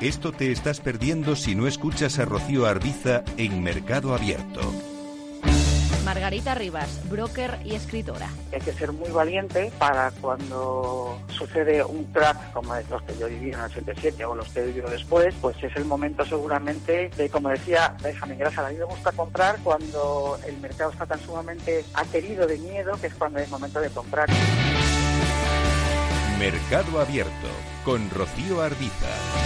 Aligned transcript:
Esto 0.00 0.30
te 0.30 0.52
estás 0.52 0.80
perdiendo 0.80 1.34
si 1.36 1.54
no 1.54 1.66
escuchas 1.66 2.18
a 2.18 2.26
Rocío 2.26 2.66
Arbiza 2.66 3.22
en 3.38 3.62
Mercado 3.62 4.14
Abierto. 4.14 4.60
Margarita 6.04 6.54
Rivas, 6.54 7.00
broker 7.08 7.58
y 7.64 7.74
escritora. 7.74 8.28
Hay 8.52 8.60
que 8.60 8.74
ser 8.74 8.92
muy 8.92 9.08
valiente 9.10 9.72
para 9.78 10.10
cuando 10.20 11.18
sucede 11.28 11.82
un 11.82 12.04
crack 12.12 12.52
como 12.52 12.74
los 12.90 13.02
que 13.04 13.18
yo 13.18 13.26
viví 13.26 13.48
en 13.48 13.54
el 13.54 13.64
87 13.64 14.22
o 14.26 14.34
los 14.34 14.48
que 14.50 14.60
he 14.60 14.66
vivido 14.66 14.90
después, 14.90 15.34
pues 15.40 15.56
es 15.64 15.74
el 15.76 15.86
momento 15.86 16.26
seguramente 16.26 17.10
de, 17.16 17.30
como 17.30 17.48
decía 17.48 17.96
Benjamin 18.02 18.38
Grasa, 18.38 18.66
a 18.66 18.70
mí 18.70 18.76
me 18.76 18.84
gusta 18.84 19.12
comprar 19.12 19.58
cuando 19.64 20.38
el 20.46 20.58
mercado 20.58 20.90
está 20.90 21.06
tan 21.06 21.20
sumamente 21.20 21.86
aterido 21.94 22.46
de 22.46 22.58
miedo 22.58 22.98
que 23.00 23.06
es 23.06 23.14
cuando 23.14 23.38
es 23.38 23.48
momento 23.48 23.80
de 23.80 23.88
comprar. 23.88 24.28
Mercado 26.38 27.00
Abierto 27.00 27.48
con 27.82 28.10
Rocío 28.10 28.60
Arbiza. 28.60 29.45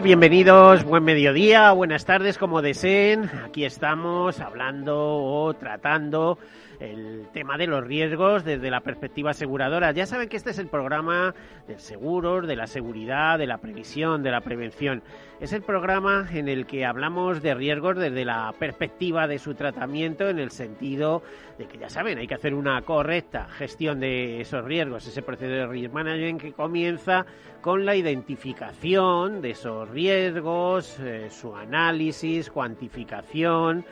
Bienvenidos, 0.00 0.84
buen 0.84 1.04
mediodía, 1.04 1.70
buenas 1.72 2.06
tardes, 2.06 2.38
como 2.38 2.62
deseen. 2.62 3.30
Aquí 3.44 3.64
estamos 3.64 4.40
hablando 4.40 4.96
o 4.96 5.52
tratando 5.54 6.38
el 6.82 7.28
tema 7.32 7.56
de 7.56 7.66
los 7.66 7.84
riesgos 7.84 8.44
desde 8.44 8.70
la 8.70 8.80
perspectiva 8.80 9.30
aseguradora. 9.30 9.92
Ya 9.92 10.06
saben 10.06 10.28
que 10.28 10.36
este 10.36 10.50
es 10.50 10.58
el 10.58 10.66
programa 10.66 11.34
del 11.68 11.78
seguro, 11.78 12.42
de 12.42 12.56
la 12.56 12.66
seguridad, 12.66 13.38
de 13.38 13.46
la 13.46 13.58
previsión, 13.58 14.22
de 14.22 14.30
la 14.32 14.40
prevención. 14.40 15.02
Es 15.40 15.52
el 15.52 15.62
programa 15.62 16.28
en 16.32 16.48
el 16.48 16.66
que 16.66 16.84
hablamos 16.84 17.40
de 17.40 17.54
riesgos 17.54 17.96
desde 17.96 18.24
la 18.24 18.52
perspectiva 18.58 19.28
de 19.28 19.38
su 19.38 19.54
tratamiento, 19.54 20.28
en 20.28 20.38
el 20.38 20.50
sentido 20.50 21.22
de 21.58 21.66
que 21.66 21.78
ya 21.78 21.88
saben, 21.88 22.18
hay 22.18 22.26
que 22.26 22.34
hacer 22.34 22.54
una 22.54 22.82
correcta 22.82 23.46
gestión 23.48 24.00
de 24.00 24.40
esos 24.40 24.64
riesgos, 24.64 25.06
ese 25.06 25.22
proceso 25.22 25.52
de 25.52 25.66
risk 25.66 25.92
management 25.92 26.40
que 26.40 26.52
comienza 26.52 27.26
con 27.60 27.84
la 27.84 27.94
identificación 27.94 29.40
de 29.40 29.50
esos 29.50 29.88
riesgos, 29.88 30.98
eh, 30.98 31.28
su 31.30 31.54
análisis, 31.54 32.50
cuantificación, 32.50 33.84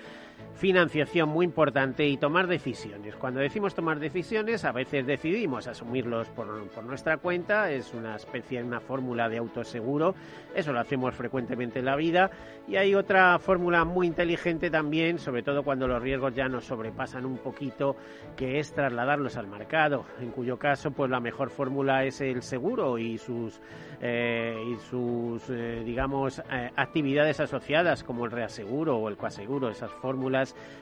financiación 0.61 1.31
muy 1.31 1.47
importante 1.47 2.07
y 2.07 2.19
tomar 2.19 2.47
decisiones. 2.47 3.17
Cuando 3.17 3.41
decimos 3.41 3.75
tomar 3.75 3.99
decisiones, 3.99 4.67
a 4.67 4.73
veces 4.73 5.07
decidimos 5.07 5.67
asumirlos 5.67 6.29
por, 6.29 6.47
nuestra 6.85 7.17
cuenta, 7.17 7.71
es 7.71 7.95
una 7.95 8.17
especie, 8.17 8.63
una 8.63 8.81
fórmula 8.81 9.31
de 9.31 9.39
autoseguro, 9.39 10.15
eso 10.55 10.73
lo 10.73 10.81
hacemos 10.81 11.15
frecuentemente 11.15 11.79
en 11.79 11.87
la 11.87 11.97
vida, 11.97 12.31
y 12.69 12.77
hay 12.77 12.95
otra 12.95 13.39
fórmula 13.39 13.87
muy 13.87 14.07
inteligente 14.07 14.71
también, 14.71 15.19
sobre 15.19 15.43
todo 15.43 15.63
cuando 15.63 15.89
los 15.89 16.03
riesgos 16.03 16.35
ya 16.35 16.47
nos 16.47 16.67
sobrepasan 16.67 17.25
un 17.25 17.39
poquito, 17.39 17.97
que 18.37 18.59
es 18.59 18.75
trasladarlos 18.75 19.39
al 19.39 19.47
mercado, 19.47 20.05
en 20.21 20.31
cuyo 20.31 20.59
caso, 20.59 20.91
pues 20.91 21.11
la 21.11 21.21
mejor 21.21 21.49
fórmula 21.49 22.05
es 22.05 22.21
el 22.21 22.43
seguro 22.43 22.99
y 22.99 23.17
sus, 23.17 23.61
eh, 24.03 24.63
y 24.75 24.77
sus 24.91 25.49
eh, 25.49 25.83
digamos, 25.87 26.43
eh, 26.51 26.71
actividades 26.77 27.41
asociadas, 27.41 28.05
como 28.05 28.27
el 28.27 28.31
reaseguro 28.31 28.99
o 28.99 29.09
el 29.09 29.17
coaseguro, 29.17 29.71
esas 29.71 29.91
fórmulas 29.91 30.30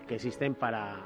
que 0.07 0.17
existen 0.17 0.55
para 0.55 0.97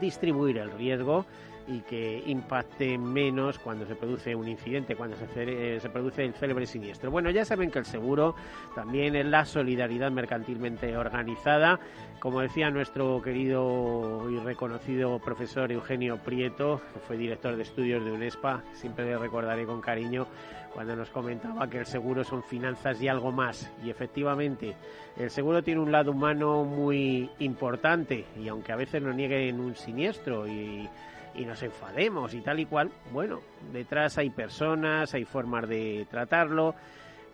distribuir 0.00 0.58
el 0.58 0.70
riesgo 0.72 1.26
y 1.66 1.80
que 1.80 2.22
impacte 2.26 2.98
menos 2.98 3.58
cuando 3.58 3.86
se 3.86 3.94
produce 3.94 4.34
un 4.34 4.48
incidente, 4.48 4.96
cuando 4.96 5.16
se, 5.16 5.26
eh, 5.36 5.80
se, 5.80 5.88
produce 5.88 6.24
el 6.24 6.34
célebre 6.34 6.66
siniestro. 6.66 7.10
Bueno, 7.10 7.30
ya 7.30 7.44
saben 7.44 7.70
que 7.70 7.78
el 7.78 7.84
seguro 7.84 8.34
también 8.74 9.14
es 9.14 9.26
la 9.26 9.44
solidaridad 9.44 10.10
mercantilmente 10.10 10.96
organizada. 10.96 11.78
Como 12.18 12.40
decía 12.40 12.70
nuestro 12.70 13.22
querido 13.22 14.28
y 14.30 14.38
reconocido 14.38 15.18
profesor 15.20 15.70
Eugenio 15.70 16.18
Prieto, 16.18 16.80
que 16.92 17.00
fue 17.00 17.16
director 17.16 17.56
de 17.56 17.62
estudios 17.62 18.04
de 18.04 18.12
UNESPA, 18.12 18.62
siempre 18.72 19.04
le 19.06 19.16
recordaré 19.16 19.64
con 19.64 19.80
cariño 19.80 20.26
cuando 20.74 20.94
nos 20.96 21.10
comentaba 21.10 21.68
que 21.68 21.78
el 21.78 21.86
seguro 21.86 22.24
son 22.24 22.42
finanzas 22.42 23.00
y 23.02 23.08
algo 23.08 23.32
más. 23.32 23.72
Y 23.84 23.90
efectivamente, 23.90 24.76
el 25.16 25.30
seguro 25.30 25.62
tiene 25.62 25.80
un 25.80 25.92
lado 25.92 26.12
humano 26.12 26.64
muy 26.64 27.30
importante 27.40 28.26
y 28.36 28.48
aunque 28.48 28.72
a 28.72 28.76
veces 28.76 29.02
nos 29.02 29.14
nieguen 29.14 29.60
un 29.60 29.74
siniestro 29.74 30.46
y, 30.46 30.88
y 31.34 31.44
nos 31.44 31.62
enfademos 31.62 32.34
y 32.34 32.40
tal 32.40 32.60
y 32.60 32.66
cual, 32.66 32.90
bueno, 33.12 33.40
detrás 33.72 34.18
hay 34.18 34.30
personas, 34.30 35.14
hay 35.14 35.24
formas 35.24 35.68
de 35.68 36.06
tratarlo 36.10 36.74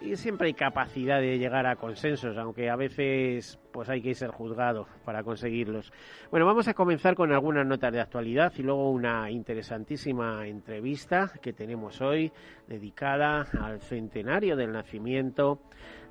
y 0.00 0.16
siempre 0.16 0.48
hay 0.48 0.54
capacidad 0.54 1.20
de 1.20 1.38
llegar 1.38 1.66
a 1.66 1.76
consensos, 1.76 2.36
aunque 2.36 2.68
a 2.68 2.76
veces 2.76 3.58
pues 3.72 3.88
hay 3.88 4.02
que 4.02 4.14
ser 4.14 4.30
juzgado 4.30 4.86
para 5.04 5.22
conseguirlos. 5.22 5.92
Bueno, 6.30 6.46
vamos 6.46 6.68
a 6.68 6.74
comenzar 6.74 7.14
con 7.14 7.32
algunas 7.32 7.66
notas 7.66 7.92
de 7.92 8.00
actualidad 8.00 8.52
y 8.56 8.62
luego 8.62 8.90
una 8.90 9.30
interesantísima 9.30 10.46
entrevista 10.46 11.32
que 11.40 11.52
tenemos 11.52 12.00
hoy 12.00 12.32
dedicada 12.66 13.46
al 13.60 13.80
centenario 13.80 14.56
del 14.56 14.72
nacimiento 14.72 15.60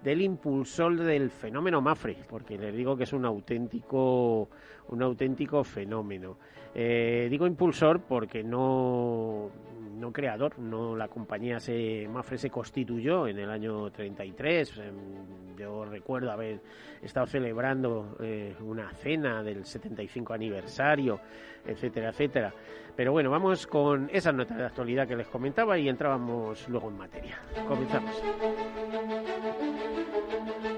del 0.04 0.22
impulsor 0.22 0.98
del 0.98 1.32
fenómeno 1.32 1.82
Mafre, 1.82 2.18
porque 2.30 2.58
les 2.58 2.76
digo 2.76 2.96
que 2.96 3.04
es 3.04 3.14
un 3.14 3.26
auténtico 3.26 4.50
un 4.90 5.02
auténtico 5.02 5.64
fenómeno. 5.64 6.38
Eh, 6.78 7.28
digo 7.30 7.48
impulsor 7.48 8.02
porque 8.02 8.44
no, 8.44 9.50
no 9.98 10.12
creador, 10.12 10.60
no 10.60 10.96
la 10.96 11.08
compañía 11.08 11.60
se, 11.60 12.06
Mafre 12.10 12.38
se 12.38 12.50
constituyó 12.50 13.28
en 13.28 13.40
el 13.40 13.50
año 13.50 13.90
33. 13.92 14.78
Em, 14.80 15.56
yo 15.58 15.86
recuerdo 15.86 16.32
haber 16.32 16.60
estado 17.02 17.28
celebrando 17.28 18.18
eh, 18.20 18.54
una 18.60 18.92
cena 18.92 19.42
del 19.42 19.66
75 19.66 20.34
aniversario, 20.34 21.22
etcétera, 21.66 22.10
etcétera. 22.10 22.54
Pero 22.96 23.14
bueno, 23.14 23.30
vamos 23.30 23.68
con 23.68 24.10
esa 24.12 24.34
nota 24.34 24.56
de 24.56 24.66
actualidad 24.66 25.08
que 25.08 25.16
les 25.16 25.28
comentaba 25.28 25.78
y 25.78 25.88
entrábamos 25.88 26.68
luego 26.68 26.90
en 26.90 26.98
materia. 26.98 27.40
Comenzamos. 27.68 28.22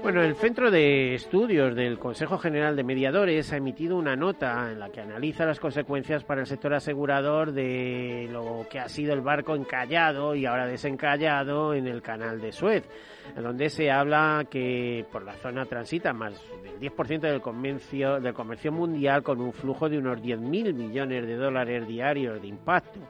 Bueno, 0.08 0.22
el 0.22 0.36
Centro 0.36 0.70
de 0.70 1.14
Estudios 1.14 1.74
del 1.74 1.98
Consejo 1.98 2.38
General 2.38 2.74
de 2.74 2.82
Mediadores 2.82 3.52
ha 3.52 3.58
emitido 3.58 3.98
una 3.98 4.16
nota 4.16 4.72
en 4.72 4.78
la 4.78 4.88
que 4.88 5.02
analiza 5.02 5.44
las 5.44 5.60
consecuencias 5.60 6.24
para 6.24 6.40
el 6.40 6.46
sector 6.46 6.72
asegurador 6.72 7.52
de 7.52 8.26
lo 8.32 8.66
que 8.70 8.78
ha 8.78 8.88
sido 8.88 9.12
el 9.12 9.20
barco 9.20 9.54
encallado 9.54 10.34
y 10.34 10.46
ahora 10.46 10.66
desencallado 10.66 11.74
en 11.74 11.86
el 11.86 12.00
canal 12.00 12.40
de 12.40 12.52
Suez, 12.52 12.88
donde 13.36 13.68
se 13.68 13.90
habla 13.90 14.46
que 14.50 15.04
por 15.12 15.24
la 15.24 15.34
zona 15.34 15.66
transita 15.66 16.14
más 16.14 16.40
del 16.62 16.80
10% 16.90 17.20
del 17.20 17.42
comercio, 17.42 18.18
del 18.18 18.32
comercio 18.32 18.72
mundial 18.72 19.22
con 19.22 19.42
un 19.42 19.52
flujo 19.52 19.90
de 19.90 19.98
unos 19.98 20.22
10.000 20.22 20.72
millones 20.72 21.26
de 21.26 21.36
dólares 21.36 21.86
diarios 21.86 22.40
de 22.40 22.48
impacto. 22.48 23.00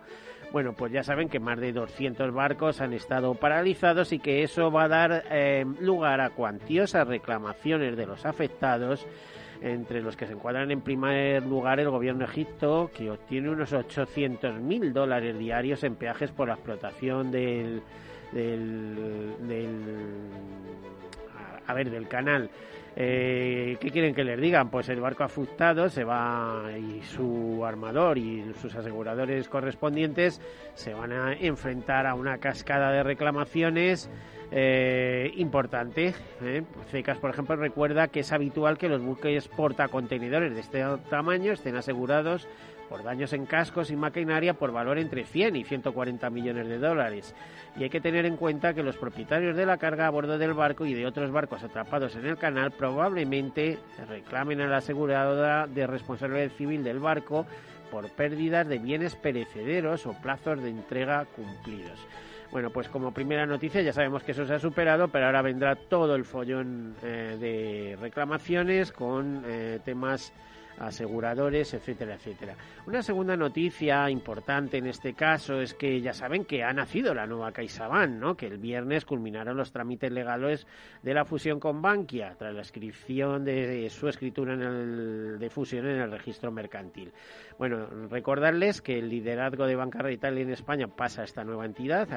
Bueno, 0.51 0.73
pues 0.73 0.91
ya 0.93 1.03
saben 1.03 1.29
que 1.29 1.41
más 1.41 1.61
de 1.61 1.73
200 1.73 2.33
barcos 2.33 2.81
han 2.81 2.95
estado 2.95 3.35
paralizados 3.35 4.13
y 4.13 4.19
que 4.19 4.43
eso 4.43 4.71
va 4.71 4.85
a 4.85 4.89
dar 4.89 5.25
eh, 5.31 5.67
lugar 5.81 6.23
a 6.23 6.31
cuantiosas 6.31 7.07
reclamaciones 7.07 7.97
de 7.97 8.07
los 8.07 8.25
afectados 8.25 9.07
entre 9.61 10.01
los 10.01 10.17
que 10.17 10.27
se 10.27 10.33
encuadran 10.33 10.71
en 10.71 10.81
primer 10.81 11.45
lugar 11.45 11.81
el 11.81 11.91
gobierno 11.91 12.21
de 12.21 12.31
Egipto, 12.31 12.91
que 12.95 13.11
obtiene 13.11 13.50
unos 13.50 13.73
800.000 13.73 14.93
dólares 14.93 15.39
diarios 15.39 15.85
en 15.85 15.97
peajes 15.97 16.31
por 16.31 16.49
la 16.49 16.55
explotación 16.55 17.31
del, 17.31 17.83
del, 18.33 19.35
a 21.67 21.75
ver, 21.75 21.91
del 21.91 22.09
canal. 22.09 22.51
Eh, 23.00 23.77
¿Qué 23.79 23.93
quieren 23.93 24.12
que 24.12 24.25
les 24.25 24.41
digan? 24.41 24.71
Pues 24.71 24.89
el 24.89 25.00
barco 25.00 25.23
afectado 25.23 25.89
se 25.89 26.03
va 26.03 26.65
y 26.77 27.00
su 27.03 27.65
armador 27.65 28.19
y 28.19 28.53
sus 28.61 28.75
aseguradores 28.75 29.49
correspondientes 29.49 30.41
se 30.75 30.95
van 30.95 31.12
a 31.12 31.33
enfrentar 31.35 32.09
a 32.09 32.15
una 32.15 32.39
cascada 32.39 32.91
de 32.91 33.05
reclamaciones 33.05 34.11
eh, 34.50 35.31
importante. 35.37 36.12
¿eh? 36.43 36.65
CECAS, 36.91 37.19
por 37.19 37.31
ejemplo, 37.31 37.55
recuerda 37.55 38.09
que 38.09 38.21
es 38.21 38.33
habitual 38.33 38.79
que 38.79 38.89
los 38.89 39.01
buques 39.01 39.47
portacontenedores 39.47 40.53
de 40.53 40.61
este 40.61 40.85
tamaño 41.09 41.53
estén 41.53 41.77
asegurados 41.77 42.49
por 42.88 43.02
daños 43.02 43.32
en 43.32 43.46
cascos 43.46 43.90
y 43.90 43.96
maquinaria 43.96 44.55
por 44.55 44.73
valor 44.73 44.99
entre 44.99 45.25
100 45.25 45.56
y 45.56 45.64
140 45.64 46.31
millones 46.31 46.69
de 46.69 46.79
dólares. 46.79 47.35
Y 47.76 47.85
hay 47.85 47.90
que 47.90 48.00
tener 48.00 48.26
en 48.26 48.37
cuenta 48.37 48.75
que 48.75 48.82
los 48.82 48.96
propietarios 48.96 49.56
de 49.56 49.67
la 49.67 49.79
carga 49.79 50.06
a 50.06 50.11
bordo 50.11 50.38
del 50.38 50.55
barco 50.55 50.87
y 50.87 50.94
de 50.94 51.06
otros 51.06 51.31
barcos 51.31 51.62
atrapados 51.62 52.17
en 52.17 52.26
el 52.26 52.38
canal 52.38 52.73
probablemente 52.73 53.79
reclamen 54.08 54.61
a 54.61 54.67
la 54.67 54.79
aseguradora 54.79 55.67
de 55.67 55.87
responsabilidad 55.87 56.50
civil 56.56 56.82
del 56.82 56.99
barco 56.99 57.46
por 57.90 58.11
pérdidas 58.11 58.67
de 58.69 58.79
bienes 58.79 59.17
perecederos 59.17 60.06
o 60.06 60.12
plazos 60.12 60.62
de 60.62 60.70
entrega 60.70 61.25
cumplidos. 61.25 61.99
Bueno, 62.50 62.70
pues 62.70 62.88
como 62.88 63.12
primera 63.12 63.44
noticia 63.44 63.82
ya 63.82 63.93
sabemos 63.93 64.23
que 64.23 64.32
eso 64.32 64.46
se 64.46 64.55
ha 64.55 64.58
superado, 64.58 65.08
pero 65.08 65.26
ahora 65.26 65.43
vendrá 65.43 65.76
todo 65.76 66.14
el 66.14 66.25
follón 66.25 66.94
eh, 67.02 67.37
de 67.38 67.96
reclamaciones 68.00 68.91
con 68.91 69.43
eh, 69.46 69.81
temas 69.84 70.32
aseguradores, 70.81 71.75
etcétera, 71.75 72.15
etcétera. 72.15 72.55
Una 72.87 73.03
segunda 73.03 73.37
noticia 73.37 74.09
importante 74.11 74.79
en 74.79 74.87
este 74.87 75.15
caso 75.15 75.61
es 75.61 75.75
que 75.75 76.01
ya 76.01 76.13
saben 76.13 76.45
que 76.45 76.63
ha 76.63 76.73
nacido 76.73 77.15
la 77.15 77.27
nueva 77.27 77.53
CaixaBank, 77.53 78.11
¿no? 78.11 78.37
que 78.37 78.47
el 78.47 78.59
viernes 78.59 79.05
culminaron 79.05 79.57
los 79.57 79.73
trámites 79.73 80.11
legales 80.13 80.67
de 81.03 81.15
la 81.15 81.25
fusión 81.25 81.61
con 81.61 81.83
Bankia, 81.83 82.35
tras 82.39 82.55
la 82.55 82.61
inscripción 82.61 83.45
de 83.45 83.89
su 83.91 84.09
escritura 84.09 84.55
en 84.55 84.63
el, 84.63 85.39
de 85.39 85.51
fusión 85.51 85.87
en 85.87 86.01
el 86.01 86.11
registro 86.11 86.51
mercantil. 86.51 87.13
Bueno, 87.59 87.87
recordarles 88.09 88.81
que 88.81 88.99
el 88.99 89.09
liderazgo 89.09 89.67
de 89.67 89.77
Banca 89.77 90.01
Retail 90.01 90.39
en 90.39 90.51
España 90.51 90.89
pasa 90.89 91.23
a 91.23 91.25
esta 91.25 91.45
nueva 91.45 91.67
entidad, 91.67 92.09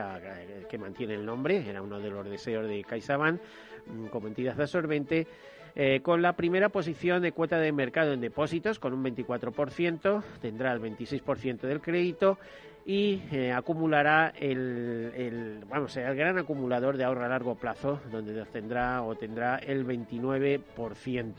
que 0.69 0.77
mantiene 0.77 1.15
el 1.15 1.25
nombre, 1.25 1.67
era 1.67 1.81
uno 1.81 1.99
de 1.99 2.09
los 2.09 2.29
deseos 2.29 2.67
de 2.67 2.83
CaixaBank 2.83 3.41
mm, 3.87 4.05
como 4.07 4.27
entidad 4.27 4.59
absorbente, 4.59 5.27
eh, 5.75 6.01
con 6.01 6.21
la 6.21 6.33
primera 6.33 6.69
posición 6.69 7.21
de 7.21 7.31
cuota 7.31 7.59
de 7.59 7.71
mercado 7.71 8.13
en 8.13 8.21
depósitos 8.21 8.79
con 8.79 8.93
un 8.93 9.03
24%, 9.03 10.23
tendrá 10.41 10.73
el 10.73 10.81
26% 10.81 11.61
del 11.61 11.81
crédito 11.81 12.37
y 12.85 13.21
eh, 13.31 13.51
acumulará 13.51 14.33
el, 14.37 15.63
vamos, 15.69 15.95
el 15.97 16.15
gran 16.15 16.37
acumulador 16.37 16.97
de 16.97 17.03
ahorro 17.03 17.25
a 17.25 17.29
largo 17.29 17.55
plazo, 17.55 17.99
donde 18.11 18.43
tendrá 18.45 19.03
o 19.03 19.15
tendrá 19.15 19.57
el 19.57 19.85
29%. 19.85 21.33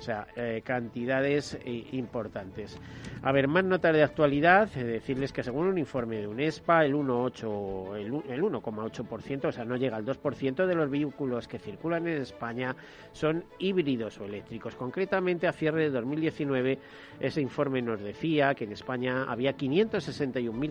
O 0.00 0.02
sea, 0.02 0.26
eh, 0.34 0.62
cantidades 0.64 1.58
eh, 1.62 1.88
importantes. 1.92 2.78
A 3.22 3.32
ver, 3.32 3.48
más 3.48 3.64
notas 3.64 3.92
de 3.92 4.02
actualidad, 4.02 4.70
decirles 4.70 5.30
que 5.30 5.42
según 5.42 5.66
un 5.66 5.76
informe 5.76 6.16
de 6.16 6.26
UNESPA, 6.26 6.86
el 6.86 6.94
1,8, 6.94 7.96
el, 7.96 8.42
1,8%, 8.42 9.44
o 9.44 9.52
sea, 9.52 9.64
no 9.66 9.76
llega 9.76 9.98
al 9.98 10.06
2% 10.06 10.66
de 10.66 10.74
los 10.74 10.90
vehículos 10.90 11.46
que 11.46 11.58
circulan 11.58 12.08
en 12.08 12.22
España 12.22 12.74
son 13.12 13.44
híbridos 13.58 14.18
o 14.20 14.24
eléctricos. 14.24 14.74
Concretamente, 14.74 15.46
a 15.46 15.52
cierre 15.52 15.82
de 15.82 15.90
2019, 15.90 16.78
ese 17.20 17.42
informe 17.42 17.82
nos 17.82 18.00
decía 18.00 18.54
que 18.54 18.64
en 18.64 18.72
España 18.72 19.24
había 19.24 19.52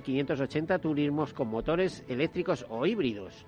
561.580 0.10 0.82
turismos 0.82 1.34
con 1.34 1.48
motores 1.48 2.04
eléctricos 2.08 2.66
o 2.70 2.86
híbridos 2.86 3.46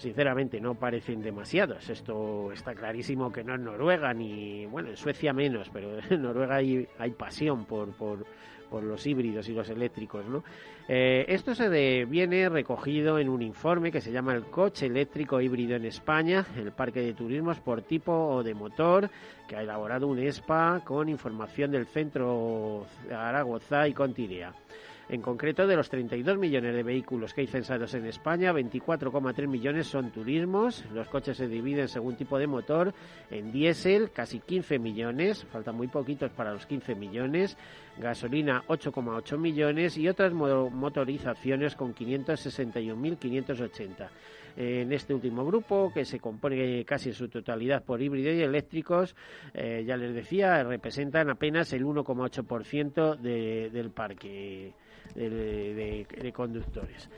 sinceramente 0.00 0.60
no 0.60 0.74
parecen 0.74 1.20
demasiados. 1.20 1.90
Esto 1.90 2.50
está 2.52 2.74
clarísimo 2.74 3.30
que 3.30 3.44
no 3.44 3.54
es 3.54 3.60
Noruega 3.60 4.14
ni, 4.14 4.64
bueno, 4.64 4.88
en 4.88 4.96
Suecia 4.96 5.32
menos, 5.32 5.68
pero 5.70 5.98
en 6.10 6.22
Noruega 6.22 6.56
hay, 6.56 6.88
hay 6.98 7.10
pasión 7.10 7.66
por, 7.66 7.92
por, 7.92 8.24
por 8.70 8.82
los 8.82 9.06
híbridos 9.06 9.48
y 9.48 9.52
los 9.52 9.68
eléctricos, 9.68 10.24
¿no? 10.26 10.42
Eh, 10.88 11.26
esto 11.28 11.54
se 11.54 12.04
viene 12.06 12.48
recogido 12.48 13.18
en 13.18 13.28
un 13.28 13.42
informe 13.42 13.92
que 13.92 14.00
se 14.00 14.10
llama 14.10 14.34
el 14.34 14.46
coche 14.46 14.86
eléctrico 14.86 15.40
híbrido 15.40 15.76
en 15.76 15.84
España, 15.84 16.46
el 16.56 16.72
parque 16.72 17.00
de 17.00 17.12
turismos 17.12 17.60
por 17.60 17.82
tipo 17.82 18.12
o 18.12 18.42
de 18.42 18.54
motor, 18.54 19.08
que 19.46 19.54
ha 19.54 19.62
elaborado 19.62 20.08
un 20.08 20.18
ESPA 20.18 20.80
con 20.84 21.08
información 21.08 21.70
del 21.70 21.86
Centro 21.86 22.86
Zaragoza 23.08 23.86
y 23.86 23.92
Contirea. 23.92 24.52
En 25.10 25.20
concreto, 25.22 25.66
de 25.66 25.74
los 25.74 25.90
32 25.90 26.38
millones 26.38 26.72
de 26.72 26.84
vehículos 26.84 27.34
que 27.34 27.40
hay 27.40 27.48
censados 27.48 27.94
en 27.94 28.06
España, 28.06 28.52
24,3 28.52 29.48
millones 29.48 29.88
son 29.88 30.12
turismos. 30.12 30.84
Los 30.94 31.08
coches 31.08 31.36
se 31.36 31.48
dividen 31.48 31.88
según 31.88 32.14
tipo 32.14 32.38
de 32.38 32.46
motor. 32.46 32.94
En 33.28 33.50
diésel, 33.50 34.12
casi 34.12 34.38
15 34.38 34.78
millones, 34.78 35.44
faltan 35.50 35.74
muy 35.74 35.88
poquitos 35.88 36.30
para 36.30 36.52
los 36.52 36.64
15 36.64 36.94
millones. 36.94 37.56
Gasolina, 37.98 38.62
8,8 38.68 39.36
millones 39.36 39.98
y 39.98 40.08
otras 40.08 40.32
motorizaciones 40.32 41.74
con 41.74 41.92
561.580 41.92 44.10
en 44.56 44.92
este 44.92 45.14
último 45.14 45.44
grupo, 45.44 45.92
que 45.92 46.04
se 46.04 46.20
compone 46.20 46.84
casi 46.84 47.08
en 47.10 47.14
su 47.14 47.28
totalidad 47.28 47.84
por 47.84 48.02
híbridos 48.02 48.34
y 48.34 48.42
eléctricos, 48.42 49.14
eh, 49.54 49.84
ya 49.86 49.96
les 49.96 50.12
decía, 50.12 50.64
representan 50.64 51.30
apenas 51.30 51.72
el 51.72 51.84
1,8% 51.84 53.16
de, 53.16 53.70
del 53.70 53.90
parque 53.90 54.74
de, 55.14 56.32
conductores. 56.34 57.08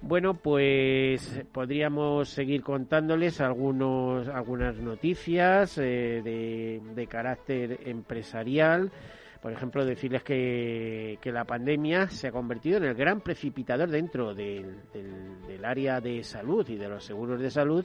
Bueno, 0.00 0.34
pues 0.34 1.42
podríamos 1.52 2.28
seguir 2.28 2.62
contándoles 2.62 3.40
algunos, 3.40 4.28
algunas 4.28 4.76
noticias 4.76 5.76
eh, 5.78 6.80
de, 6.94 7.06
carácter 7.06 7.80
empresarial. 7.84 8.92
Por 9.42 9.52
ejemplo, 9.52 9.84
decirles 9.84 10.22
que, 10.22 11.18
que, 11.20 11.32
la 11.32 11.44
pandemia 11.44 12.08
se 12.08 12.28
ha 12.28 12.32
convertido 12.32 12.78
en 12.78 12.84
el 12.84 12.94
gran 12.94 13.20
precipitador 13.20 13.88
dentro 13.88 14.34
del, 14.34 14.82
del 14.92 15.64
área 15.64 16.00
de 16.00 16.24
salud 16.24 16.68
y 16.68 16.76
de 16.76 16.88
los 16.88 17.04
seguros 17.04 17.40
de 17.40 17.50
salud 17.50 17.84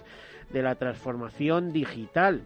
de 0.52 0.62
la 0.64 0.76
transformación 0.76 1.72
digital. 1.72 2.42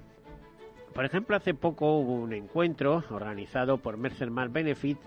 Por 0.97 1.05
ejemplo, 1.05 1.35
hace 1.35 1.53
poco 1.53 1.99
hubo 1.99 2.13
un 2.13 2.33
encuentro 2.33 3.03
organizado 3.11 3.77
por 3.77 3.97
Mercer 3.97 4.31
Benefit 4.31 4.97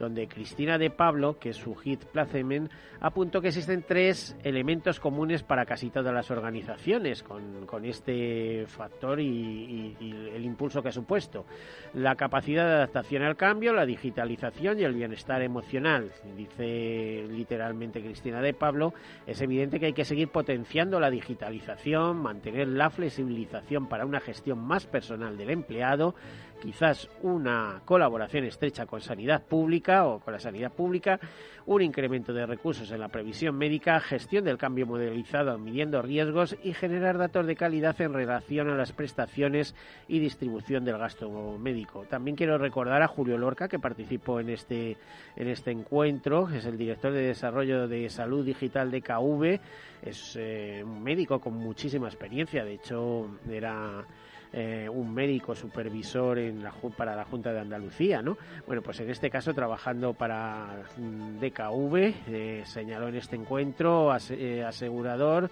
donde 0.00 0.26
Cristina 0.26 0.78
de 0.78 0.90
Pablo, 0.90 1.38
que 1.38 1.50
es 1.50 1.58
su 1.58 1.74
hit 1.74 2.06
Placemen, 2.06 2.70
apuntó 3.00 3.42
que 3.42 3.48
existen 3.48 3.84
tres 3.86 4.34
elementos 4.42 4.98
comunes 4.98 5.42
para 5.42 5.66
casi 5.66 5.90
todas 5.90 6.12
las 6.12 6.30
organizaciones 6.30 7.22
con, 7.22 7.84
este 7.84 8.64
factor 8.66 9.20
y, 9.20 9.96
el 10.34 10.44
impulso 10.44 10.82
que 10.82 10.88
ha 10.88 10.92
supuesto. 10.92 11.44
La 11.92 12.16
capacidad 12.16 12.64
de 12.64 12.72
adaptación 12.72 13.22
al 13.22 13.36
cambio, 13.36 13.74
la 13.74 13.84
digitalización 13.84 14.80
y 14.80 14.84
el 14.84 14.94
bienestar 14.94 15.42
emocional. 15.42 16.10
Dice 16.34 17.26
literalmente 17.28 18.00
Cristina 18.00 18.40
de 18.40 18.54
Pablo, 18.54 18.94
es 19.26 19.40
evidente 19.42 19.78
que 19.78 19.86
hay 19.86 19.92
que 19.92 20.06
seguir 20.06 20.28
potenciando 20.28 20.98
la 20.98 21.10
digitalización, 21.10 22.22
mantener 22.22 22.68
la 22.68 22.88
flexibilización 22.88 23.86
para 23.86 24.06
una 24.06 24.20
gestión 24.20 24.58
más 24.58 24.86
personal 24.86 25.36
del 25.36 25.50
empleado, 25.50 26.14
quizás 26.60 27.08
una 27.22 27.80
colaboración 27.84 28.44
estrecha 28.44 28.86
con 28.86 29.00
sanidad 29.00 29.42
pública 29.42 30.06
o 30.06 30.20
con 30.20 30.34
la 30.34 30.40
sanidad 30.40 30.72
pública, 30.72 31.18
un 31.66 31.82
incremento 31.82 32.32
de 32.32 32.46
recursos 32.46 32.90
en 32.90 33.00
la 33.00 33.08
previsión 33.08 33.56
médica, 33.56 34.00
gestión 34.00 34.44
del 34.44 34.58
cambio 34.58 34.86
modelizado 34.86 35.56
midiendo 35.58 36.02
riesgos 36.02 36.56
y 36.62 36.72
generar 36.74 37.18
datos 37.18 37.46
de 37.46 37.56
calidad 37.56 38.00
en 38.00 38.12
relación 38.12 38.70
a 38.70 38.76
las 38.76 38.92
prestaciones 38.92 39.74
y 40.08 40.18
distribución 40.18 40.84
del 40.84 40.98
gasto 40.98 41.30
médico. 41.58 42.04
También 42.08 42.36
quiero 42.36 42.58
recordar 42.58 43.02
a 43.02 43.08
Julio 43.08 43.38
Lorca 43.38 43.68
que 43.68 43.78
participó 43.78 44.40
en 44.40 44.50
este 44.50 44.96
en 45.36 45.48
este 45.48 45.70
encuentro, 45.70 46.48
es 46.50 46.64
el 46.66 46.76
director 46.76 47.12
de 47.12 47.22
desarrollo 47.22 47.88
de 47.88 48.08
salud 48.10 48.44
digital 48.44 48.90
de 48.90 49.02
KV, 49.02 49.60
es 50.02 50.36
eh, 50.38 50.82
un 50.84 51.02
médico 51.02 51.40
con 51.40 51.54
muchísima 51.54 52.08
experiencia, 52.08 52.64
de 52.64 52.74
hecho 52.74 53.38
era 53.48 54.04
eh, 54.52 54.88
un 54.88 55.14
médico 55.14 55.54
supervisor 55.54 56.38
en 56.38 56.64
la, 56.64 56.72
para 56.96 57.14
la 57.14 57.24
Junta 57.24 57.52
de 57.52 57.60
Andalucía, 57.60 58.20
¿no? 58.20 58.36
Bueno, 58.66 58.82
pues 58.82 58.98
en 58.98 59.08
este 59.08 59.30
caso 59.30 59.54
trabajando 59.54 60.12
para 60.12 60.82
mm, 60.96 61.38
DKV, 61.38 61.96
eh, 62.26 62.62
señaló 62.64 63.08
en 63.08 63.16
este 63.16 63.36
encuentro 63.36 64.12
eh, 64.30 64.64
asegurador 64.64 65.50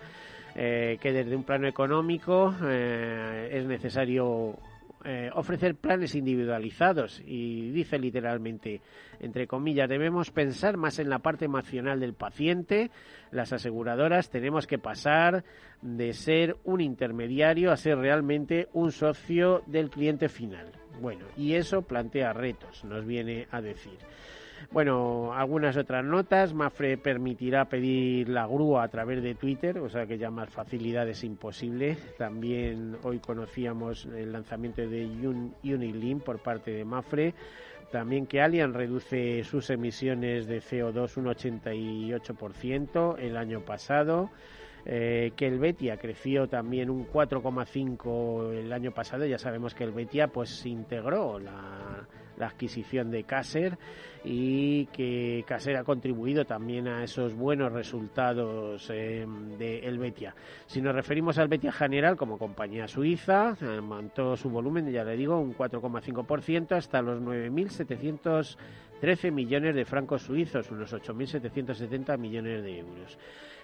que 0.55 1.13
desde 1.13 1.37
un 1.37 1.45
plano 1.45 1.69
económico 1.69 2.53
es 2.61 3.65
necesario 3.65 4.57
eh, 5.05 5.31
ofrecer 5.35 5.75
planes 5.77 6.15
individualizados 6.15 7.23
y 7.25 7.71
dice 7.71 7.99
literalmente, 7.99 8.81
entre 9.21 9.47
comillas, 9.47 9.89
debemos 9.89 10.31
pensar 10.31 10.77
más 10.77 10.99
en 10.99 11.09
la 11.09 11.21
parte 11.21 11.45
emocional 11.45 12.01
del 12.01 12.15
paciente. 12.15 12.91
Las 13.31 13.53
aseguradoras 13.53 14.31
tenemos 14.31 14.67
que 14.67 14.79
pasar 14.79 15.45
de 15.83 16.13
ser 16.13 16.57
un 16.65 16.81
intermediario 16.81 17.71
a 17.71 17.77
ser 17.77 17.99
realmente 17.99 18.69
un 18.73 18.93
socio 18.93 19.63
del 19.67 19.91
cliente 19.91 20.29
final. 20.29 20.73
Bueno, 21.01 21.27
y 21.37 21.55
eso 21.55 21.83
plantea 21.83 22.33
retos, 22.33 22.85
nos 22.85 23.07
viene 23.07 23.47
a 23.51 23.61
decir. 23.61 23.99
Bueno, 24.71 25.33
algunas 25.35 25.77
otras 25.77 26.05
notas. 26.05 26.53
Mafre 26.53 26.99
permitirá 26.99 27.65
pedir 27.67 28.29
la 28.29 28.47
grúa 28.47 28.83
a 28.83 28.89
través 28.89 29.23
de 29.23 29.35
Twitter, 29.35 29.79
o 29.79 29.89
sea 29.89 30.07
que 30.07 30.19
ya 30.19 30.31
más 30.31 30.51
facilidad 30.51 31.09
es 31.09 31.25
imposible. 31.25 31.97
También 32.19 32.97
hoy 33.03 33.19
conocíamos 33.19 34.07
el 34.07 34.33
lanzamiento 34.33 34.83
de 34.83 35.07
Unilink 35.65 36.23
por 36.23 36.39
parte 36.41 36.71
de 36.71 36.85
Mafre. 36.85 37.35
También 37.91 38.27
que 38.27 38.43
Allianz 38.43 38.75
reduce 38.75 39.43
sus 39.45 39.71
emisiones 39.71 40.47
de 40.47 40.61
CO2 40.61 41.17
un 41.17 41.25
88% 41.27 43.19
el 43.19 43.37
año 43.39 43.61
pasado. 43.61 44.31
Eh, 44.85 45.33
que 45.37 45.47
el 45.47 45.59
Betia 45.59 45.97
creció 45.97 46.49
también 46.49 46.91
un 46.91 47.07
4,5 47.07 48.53
el 48.55 48.73
año 48.73 48.91
pasado. 48.93 49.25
Ya 49.27 49.39
sabemos 49.39 49.75
que 49.75 49.85
el 49.85 49.93
Betia 49.93 50.29
pues 50.29 50.65
integró 50.67 51.39
la, 51.39 52.07
adquisición 52.41 53.11
de 53.11 53.25
Caser 53.25 53.77
y 54.23 54.87
que 54.87 55.45
Caser 55.45 55.77
ha 55.77 55.83
contribuido 55.83 56.45
también 56.45 56.87
a 56.87 57.03
esos 57.03 57.35
buenos 57.35 57.73
resultados 57.73 58.89
eh, 58.91 59.27
de 59.59 59.81
el 59.81 59.99
Betia. 59.99 60.37
Si 60.67 60.81
nos 60.81 60.95
referimos 60.95 61.37
al 61.39 61.49
Betia 61.49 61.73
General 61.73 62.17
como 62.17 62.39
compañía 62.39 62.87
suiza, 62.87 63.57
aumentó 63.61 64.37
su 64.37 64.51
volumen, 64.51 64.89
ya 64.93 65.03
le 65.03 65.17
digo, 65.17 65.41
un 65.41 65.57
4,5% 65.57 66.77
hasta 66.77 67.03
los 67.03 67.21
9.713 67.21 69.33
millones 69.33 69.75
de 69.75 69.85
francos 69.85 70.23
suizos, 70.23 70.71
unos 70.71 70.95
8.770 70.95 72.17
millones 72.19 72.63
de 72.63 72.79
euros 72.79 73.19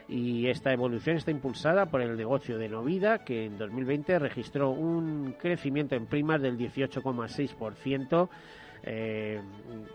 y 0.09 0.49
esta 0.49 0.73
evolución 0.73 1.17
está 1.17 1.31
impulsada 1.31 1.87
por 1.87 2.03
el 2.03 2.17
negocio 2.17 2.59
de 2.59 2.69
Novida, 2.69 3.25
que 3.25 3.47
en 3.47 3.59
2020 3.59 4.19
registró 4.19 4.71
un 4.71 5.35
crecimiento 5.39 5.95
en 5.95 6.07
primas 6.07 6.43
del 6.43 6.59
18,6%. 6.59 8.29
Eh, 8.87 9.41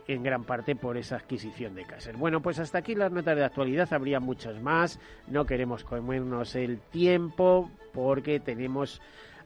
en 0.07 0.23
gran 0.23 0.45
parte 0.45 0.75
por 0.75 0.97
esa 0.97 1.17
adquisición 1.17 1.75
de 1.75 1.85
Caser. 1.85 2.17
Bueno, 2.17 2.41
pues 2.41 2.57
hasta 2.57 2.79
aquí 2.79 2.95
las 2.95 3.11
notas 3.11 3.37
de 3.37 3.43
actualidad, 3.43 3.87
habría 3.93 4.19
muchas 4.19 4.59
más, 4.63 4.99
no 5.27 5.45
queremos 5.45 5.83
comernos 5.83 6.55
el 6.55 6.79
tiempo 6.79 7.69
porque 7.93 8.39
tenemos 8.39 8.99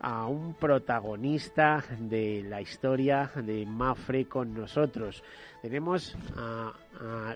a 0.03 0.27
un 0.27 0.53
protagonista 0.53 1.83
de 1.97 2.43
la 2.43 2.61
historia 2.61 3.31
de 3.35 3.65
Mafre 3.65 4.25
con 4.25 4.53
nosotros. 4.53 5.23
Tenemos 5.61 6.15
a, 6.35 6.73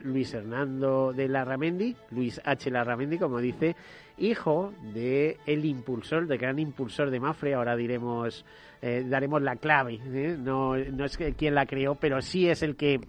Luis 0.03 0.33
Hernando 0.33 1.13
de 1.13 1.29
Larramendi, 1.29 1.95
Luis 2.11 2.39
H. 2.43 2.69
Larramendi, 2.69 3.17
como 3.17 3.39
dice, 3.39 3.75
hijo 4.17 4.73
de 4.93 5.37
el 5.45 5.65
impulsor, 5.65 6.27
del 6.27 6.37
gran 6.37 6.59
impulsor 6.59 7.09
de 7.09 7.19
Mafre. 7.21 7.53
Ahora 7.53 7.75
diremos, 7.77 8.45
eh, 8.81 9.05
daremos 9.07 9.41
la 9.41 9.55
clave. 9.55 9.99
¿eh? 10.05 10.35
No, 10.37 10.75
no 10.75 11.05
es 11.05 11.17
quien 11.37 11.55
la 11.55 11.65
creó, 11.65 11.95
pero 11.95 12.21
sí 12.21 12.49
es 12.49 12.61
el 12.63 12.75
que 12.75 12.99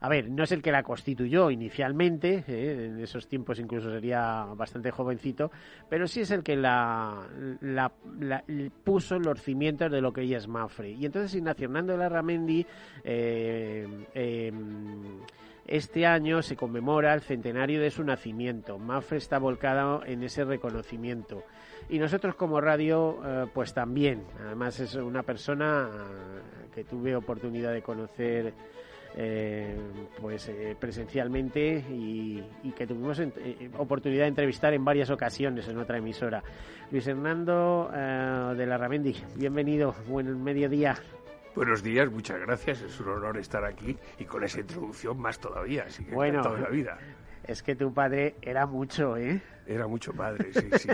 a 0.00 0.08
ver, 0.08 0.30
no 0.30 0.44
es 0.44 0.52
el 0.52 0.62
que 0.62 0.72
la 0.72 0.82
constituyó 0.82 1.50
inicialmente, 1.50 2.44
¿eh? 2.46 2.86
en 2.86 3.00
esos 3.00 3.28
tiempos 3.28 3.58
incluso 3.58 3.90
sería 3.90 4.44
bastante 4.54 4.90
jovencito, 4.90 5.50
pero 5.88 6.06
sí 6.06 6.20
es 6.20 6.30
el 6.30 6.42
que 6.42 6.56
la, 6.56 7.26
la, 7.60 7.92
puso 8.84 9.18
los 9.18 9.40
cimientos 9.40 9.90
de 9.90 10.00
lo 10.00 10.12
que 10.12 10.22
ella 10.22 10.38
es 10.38 10.48
Mafre. 10.48 10.90
Y 10.90 11.06
entonces 11.06 11.34
Ignacio 11.34 11.64
Hernando 11.64 11.92
de 11.92 11.98
la 11.98 12.08
Ramendi 12.08 12.66
eh, 13.04 13.86
em, 14.14 15.20
este 15.66 16.06
año 16.06 16.42
se 16.42 16.56
conmemora 16.56 17.14
el 17.14 17.22
centenario 17.22 17.80
de 17.80 17.90
su 17.90 18.04
nacimiento. 18.04 18.78
Mafre 18.78 19.18
está 19.18 19.38
volcado 19.38 20.04
en 20.04 20.22
ese 20.22 20.44
reconocimiento. 20.44 21.42
Y 21.88 21.98
nosotros 21.98 22.34
como 22.34 22.60
radio, 22.60 23.20
eh, 23.24 23.46
pues 23.52 23.72
también. 23.72 24.24
Además 24.44 24.78
es 24.80 24.94
una 24.94 25.22
persona 25.22 25.88
que 26.74 26.84
tuve 26.84 27.16
oportunidad 27.16 27.72
de 27.72 27.82
conocer 27.82 28.52
eh, 29.18 29.74
pues 30.20 30.46
eh, 30.48 30.76
presencialmente 30.78 31.82
y, 31.90 32.42
que 32.76 32.86
tuvimos 32.86 33.18
eh, 33.18 33.70
oportunidad 33.78 34.24
de 34.24 34.28
entrevistar 34.28 34.74
en 34.74 34.84
varias 34.84 35.08
ocasiones 35.08 35.66
en 35.68 35.78
otra 35.78 35.96
emisora. 35.96 36.42
Luis 36.90 37.06
Hernando 37.06 37.90
de 37.90 38.66
la 38.66 38.76
Ramendi, 38.76 39.16
bienvenido, 39.36 39.94
buen 40.06 40.42
mediodía. 40.42 40.96
Buenos 41.54 41.82
días, 41.82 42.10
muchas 42.10 42.38
gracias. 42.40 42.82
Es 42.82 43.00
un 43.00 43.08
honor 43.08 43.38
estar 43.38 43.64
aquí 43.64 43.96
y 44.18 44.24
con 44.26 44.44
esa 44.44 44.60
introducción 44.60 45.18
más 45.18 45.38
todavía. 45.38 45.84
Así 45.86 46.04
que 46.04 46.14
bueno, 46.14 46.42
toda 46.42 46.60
la 46.60 46.68
vida. 46.68 46.98
Es 47.46 47.62
que 47.62 47.76
tu 47.76 47.92
padre 47.92 48.34
era 48.42 48.66
mucho, 48.66 49.16
¿eh? 49.16 49.40
Era 49.66 49.86
mucho 49.86 50.12
padre, 50.12 50.52
sí, 50.52 50.68
sí. 50.78 50.88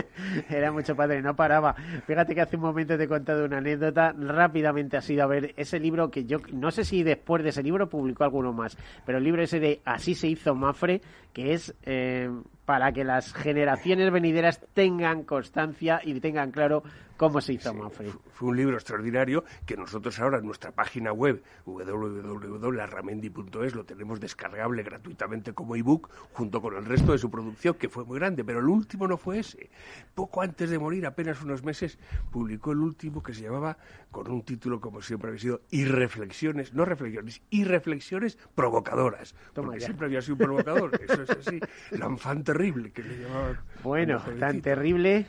Era 0.49 0.71
mucho 0.71 0.95
padre, 0.95 1.21
no 1.21 1.35
paraba. 1.35 1.75
Fíjate 2.07 2.33
que 2.33 2.41
hace 2.41 2.55
un 2.55 2.63
momento 2.63 2.97
te 2.97 3.03
he 3.03 3.07
contado 3.07 3.45
una 3.45 3.57
anécdota. 3.57 4.13
Rápidamente 4.17 4.97
has 4.97 5.09
ido 5.09 5.23
a 5.23 5.27
ver 5.27 5.53
ese 5.57 5.79
libro 5.79 6.09
que 6.09 6.25
yo 6.25 6.39
no 6.51 6.71
sé 6.71 6.83
si 6.83 7.03
después 7.03 7.43
de 7.43 7.49
ese 7.49 7.63
libro 7.63 7.89
publicó 7.89 8.23
alguno 8.23 8.53
más, 8.53 8.77
pero 9.05 9.19
el 9.19 9.23
libro 9.23 9.43
ese 9.43 9.59
de 9.59 9.81
Así 9.85 10.15
se 10.15 10.27
hizo 10.27 10.55
Mafre, 10.55 11.01
que 11.33 11.53
es 11.53 11.75
eh, 11.83 12.29
para 12.65 12.91
que 12.91 13.03
las 13.03 13.33
generaciones 13.33 14.11
venideras 14.11 14.61
tengan 14.73 15.23
constancia 15.23 16.01
y 16.03 16.19
tengan 16.19 16.51
claro 16.51 16.83
cómo 17.23 17.39
se 17.39 17.53
hizo 17.53 17.73
Mafre. 17.73 18.11
Fue 18.33 18.49
un 18.49 18.57
libro 18.57 18.75
extraordinario 18.75 19.45
que 19.65 19.77
nosotros 19.77 20.19
ahora 20.19 20.39
en 20.39 20.45
nuestra 20.45 20.73
página 20.73 21.13
web 21.13 21.41
www.larramendi.es 21.65 23.75
lo 23.75 23.85
tenemos 23.85 24.19
descargable 24.19 24.83
gratuitamente 24.83 25.53
como 25.53 25.77
ebook 25.77 26.09
junto 26.33 26.61
con 26.61 26.75
el 26.75 26.83
resto 26.83 27.13
de 27.13 27.17
su 27.17 27.31
producción 27.31 27.75
que 27.75 27.87
fue 27.87 28.03
muy 28.03 28.19
grande, 28.19 28.43
pero 28.43 28.59
el 28.59 28.67
último 28.67 29.07
no 29.07 29.15
fue 29.15 29.39
ese. 29.39 29.69
Poco 30.13 30.41
antes 30.41 30.69
de 30.69 30.77
morir, 30.77 31.05
apenas 31.05 31.41
unos 31.41 31.63
meses, 31.63 31.97
publicó 32.29 32.73
el 32.73 32.79
último 32.79 33.23
que 33.23 33.33
se 33.33 33.43
llamaba, 33.43 33.77
con 34.11 34.29
un 34.29 34.43
título 34.43 34.81
como 34.81 35.01
siempre 35.01 35.29
había 35.29 35.39
sido, 35.39 35.61
Irreflexiones, 35.71 36.73
no 36.73 36.83
reflexiones, 36.83 37.41
Irreflexiones 37.51 38.37
provocadoras. 38.53 39.33
porque 39.53 39.79
siempre 39.79 40.07
había 40.07 40.21
sido 40.21 40.33
un 40.33 40.39
provocador, 40.39 40.91
eso 41.01 41.23
es 41.23 41.29
así. 41.29 41.61
L'enfant 41.91 42.45
terrible, 42.45 42.91
que 42.91 43.01
le 43.01 43.19
llamaban. 43.19 43.61
Bueno, 43.81 44.21
tan 44.37 44.61
terrible 44.61 45.25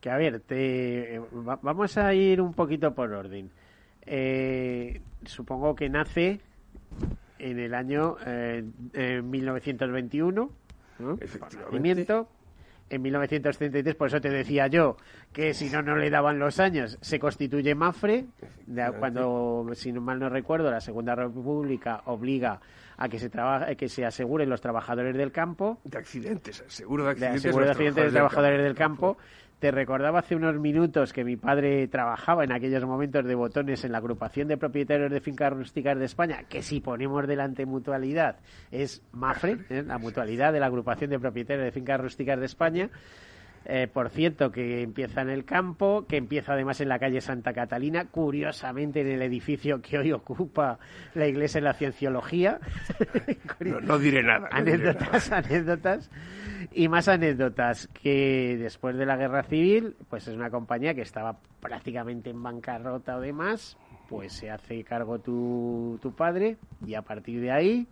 que 0.00 0.10
a 0.10 0.16
ver, 0.16 0.40
te, 0.40 1.20
vamos 1.32 1.96
a 1.98 2.14
ir 2.14 2.40
un 2.40 2.54
poquito 2.54 2.94
por 2.94 3.12
orden. 3.12 3.50
Eh, 4.02 5.00
supongo 5.24 5.74
que 5.74 5.88
nace 5.88 6.40
en 7.38 7.58
el 7.58 7.74
año 7.74 8.16
eh, 8.26 8.62
1921 9.22 10.60
Efectivamente. 11.20 12.26
En 12.90 13.02
1933, 13.02 13.94
por 13.94 14.08
eso 14.08 14.20
te 14.20 14.30
decía 14.30 14.66
yo 14.66 14.96
que 15.32 15.54
si 15.54 15.70
no, 15.70 15.80
no 15.80 15.94
le 15.94 16.10
daban 16.10 16.40
los 16.40 16.58
años, 16.58 16.98
se 17.00 17.20
constituye 17.20 17.72
Mafre, 17.76 18.26
cuando, 18.98 19.64
si 19.74 19.92
no 19.92 20.00
mal 20.00 20.18
no 20.18 20.28
recuerdo, 20.28 20.72
la 20.72 20.80
Segunda 20.80 21.14
República 21.14 22.02
obliga 22.06 22.60
a 22.96 23.08
que 23.08 23.20
se 23.20 23.30
trabaje, 23.30 23.76
que 23.76 23.88
se 23.88 24.04
aseguren 24.04 24.50
los 24.50 24.60
trabajadores 24.60 25.16
del 25.16 25.30
campo. 25.30 25.78
De 25.84 25.98
accidentes, 25.98 26.64
seguro 26.66 27.04
de 27.04 27.10
accidentes. 27.10 27.42
De, 27.44 27.52
de 27.52 27.70
accidentes 27.70 28.04
de 28.06 28.10
trabajadores 28.10 28.60
del 28.60 28.74
campo 28.74 29.16
te 29.60 29.70
recordaba 29.70 30.20
hace 30.20 30.34
unos 30.34 30.58
minutos 30.58 31.12
que 31.12 31.22
mi 31.22 31.36
padre 31.36 31.86
trabajaba 31.86 32.44
en 32.44 32.52
aquellos 32.52 32.84
momentos 32.86 33.24
de 33.26 33.34
botones 33.34 33.84
en 33.84 33.92
la 33.92 33.98
agrupación 33.98 34.48
de 34.48 34.56
propietarios 34.56 35.10
de 35.10 35.20
fincas 35.20 35.52
rústicas 35.52 35.98
de 35.98 36.06
España, 36.06 36.44
que 36.48 36.62
si 36.62 36.80
ponemos 36.80 37.28
delante 37.28 37.66
mutualidad 37.66 38.36
es 38.70 39.02
MAFRE, 39.12 39.58
¿eh? 39.68 39.82
la 39.86 39.98
mutualidad 39.98 40.54
de 40.54 40.60
la 40.60 40.66
agrupación 40.66 41.10
de 41.10 41.18
propietarios 41.18 41.66
de 41.66 41.72
fincas 41.72 42.00
rústicas 42.00 42.40
de 42.40 42.46
España. 42.46 42.90
Eh, 43.66 43.88
por 43.92 44.08
cierto, 44.08 44.50
que 44.50 44.80
empieza 44.80 45.20
en 45.20 45.28
el 45.28 45.44
campo, 45.44 46.06
que 46.08 46.16
empieza 46.16 46.54
además 46.54 46.80
en 46.80 46.88
la 46.88 46.98
calle 46.98 47.20
Santa 47.20 47.52
Catalina, 47.52 48.06
curiosamente 48.06 49.02
en 49.02 49.08
el 49.08 49.20
edificio 49.20 49.82
que 49.82 49.98
hoy 49.98 50.12
ocupa 50.12 50.78
la 51.12 51.26
Iglesia 51.26 51.60
de 51.60 51.66
la 51.66 51.74
Cienciología. 51.74 52.58
no, 53.60 53.98
diré 53.98 54.22
nada. 54.22 54.48
anécdotas, 54.50 55.30
anécdotas. 55.30 56.10
Y 56.72 56.88
más 56.88 57.08
anécdotas, 57.08 57.88
que 57.88 58.56
después 58.58 58.96
de 58.96 59.06
la 59.06 59.16
Guerra 59.16 59.42
Civil, 59.42 59.96
pues 60.08 60.28
es 60.28 60.34
una 60.34 60.50
compañía 60.50 60.94
que 60.94 61.02
estaba 61.02 61.38
prácticamente 61.60 62.30
en 62.30 62.42
bancarrota 62.42 63.16
o 63.16 63.20
demás, 63.20 63.76
pues 64.08 64.32
se 64.32 64.50
hace 64.50 64.82
cargo 64.84 65.20
tu, 65.20 65.98
tu 66.02 66.12
padre 66.12 66.56
y 66.84 66.94
a 66.94 67.02
partir 67.02 67.40
de 67.40 67.52
ahí 67.52 67.88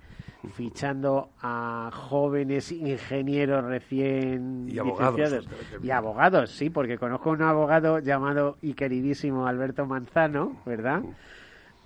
fichando 0.55 1.31
a 1.41 1.91
jóvenes 1.93 2.71
ingenieros 2.73 3.65
recién 3.65 4.69
y 4.69 4.79
abogados 4.79 5.49
y 5.83 5.91
abogados 5.91 6.51
sí 6.51 6.71
porque 6.71 6.97
conozco 6.97 7.31
un 7.31 7.43
abogado 7.43 7.99
llamado 7.99 8.57
y 8.63 8.75
queridísimo 8.75 9.47
Alberto 9.47 9.85
Manzano 9.87 10.61
verdad 10.65 11.03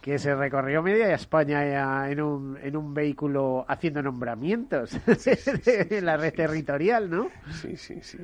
que 0.03 0.19
se 0.19 0.35
recorrió 0.35 0.83
media 0.83 1.07
España 1.15 2.11
en 2.11 2.21
un, 2.21 2.59
en 2.61 2.77
un 2.77 2.93
vehículo 2.93 3.65
haciendo 3.69 4.03
nombramientos 4.03 4.99
en 5.67 6.05
la 6.05 6.17
red 6.17 6.35
territorial, 6.35 7.09
¿no? 7.09 7.29
Sí, 7.63 7.77
sí, 7.77 8.01
sí. 8.03 8.19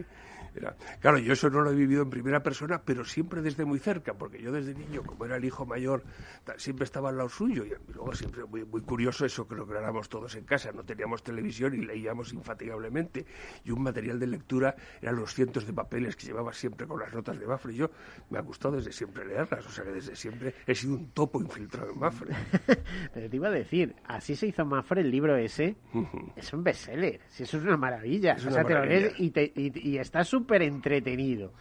Claro, 1.01 1.19
yo 1.19 1.33
eso 1.33 1.51
no 1.51 1.61
lo 1.61 1.71
he 1.71 1.75
vivido 1.75 2.03
en 2.03 2.11
primera 2.11 2.43
persona, 2.43 2.83
pero 2.85 3.05
siempre 3.05 3.43
desde 3.43 3.65
muy 3.65 3.79
cerca, 3.79 4.15
porque 4.15 4.41
yo 4.41 4.53
desde 4.53 4.75
niño, 4.75 5.03
como 5.05 5.25
era 5.25 5.37
el 5.37 5.45
hijo 5.45 5.67
mayor, 5.67 6.03
siempre 6.57 6.85
estaba 6.85 7.11
al 7.11 7.17
lado 7.17 7.29
suyo. 7.29 7.65
Y 7.65 7.73
luego 7.93 8.13
siempre 8.15 8.45
muy, 8.45 8.65
muy 8.65 8.83
curioso 8.83 9.25
eso 9.25 9.47
que 9.47 9.55
lo 9.55 9.69
éramos 9.77 10.09
todos 10.09 10.35
en 10.35 10.45
casa. 10.45 10.73
No 10.73 10.85
teníamos 10.85 11.23
televisión 11.23 11.75
y 11.75 11.85
leíamos 11.85 12.33
infatigablemente. 12.33 13.27
Y 13.65 13.71
un 13.71 13.83
material 13.83 14.19
de 14.19 14.27
lectura 14.27 14.75
eran 15.01 15.17
los 15.17 15.35
cientos 15.35 15.67
de 15.67 15.73
papeles 15.73 16.17
que 16.17 16.27
llevaba 16.27 16.53
siempre 16.53 16.87
con 16.87 16.99
las 16.99 17.13
notas 17.13 17.39
de 17.39 17.47
Mafre. 17.47 17.73
Y 17.75 17.77
yo 17.77 17.91
me 18.31 18.39
ha 18.39 18.43
gustado 18.43 18.77
desde 18.77 18.93
siempre 18.93 19.25
leerlas. 19.25 19.67
O 19.67 19.71
sea 19.71 19.85
que 19.85 19.93
desde 19.93 20.17
siempre 20.17 20.55
he 20.67 20.75
sido 20.75 20.95
un 20.95 21.11
topo 21.11 21.41
infiltrado 21.41 21.93
en 21.93 21.99
Mafre. 21.99 22.35
pero 23.15 23.31
te 23.31 23.37
iba 23.37 23.49
a 23.49 23.53
decir, 23.53 23.95
así 24.05 24.35
se 24.35 24.47
hizo 24.47 24.65
Mafre 24.65 25.03
el 25.03 25.11
libro 25.11 25.37
ese. 25.37 25.77
Es 26.37 26.53
un 26.53 26.65
bestseller. 26.65 27.21
Si 27.29 27.43
eso 27.43 27.59
es 27.59 27.65
una 27.65 27.77
maravilla. 27.77 28.35
o 28.35 28.51
sea, 28.51 28.65
te 28.65 28.75
lo 28.75 28.85
lees 28.85 29.15
y, 29.19 29.31
te, 29.31 29.53
y, 29.55 29.91
y 29.91 29.99
estás 29.99 30.29
súper 30.29 30.48
entretenido. 30.57 31.53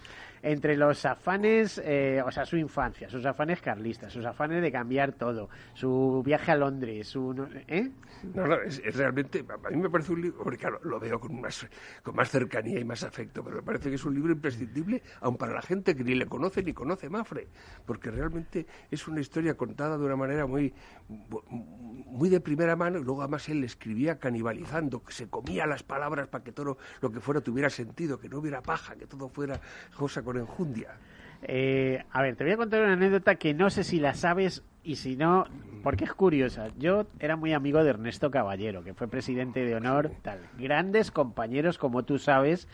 Entre 0.51 0.77
los 0.77 1.05
afanes, 1.05 1.81
eh, 1.83 2.21
o 2.25 2.31
sea, 2.31 2.45
su 2.45 2.55
infancia, 2.55 3.09
sus 3.09 3.25
afanes 3.25 3.61
carlistas, 3.61 4.13
sus 4.13 4.25
afanes 4.25 4.61
de 4.61 4.71
cambiar 4.71 5.11
todo, 5.11 5.49
su 5.73 6.23
viaje 6.25 6.51
a 6.51 6.55
Londres, 6.55 7.07
su... 7.07 7.35
¿eh? 7.67 7.91
No, 8.33 8.47
no, 8.47 8.55
es, 8.61 8.81
realmente, 8.95 9.45
a 9.49 9.69
mí 9.69 9.77
me 9.77 9.89
parece 9.89 10.13
un 10.13 10.21
libro, 10.21 10.43
porque 10.43 10.57
claro, 10.57 10.79
lo 10.83 10.99
veo 10.99 11.19
con 11.19 11.39
más, 11.41 11.67
con 12.01 12.15
más 12.15 12.29
cercanía 12.29 12.79
y 12.79 12.85
más 12.85 13.03
afecto, 13.03 13.43
pero 13.43 13.57
me 13.57 13.61
parece 13.61 13.89
que 13.89 13.95
es 13.95 14.05
un 14.05 14.15
libro 14.15 14.31
imprescindible, 14.31 15.03
aun 15.21 15.35
para 15.37 15.53
la 15.53 15.61
gente 15.61 15.95
que 15.95 16.03
ni 16.03 16.15
le 16.15 16.25
conoce 16.25 16.63
ni 16.63 16.73
conoce 16.73 17.09
Mafre, 17.09 17.47
porque 17.85 18.09
realmente 18.09 18.65
es 18.89 19.07
una 19.07 19.19
historia 19.19 19.55
contada 19.55 19.97
de 19.97 20.05
una 20.05 20.15
manera 20.15 20.47
muy, 20.47 20.73
muy 21.09 22.29
de 22.29 22.39
primera 22.39 22.75
mano, 22.75 22.99
y 22.99 23.03
luego 23.03 23.21
además 23.21 23.47
él 23.49 23.63
escribía 23.65 24.17
canibalizando, 24.17 25.03
que 25.03 25.11
se 25.11 25.29
comía 25.29 25.67
las 25.67 25.83
palabras 25.83 26.27
para 26.29 26.43
que 26.43 26.53
todo 26.53 26.77
lo 27.01 27.11
que 27.11 27.19
fuera 27.19 27.41
tuviera 27.41 27.69
sentido, 27.69 28.17
que 28.17 28.29
no 28.29 28.39
hubiera 28.39 28.61
paja, 28.61 28.95
que 28.95 29.05
todo 29.05 29.27
fuera 29.27 29.59
cosa 29.95 30.23
con 30.23 30.36
enjundia. 30.37 30.97
Eh, 31.43 32.03
a 32.11 32.21
ver, 32.21 32.35
te 32.35 32.43
voy 32.43 32.53
a 32.53 32.57
contar 32.57 32.81
una 32.81 32.93
anécdota 32.93 33.35
que 33.35 33.53
no 33.53 33.69
sé 33.69 33.83
si 33.83 33.99
la 33.99 34.13
sabes 34.13 34.63
y 34.83 34.95
si 34.95 35.15
no, 35.15 35.45
porque 35.83 36.05
es 36.05 36.13
curiosa. 36.13 36.69
Yo 36.77 37.07
era 37.19 37.35
muy 37.35 37.53
amigo 37.53 37.83
de 37.83 37.89
Ernesto 37.89 38.31
Caballero, 38.31 38.83
que 38.83 38.93
fue 38.93 39.07
presidente 39.07 39.65
de 39.65 39.75
honor, 39.75 40.11
tal. 40.21 40.39
Grandes 40.57 41.11
compañeros, 41.11 41.77
como 41.77 42.03
tú 42.03 42.19
sabes, 42.19 42.67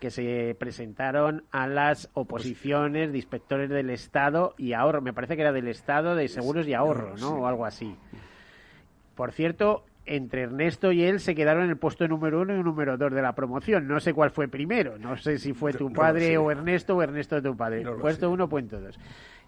que 0.00 0.10
se 0.10 0.56
presentaron 0.58 1.44
a 1.52 1.66
las 1.66 2.10
oposiciones 2.14 3.12
de 3.12 3.18
inspectores 3.18 3.70
del 3.70 3.90
Estado 3.90 4.54
y 4.58 4.72
ahorro. 4.72 5.02
Me 5.02 5.12
parece 5.12 5.36
que 5.36 5.42
era 5.42 5.52
del 5.52 5.68
Estado 5.68 6.16
de 6.16 6.26
Seguros 6.28 6.66
y 6.66 6.74
Ahorro, 6.74 7.16
¿no? 7.18 7.34
O 7.34 7.46
algo 7.46 7.66
así. 7.66 7.94
Por 9.14 9.32
cierto, 9.32 9.84
entre 10.10 10.42
Ernesto 10.42 10.90
y 10.90 11.04
él 11.04 11.20
se 11.20 11.36
quedaron 11.36 11.64
en 11.64 11.70
el 11.70 11.76
puesto 11.76 12.06
número 12.08 12.40
uno 12.40 12.58
y 12.58 12.62
número 12.64 12.96
dos 12.96 13.12
de 13.12 13.22
la 13.22 13.32
promoción. 13.32 13.86
No 13.86 14.00
sé 14.00 14.12
cuál 14.12 14.30
fue 14.30 14.48
primero. 14.48 14.98
No 14.98 15.16
sé 15.16 15.38
si 15.38 15.52
fue 15.52 15.72
tu 15.72 15.92
padre 15.92 16.36
o 16.36 16.50
Ernesto 16.50 16.96
o 16.96 17.02
Ernesto 17.02 17.40
tu 17.40 17.56
padre. 17.56 17.84
puesto 18.00 18.28
uno, 18.28 18.48
puesto 18.48 18.80
dos. 18.80 18.98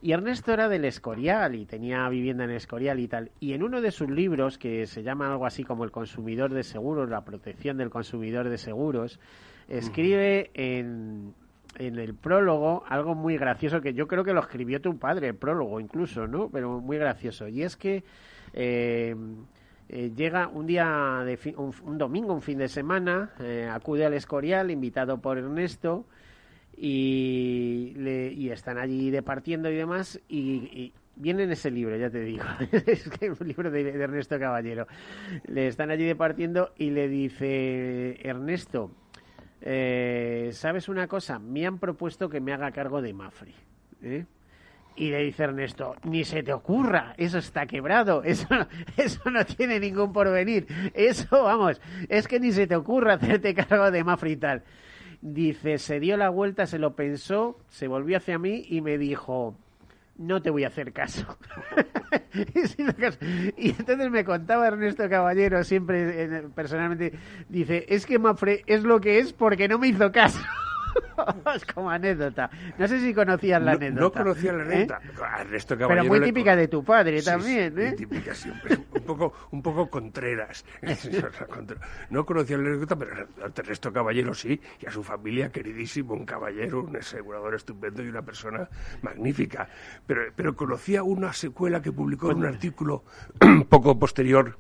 Y 0.01 0.13
Ernesto 0.13 0.53
era 0.53 0.69
del 0.69 0.85
Escorial 0.85 1.57
y 1.57 1.67
tenía 1.67 2.09
vivienda 2.09 2.45
en 2.45 2.51
Escorial 2.51 3.01
y 3.01 3.09
tal. 3.09 3.33
Y 3.41 3.55
en 3.55 3.65
uno 3.65 3.81
de 3.81 3.91
sus 3.91 4.09
libros, 4.09 4.57
que 4.57 4.87
se 4.87 5.03
llama 5.03 5.33
algo 5.33 5.47
así 5.47 5.65
como 5.65 5.83
El 5.83 5.91
consumidor 5.91 6.53
de 6.55 6.63
seguros, 6.63 7.09
la 7.09 7.25
protección 7.25 7.77
del 7.77 7.91
consumidor 7.91 8.49
de 8.49 8.59
seguros, 8.59 9.19
escribe 9.69 10.53
en, 10.55 11.35
en 11.77 11.99
el 11.99 12.15
prólogo 12.15 12.85
algo 12.89 13.17
muy 13.17 13.37
gracioso 13.37 13.81
que 13.81 13.95
yo 13.95 14.07
creo 14.07 14.23
que 14.23 14.33
lo 14.33 14.41
escribió 14.41 14.81
tu 14.81 14.97
padre, 14.97 15.29
el 15.29 15.37
prólogo 15.37 15.81
incluso, 15.81 16.29
¿no? 16.29 16.49
Pero 16.51 16.81
muy 16.81 16.99
gracioso. 16.99 17.49
Y 17.49 17.63
es 17.63 17.77
que 17.77 18.05
eh, 18.53 19.17
eh, 19.93 20.11
llega 20.17 20.49
un 20.49 20.67
día, 20.67 21.23
de 21.27 21.39
un, 21.57 21.99
domingo, 21.99 22.33
un 22.33 22.41
fin 22.41 22.57
de 22.57 22.69
semana, 22.69 23.31
eh, 23.39 23.69
acude 23.71 24.07
al 24.07 24.15
Escorial, 24.15 24.71
invitado 24.71 25.19
por 25.19 25.37
Ernesto, 25.37 26.07
y, 26.75 27.93
y 27.99 28.49
están 28.49 28.79
allí 28.79 29.11
departiendo 29.11 29.71
y 29.71 29.77
demás, 29.77 30.19
y, 30.31 30.95
viene 31.17 31.43
en 31.43 31.53
ese 31.53 31.71
libro, 31.71 31.95
ya 31.97 32.09
te 32.09 32.21
digo, 32.21 32.45
es 32.87 33.07
que 33.11 33.31
un 33.31 33.47
libro 33.47 33.71
de, 33.71 33.87
Ernesto 33.91 34.39
Caballero. 34.39 34.87
Le 35.47 35.67
están 35.67 35.91
allí 35.91 36.07
departiendo 36.07 36.73
y 36.79 36.89
le 36.89 37.09
dice, 37.09 38.17
Ernesto, 38.27 38.91
eh, 39.61 40.49
¿sabes 40.53 40.89
una 40.89 41.07
cosa? 41.07 41.39
Me 41.39 41.67
han 41.67 41.79
propuesto 41.79 42.31
que 42.31 42.41
me 42.41 42.55
haga 42.55 42.73
cargo 42.73 43.03
de 43.03 43.13
Mafri. 43.13 43.55
¿eh? 44.03 44.25
Y 44.95 45.11
le 45.11 45.23
dice 45.25 45.45
Ernesto, 45.45 45.97
ni 46.05 46.25
se 46.25 46.43
te 46.43 46.53
ocurra, 46.53 47.15
eso 47.17 47.39
está 47.39 47.67
quebrado, 47.67 48.23
eso, 48.25 48.47
eso 48.97 49.31
no 49.31 49.45
tiene 49.45 49.81
ningún 49.81 50.13
porvenir, 50.13 50.67
eso, 50.95 51.45
vamos, 51.45 51.81
es 52.09 52.29
que 52.29 52.39
ni 52.39 52.53
se 52.53 52.67
te 52.67 52.77
ocurra 52.77 53.15
hacerte 53.15 53.55
cargo 53.55 53.91
de 53.91 54.05
Mafri 54.05 54.33
y 54.33 54.37
tal. 54.37 54.63
Dice, 55.23 55.79
se 55.79 56.01
dio 56.01 56.17
la 56.17 56.31
vuelta, 56.31 56.67
se 56.67 56.79
lo 56.81 56.97
pensó, 56.97 57.57
se 57.69 57.87
volvió 57.87 58.17
hacia 58.17 58.39
mí 58.41 58.67
y 58.69 58.81
me 58.81 58.99
dijo, 58.99 59.57
no 60.19 60.43
te 60.43 60.51
voy 60.51 60.65
a 60.65 60.69
hacer 60.69 60.93
caso. 60.93 61.39
y 63.57 63.71
entonces 63.71 64.11
me 64.11 64.25
contaba 64.25 64.67
Ernesto 64.67 65.09
Caballero, 65.09 65.63
siempre 65.65 66.25
eh, 66.25 66.43
personalmente, 66.55 67.13
dice, 67.49 67.87
es 67.89 68.05
que 68.05 68.19
Mafre 68.19 68.63
es 68.67 68.83
lo 68.83 69.01
que 69.01 69.21
es 69.21 69.33
porque 69.33 69.69
no 69.69 69.79
me 69.79 69.89
hizo 69.89 70.11
caso. 70.13 70.41
Es 71.55 71.65
como 71.75 71.91
anécdota. 71.91 72.51
No 72.79 72.89
sé 72.89 73.01
si 73.01 73.15
conocías 73.15 73.63
la 73.63 73.73
anécdota. 73.73 74.01
No 74.01 74.13
conocía 74.13 74.53
la 74.53 74.65
¿eh? 74.65 74.67
anécdota. 74.67 75.01
Pero 75.89 76.05
muy 76.05 76.21
típica 76.21 76.57
de 76.57 76.69
tu 76.69 76.85
padre 76.85 77.23
también, 77.23 77.79
¿eh? 77.79 77.93
típica 77.93 78.35
siempre. 78.35 78.79
un 78.95 79.03
poco, 79.03 79.33
un 79.51 79.63
poco 79.63 79.89
contreras. 79.89 80.65
no 82.11 82.25
conocía 82.25 82.59
la 82.59 82.69
anécdota, 82.69 82.97
pero 82.97 83.29
Ernesto 83.55 83.93
Caballero 83.93 84.35
sí, 84.35 84.61
y 84.81 84.87
a 84.87 84.91
su 84.91 85.03
familia 85.03 85.51
queridísimo, 85.51 86.15
un 86.15 86.25
caballero, 86.25 86.83
un 86.83 86.97
asegurador 86.97 87.55
estupendo 87.55 88.03
y 88.03 88.09
una 88.09 88.23
persona 88.23 88.69
magnífica. 89.03 89.69
Pero, 90.07 90.23
pero 90.35 90.57
conocía 90.57 91.03
una 91.03 91.33
secuela 91.33 91.81
que 91.83 91.93
publicó 91.93 92.31
en 92.31 92.39
un 92.39 92.47
artículo 92.47 93.05
poco 93.69 93.99
posterior 93.99 94.59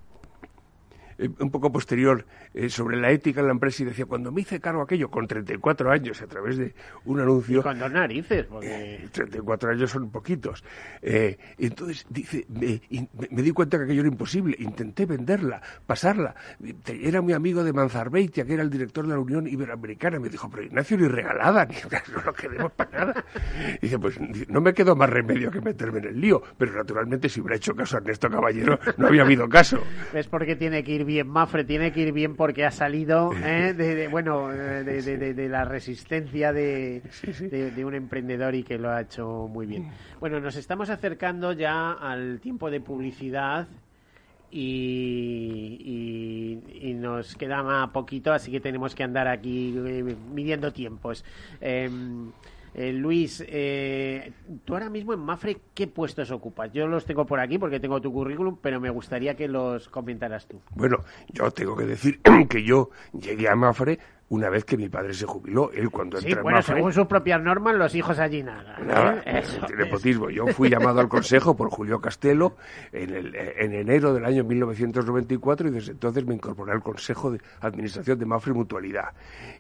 eh, 1.23 1.31
un 1.38 1.50
poco 1.50 1.71
posterior 1.71 2.26
eh, 2.52 2.69
sobre 2.69 3.00
la 3.00 3.11
ética 3.11 3.41
en 3.41 3.47
la 3.47 3.52
empresa 3.52 3.82
y 3.82 3.87
decía, 3.87 4.06
cuando 4.06 4.32
me 4.32 4.41
hice 4.41 4.61
cargo 4.61 4.82
aquello 4.82 5.08
con 5.08 5.26
34 5.26 5.91
años 5.91 6.21
a 6.21 6.26
través 6.26 6.56
de 6.56 6.75
un 7.04 7.21
anuncio... 7.21 7.61
¿Y 7.61 7.63
cuando 7.63 7.89
narices, 7.89 8.47
porque... 8.47 9.08
34 9.13 9.71
eh, 9.71 9.75
años 9.75 9.91
son 9.91 10.11
poquitos. 10.11 10.65
entonces, 11.00 12.06
dice, 12.08 12.45
me, 12.49 13.43
di 13.43 13.50
cuenta 13.52 13.78
que 13.78 13.85
aquello 13.85 14.00
era 14.00 14.08
imposible. 14.08 14.56
Intenté 14.58 15.06
venderla, 15.06 15.63
pasarla. 15.87 16.35
Era 16.87 17.21
muy 17.21 17.32
amigo 17.32 17.63
de 17.63 17.73
Manzarbeitia, 17.73 18.45
que 18.45 18.54
era 18.54 18.63
el 18.63 18.71
director 18.71 19.06
de 19.06 19.15
la 19.15 19.21
Unión 19.21 19.47
Iberoamericana. 19.47 20.19
Me 20.19 20.28
dijo, 20.28 20.50
pero 20.50 20.65
Ignacio, 20.65 20.97
ni 20.99 21.06
regalada, 21.06 21.65
ni, 21.67 21.75
no 22.15 22.23
lo 22.23 22.32
queremos 22.32 22.73
para 22.73 22.91
nada. 23.06 23.25
dice, 23.80 23.99
pues 23.99 24.19
no 24.49 24.61
me 24.61 24.73
quedó 24.73 24.97
más 24.97 25.08
remedio 25.08 25.50
que 25.50 25.61
meterme 25.61 25.99
en 26.00 26.06
el 26.06 26.21
lío. 26.21 26.43
Pero 26.58 26.73
naturalmente, 26.73 27.28
si 27.28 27.41
hubiera 27.41 27.56
hecho 27.56 27.75
caso 27.75 27.97
a 27.97 28.00
Ernesto 28.00 28.28
Caballero, 28.28 28.78
no 28.97 29.06
había 29.06 29.23
habido 29.23 29.49
caso. 29.49 29.80
Es 30.13 30.26
porque 30.26 30.56
tiene 30.56 30.82
que 30.82 30.93
ir 30.93 31.04
bien 31.12 31.28
Mafre, 31.28 31.64
tiene 31.64 31.92
que 31.92 32.00
ir 32.00 32.12
bien 32.12 32.36
porque 32.36 32.64
ha 32.64 32.70
salido 32.70 33.32
¿eh? 33.34 33.75
de, 33.75 34.08
bueno, 34.08 34.48
de, 34.48 35.48
la 35.48 35.64
resistencia 35.64 36.52
de, 36.52 37.02
un 37.84 37.94
emprendedor 37.94 38.54
y 38.54 38.62
que 38.62 38.78
lo 38.78 38.90
ha 38.90 39.02
hecho 39.02 39.48
muy 39.48 39.66
bien. 39.66 39.90
Bueno, 40.20 40.40
nos 40.40 40.56
estamos 40.56 40.90
acercando 40.90 41.52
ya 41.52 41.92
al 41.92 42.40
tiempo 42.40 42.70
de 42.70 42.80
publicidad 42.80 43.68
y, 44.50 46.58
y, 46.82 46.94
nos 46.94 47.36
queda 47.36 47.62
más 47.62 47.90
poquito, 47.90 48.32
así 48.32 48.50
que 48.50 48.60
tenemos 48.60 48.94
que 48.94 49.02
andar 49.02 49.28
aquí 49.28 49.75
eh, 49.76 50.16
midiendo 50.32 50.72
tiempos. 50.72 51.25
Em, 51.60 52.30
eh, 52.75 52.93
Luis, 52.93 53.45
eh, 53.47 54.32
tú 54.65 54.75
ahora 54.75 54.89
mismo 54.89 55.13
en 55.13 55.21
Mafre, 55.21 55.58
¿qué 55.75 55.87
puestos 55.87 56.30
ocupas? 56.30 56.73
Yo 56.73 56.87
los 56.87 57.04
tengo 57.04 57.26
por 57.26 57.41
aquí 57.41 57.58
porque 57.58 57.80
tengo 57.80 58.00
tu 58.00 58.13
currículum, 58.13 58.56
pero 58.61 58.80
me 58.80 58.91
gustaría 58.91 59.35
que 59.35 59.49
los 59.49 59.89
comentaras 59.89 60.47
tú. 60.47 60.61
Bueno, 60.75 60.99
yo 61.28 61.50
tengo 61.50 61.76
que 61.76 61.85
decir 61.85 62.21
que 62.49 62.63
yo 62.65 62.91
llegué 63.13 63.49
a 63.49 63.54
Mafre 63.54 63.99
una 64.32 64.49
vez 64.49 64.65
que 64.65 64.78
mi 64.78 64.89
padre 64.89 65.13
se 65.13 65.26
jubiló. 65.26 65.71
Él 65.73 65.91
cuando 65.91 66.19
sí, 66.19 66.35
bueno, 66.43 66.63
según 66.63 66.91
sus 66.95 67.06
propias 67.06 67.43
normas, 67.43 67.75
los 67.75 67.95
hijos 67.95 68.19
allí 68.19 68.43
nada. 68.43 68.78
Nada, 68.78 69.23
¿eh? 69.26 69.43
nepotismo. 69.76 70.30
Yo 70.30 70.47
fui 70.47 70.71
llamado 70.71 71.00
al 71.00 71.08
consejo 71.08 71.54
por 71.54 71.69
Julio 71.69 72.00
Castelo 72.00 72.56
en, 72.93 73.15
el, 73.15 73.35
en 73.37 73.75
enero 73.75 74.15
del 74.15 74.25
año 74.25 74.43
1994 74.43 75.69
y 75.69 75.71
desde 75.73 75.93
entonces 75.93 76.25
me 76.25 76.35
incorporé 76.35 76.73
al 76.73 76.82
consejo 76.82 77.30
de 77.30 77.43
administración 77.61 78.19
de 78.19 78.25
Mafre 78.25 78.54
Mutualidad. 78.54 79.11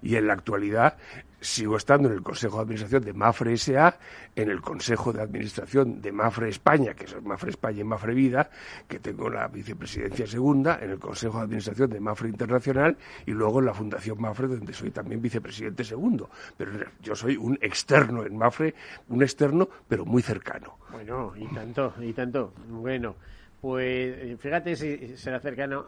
Y 0.00 0.16
en 0.16 0.26
la 0.26 0.32
actualidad 0.32 0.96
sigo 1.42 1.76
estando 1.76 2.08
en 2.08 2.14
el 2.14 2.22
consejo 2.22 2.56
de 2.56 2.62
administración 2.62 3.04
de 3.04 3.12
Mafre 3.12 3.52
S.A., 3.54 3.98
en 4.34 4.50
el 4.50 4.60
consejo 4.60 5.12
de 5.12 5.20
administración 5.20 6.00
de 6.00 6.12
Mafre 6.12 6.48
España, 6.48 6.94
que 6.94 7.04
es 7.04 7.22
Mafre 7.22 7.50
España 7.50 7.80
y 7.80 7.84
Mafre 7.84 8.14
Vida, 8.14 8.48
que 8.88 8.98
tengo 8.98 9.28
la 9.28 9.48
vicepresidencia 9.48 10.26
segunda, 10.26 10.78
en 10.80 10.90
el 10.90 10.98
consejo 10.98 11.38
de 11.38 11.44
administración 11.44 11.90
de 11.90 12.00
Mafre 12.00 12.28
Internacional 12.28 12.96
y 13.26 13.32
luego 13.32 13.58
en 13.58 13.66
la 13.66 13.74
Fundación 13.74 14.20
Mafre, 14.20 14.48
donde 14.48 14.72
soy 14.72 14.90
también 14.90 15.20
vicepresidente 15.20 15.84
segundo. 15.84 16.30
Pero 16.56 16.72
yo 17.02 17.14
soy 17.14 17.36
un 17.36 17.58
externo 17.60 18.24
en 18.24 18.36
Mafre, 18.36 18.74
un 19.08 19.22
externo, 19.22 19.68
pero 19.88 20.06
muy 20.06 20.22
cercano. 20.22 20.78
Bueno, 20.90 21.32
y 21.36 21.46
tanto, 21.54 21.92
y 22.00 22.12
tanto. 22.12 22.52
Bueno, 22.68 23.16
pues 23.60 24.40
fíjate 24.40 24.76
si 24.76 25.16
será 25.16 25.40
cercano 25.40 25.86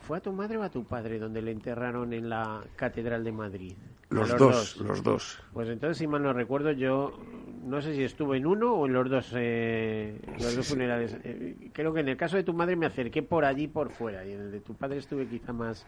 ¿Fue 0.00 0.18
a 0.18 0.20
tu 0.20 0.32
madre 0.32 0.56
o 0.56 0.62
a 0.62 0.70
tu 0.70 0.84
padre 0.84 1.18
donde 1.18 1.42
le 1.42 1.50
enterraron 1.50 2.12
en 2.12 2.28
la 2.28 2.62
Catedral 2.76 3.24
de 3.24 3.32
Madrid? 3.32 3.76
Los, 4.10 4.36
dos, 4.36 4.76
los 4.78 5.02
dos. 5.04 5.38
Pues 5.52 5.68
entonces, 5.68 5.98
si 5.98 6.06
mal 6.08 6.22
no 6.22 6.32
recuerdo, 6.32 6.72
yo 6.72 7.16
no 7.62 7.80
sé 7.80 7.94
si 7.94 8.02
estuve 8.02 8.38
en 8.38 8.46
uno 8.46 8.74
o 8.74 8.86
en 8.86 8.92
los 8.92 9.08
dos, 9.08 9.32
eh, 9.36 10.20
los 10.40 10.56
dos 10.56 10.66
funerales. 10.66 11.16
Eh, 11.22 11.70
creo 11.72 11.94
que 11.94 12.00
en 12.00 12.08
el 12.08 12.16
caso 12.16 12.36
de 12.36 12.42
tu 12.42 12.52
madre 12.52 12.74
me 12.74 12.86
acerqué 12.86 13.22
por 13.22 13.44
allí 13.44 13.68
por 13.68 13.90
fuera 13.90 14.26
y 14.26 14.32
en 14.32 14.40
el 14.40 14.50
de 14.50 14.60
tu 14.60 14.74
padre 14.74 14.98
estuve 14.98 15.26
quizá 15.26 15.52
más 15.52 15.86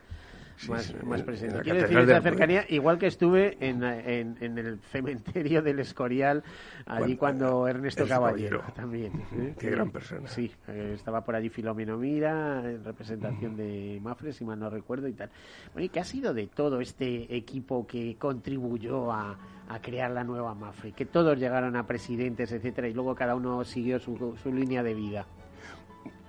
más, 0.69 1.23
presente. 1.23 1.61
Quiero 1.63 1.81
decir 1.81 1.99
esa 1.99 2.21
cercanía, 2.21 2.65
igual 2.69 2.99
que 2.99 3.07
estuve 3.07 3.57
en, 3.61 3.83
en, 3.83 4.59
el 4.59 4.79
cementerio 4.91 5.63
del 5.63 5.81
Escorial, 5.81 6.43
allí 6.87 7.17
cuando, 7.17 7.67
Ernesto 7.67 8.07
Caballero 8.07 8.63
también. 8.75 9.13
¿eh? 9.33 9.55
Qué 9.59 9.71
gran 9.71 9.91
persona. 9.91 10.29
Sí, 10.29 10.51
eh, 10.69 10.93
estaba 10.95 11.25
por 11.25 11.35
allí 11.35 11.49
Filomeno 11.49 11.97
Mira, 11.99 12.63
en 12.71 12.85
representación 12.85 13.57
de 13.57 13.99
Mafre, 14.03 14.33
si 14.33 14.45
mal 14.45 14.59
no 14.59 14.71
recuerdo 14.71 15.09
y 15.09 15.13
tal. 15.13 15.31
Bueno, 15.73 15.87
¿y 15.87 15.89
qué 15.89 16.01
ha 16.01 16.05
sido 16.05 16.35
de 16.35 16.47
todo 16.47 16.81
este 16.81 17.35
equipo 17.35 17.87
que 17.87 18.17
contribuyó 18.17 19.13
a, 19.13 19.39
a 19.69 19.81
crear 19.81 20.11
la 20.11 20.25
nueva 20.25 20.55
Mafre? 20.55 20.93
Que 20.93 21.07
todos 21.07 21.39
llegaron 21.39 21.77
a 21.77 21.87
presidentes, 21.87 22.53
etcétera, 22.53 22.89
y 22.89 22.95
luego 22.95 23.15
cada 23.15 23.35
uno 23.35 23.65
siguió 23.65 23.99
su, 23.99 24.37
su 24.43 24.53
línea 24.53 24.83
de 24.83 24.95
vida. 24.95 25.27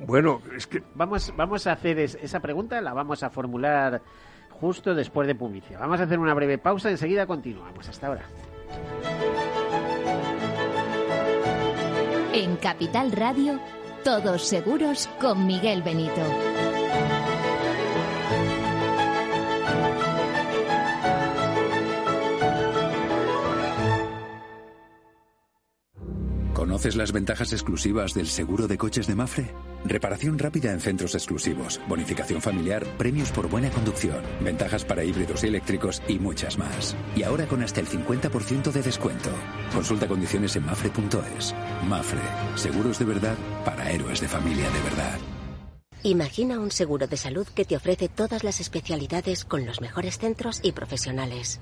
Bueno, 0.05 0.41
es 0.55 0.67
que... 0.67 0.83
Vamos, 0.95 1.33
vamos 1.35 1.67
a 1.67 1.73
hacer 1.73 1.99
esa 1.99 2.39
pregunta, 2.39 2.81
la 2.81 2.93
vamos 2.93 3.23
a 3.23 3.29
formular 3.29 4.01
justo 4.49 4.95
después 4.95 5.27
de 5.27 5.35
publicidad. 5.35 5.79
Vamos 5.79 5.99
a 5.99 6.03
hacer 6.03 6.19
una 6.19 6.33
breve 6.33 6.57
pausa, 6.57 6.89
enseguida 6.89 7.25
continuamos. 7.25 7.87
Hasta 7.87 8.07
ahora. 8.07 8.23
En 12.33 12.55
Capital 12.57 13.11
Radio, 13.11 13.59
todos 14.03 14.47
seguros 14.47 15.09
con 15.19 15.45
Miguel 15.45 15.83
Benito. 15.83 16.52
¿Conoces 26.73 26.95
las 26.95 27.11
ventajas 27.11 27.53
exclusivas 27.53 28.15
del 28.15 28.25
seguro 28.25 28.67
de 28.67 28.79
coches 28.79 29.05
de 29.05 29.13
Mafre? 29.13 29.53
Reparación 29.85 30.39
rápida 30.39 30.71
en 30.71 30.79
centros 30.79 31.13
exclusivos, 31.13 31.79
bonificación 31.87 32.41
familiar, 32.41 32.83
premios 32.97 33.29
por 33.29 33.47
buena 33.47 33.69
conducción, 33.69 34.23
ventajas 34.41 34.83
para 34.83 35.03
híbridos 35.03 35.43
y 35.43 35.47
eléctricos 35.49 36.01
y 36.07 36.17
muchas 36.17 36.57
más. 36.57 36.95
Y 37.15 37.21
ahora 37.21 37.45
con 37.45 37.61
hasta 37.61 37.79
el 37.79 37.87
50% 37.87 38.71
de 38.71 38.81
descuento. 38.81 39.29
Consulta 39.71 40.07
condiciones 40.07 40.55
en 40.55 40.65
mafre.es. 40.65 41.53
Mafre, 41.87 42.21
seguros 42.55 42.97
de 42.97 43.05
verdad 43.05 43.37
para 43.63 43.91
héroes 43.91 44.19
de 44.19 44.27
familia 44.27 44.67
de 44.71 44.81
verdad. 44.81 45.19
Imagina 46.01 46.57
un 46.57 46.71
seguro 46.71 47.05
de 47.05 47.17
salud 47.17 47.45
que 47.53 47.65
te 47.65 47.75
ofrece 47.75 48.09
todas 48.09 48.43
las 48.43 48.59
especialidades 48.59 49.45
con 49.45 49.67
los 49.67 49.79
mejores 49.79 50.17
centros 50.17 50.59
y 50.63 50.71
profesionales. 50.71 51.61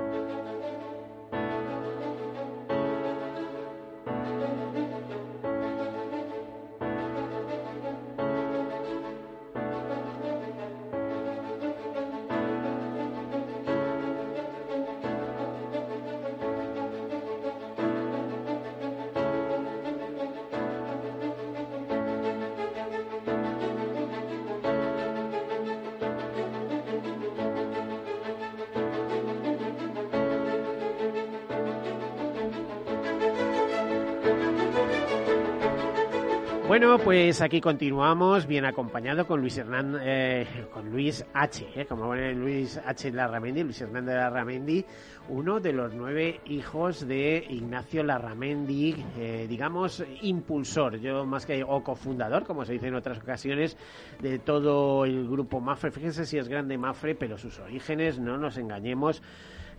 Pues 37.03 37.41
aquí 37.41 37.61
continuamos, 37.61 38.45
bien 38.45 38.65
acompañado 38.65 39.25
con 39.25 39.41
Luis 39.41 39.57
Hernández, 39.57 40.01
eh, 40.05 40.47
con 40.71 40.91
Luis 40.91 41.25
H, 41.33 41.67
eh, 41.75 41.85
como 41.85 42.05
pone 42.05 42.33
Luis 42.33 42.79
H. 42.85 43.11
Larramendi, 43.11 43.63
Luis 43.63 43.81
Hernández 43.81 44.15
Larramendi, 44.15 44.85
uno 45.29 45.59
de 45.59 45.73
los 45.73 45.93
nueve 45.93 46.41
hijos 46.45 47.07
de 47.07 47.45
Ignacio 47.49 48.03
Larramendi, 48.03 48.95
eh, 49.17 49.47
digamos, 49.49 50.03
impulsor, 50.21 50.99
yo 50.99 51.25
más 51.25 51.45
que 51.45 51.63
o 51.63 51.83
cofundador, 51.83 52.45
como 52.45 52.65
se 52.65 52.73
dice 52.73 52.87
en 52.87 52.95
otras 52.95 53.17
ocasiones, 53.17 53.77
de 54.21 54.37
todo 54.39 55.05
el 55.05 55.27
grupo 55.27 55.59
Mafre. 55.59 55.91
Fíjense 55.91 56.25
si 56.25 56.37
es 56.37 56.47
grande 56.47 56.77
Mafre, 56.77 57.15
pero 57.15 57.37
sus 57.37 57.57
orígenes, 57.59 58.19
no 58.19 58.37
nos 58.37 58.57
engañemos, 58.57 59.23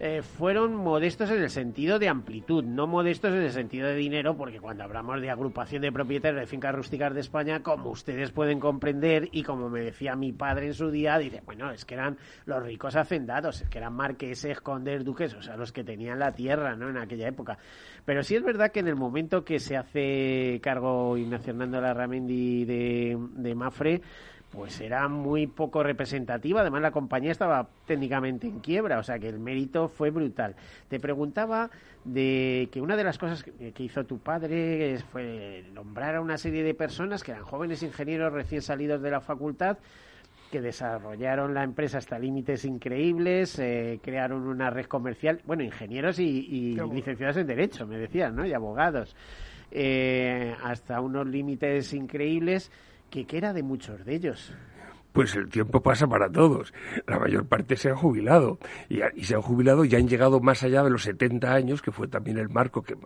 eh, 0.04 0.20
fueron 0.20 0.74
modestos 0.74 1.30
en 1.30 1.40
el 1.40 1.48
sentido 1.48 2.00
de 2.00 2.08
amplitud, 2.08 2.64
no 2.64 2.88
modestos 2.88 3.32
en 3.34 3.42
el 3.42 3.52
sentido 3.52 3.86
de 3.86 3.94
dinero, 3.94 4.36
porque 4.36 4.58
cuando 4.58 4.82
hablamos 4.82 5.20
de 5.20 5.30
agrupación 5.30 5.80
de 5.80 5.92
propietarios 5.92 6.40
de 6.40 6.46
fincas 6.48 6.74
rústicas 6.74 7.14
de 7.14 7.20
España, 7.20 7.62
como 7.62 7.90
ustedes 7.90 8.32
pueden 8.32 8.58
comprender 8.58 9.28
y 9.30 9.44
como 9.44 9.70
me 9.70 9.80
decía 9.80 10.16
mi 10.16 10.32
padre 10.32 10.66
en 10.66 10.74
su 10.74 10.90
día, 10.90 11.18
dice, 11.18 11.40
bueno, 11.46 11.70
es 11.70 11.84
que 11.84 11.94
eran 11.94 12.18
los 12.46 12.64
ricos 12.64 12.96
hacendados, 12.96 13.62
es 13.62 13.68
que 13.68 13.78
eran 13.78 13.94
marqueses, 13.94 14.60
condes, 14.60 15.04
duques, 15.04 15.34
o 15.34 15.42
sea, 15.42 15.56
los 15.56 15.70
que 15.70 15.84
tenían 15.84 16.18
la 16.18 16.32
tierra, 16.32 16.74
¿no? 16.74 16.90
En 16.90 16.96
aquella 16.96 17.28
época. 17.28 17.56
Pero 18.04 18.24
sí 18.24 18.34
es 18.34 18.42
verdad 18.42 18.72
que 18.72 18.80
en 18.80 18.88
el 18.88 18.96
momento 18.96 19.44
que 19.44 19.60
se 19.60 19.76
hace 19.76 20.58
cargo 20.64 21.16
Ignacio 21.16 21.52
Hernando 21.52 21.80
Larramendi 21.80 22.64
de, 22.64 23.16
de 23.36 23.54
Mafre, 23.54 24.02
pues 24.52 24.80
era 24.82 25.08
muy 25.08 25.46
poco 25.46 25.82
representativa. 25.82 26.60
Además, 26.60 26.82
la 26.82 26.90
compañía 26.90 27.32
estaba 27.32 27.68
técnicamente 27.86 28.46
en 28.46 28.60
quiebra, 28.60 28.98
o 28.98 29.02
sea 29.02 29.18
que 29.18 29.28
el 29.28 29.38
mérito 29.38 29.88
fue 29.88 30.10
brutal. 30.10 30.54
Te 30.88 31.00
preguntaba 31.00 31.70
de 32.04 32.68
que 32.70 32.80
una 32.80 32.96
de 32.96 33.04
las 33.04 33.16
cosas 33.16 33.42
que, 33.42 33.72
hizo 33.78 34.04
tu 34.04 34.18
padre 34.18 34.98
fue 35.10 35.64
nombrar 35.72 36.16
a 36.16 36.20
una 36.20 36.36
serie 36.36 36.62
de 36.62 36.74
personas 36.74 37.24
que 37.24 37.32
eran 37.32 37.44
jóvenes 37.44 37.82
ingenieros 37.82 38.32
recién 38.32 38.60
salidos 38.60 39.00
de 39.00 39.10
la 39.10 39.20
facultad 39.20 39.78
que 40.50 40.60
desarrollaron 40.60 41.54
la 41.54 41.64
empresa 41.64 41.96
hasta 41.96 42.18
límites 42.18 42.66
increíbles, 42.66 43.58
eh, 43.58 43.98
crearon 44.02 44.46
una 44.46 44.68
red 44.68 44.84
comercial, 44.84 45.40
bueno, 45.46 45.62
ingenieros 45.62 46.18
y, 46.18 46.76
licenciados 46.92 47.38
en 47.38 47.46
Derecho, 47.46 47.86
me 47.86 47.96
decían, 47.96 48.36
¿no? 48.36 48.44
Y 48.44 48.52
abogados, 48.52 49.16
eh, 49.70 50.54
hasta 50.62 51.00
unos 51.00 51.26
límites 51.26 51.94
increíbles 51.94 52.70
que, 53.12 53.26
que 53.26 53.36
era 53.36 53.52
de 53.52 53.62
muchos 53.62 54.04
de 54.06 54.14
ellos 54.14 54.52
pues 55.12 55.34
el 55.36 55.48
tiempo 55.48 55.82
pasa 55.82 56.06
para 56.06 56.30
todos. 56.30 56.72
La 57.06 57.18
mayor 57.18 57.46
parte 57.46 57.76
se 57.76 57.90
han 57.90 57.96
jubilado 57.96 58.58
y, 58.88 59.00
se 59.24 59.34
han 59.34 59.42
jubilado 59.42 59.84
y 59.84 59.94
han 59.94 60.08
llegado 60.08 60.40
más 60.40 60.62
allá 60.62 60.82
de 60.82 60.90
los 60.90 61.02
70 61.02 61.52
años, 61.52 61.82
que 61.82 61.92
fue 61.92 62.08
también 62.08 62.38
el 62.38 62.48
marco 62.48 62.82
que, 62.82 62.96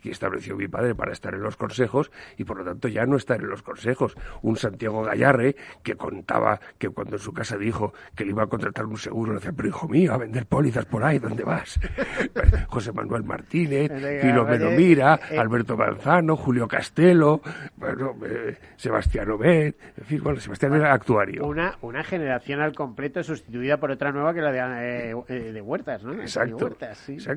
que, 0.00 0.10
estableció 0.10 0.56
mi 0.56 0.68
padre 0.68 0.94
para 0.94 1.12
estar 1.12 1.34
en 1.34 1.42
los 1.42 1.56
consejos 1.56 2.10
y 2.36 2.44
por 2.44 2.58
lo 2.58 2.64
tanto 2.64 2.88
ya 2.88 3.04
no 3.04 3.16
estar 3.16 3.40
en 3.40 3.48
los 3.48 3.62
consejos. 3.62 4.16
Un 4.42 4.56
Santiago 4.56 5.02
Gallarre 5.02 5.56
que 5.82 5.94
contaba 5.96 6.60
que 6.78 6.88
cuando 6.88 7.16
en 7.16 7.22
su 7.22 7.32
casa 7.32 7.56
dijo 7.56 7.92
que 8.14 8.24
le 8.24 8.30
iba 8.30 8.44
a 8.44 8.46
contratar 8.46 8.86
un 8.86 8.96
seguro, 8.96 9.32
le 9.32 9.38
decía, 9.38 9.52
pero 9.52 9.68
hijo 9.68 9.88
mío, 9.88 10.12
a 10.12 10.18
vender 10.18 10.46
pólizas 10.46 10.86
por 10.86 11.04
ahí, 11.04 11.18
¿dónde 11.18 11.44
vas? 11.44 11.78
José 12.68 12.92
Manuel 12.92 13.24
Martínez, 13.24 13.90
Filomeno 14.20 14.70
Mira, 14.70 15.18
eh, 15.30 15.38
Alberto 15.38 15.76
Manzano, 15.76 16.36
Julio 16.36 16.68
Castelo, 16.68 17.40
bueno, 17.76 18.14
eh, 18.24 18.56
Sebastián 18.76 19.30
Obed, 19.30 19.74
en 19.96 20.04
fin, 20.04 20.20
bueno, 20.22 20.40
Sebastián 20.40 20.74
era 20.74 20.92
actuario. 20.92 21.39
Una, 21.44 21.78
una 21.82 22.04
generación 22.04 22.60
al 22.60 22.74
completo 22.74 23.22
sustituida 23.22 23.78
por 23.78 23.90
otra 23.90 24.12
nueva 24.12 24.34
que 24.34 24.40
la 24.40 24.52
de, 24.52 25.10
eh, 25.28 25.52
de 25.52 25.60
Huertas, 25.60 26.02
¿no? 26.04 26.12
Exacto. 26.14 26.70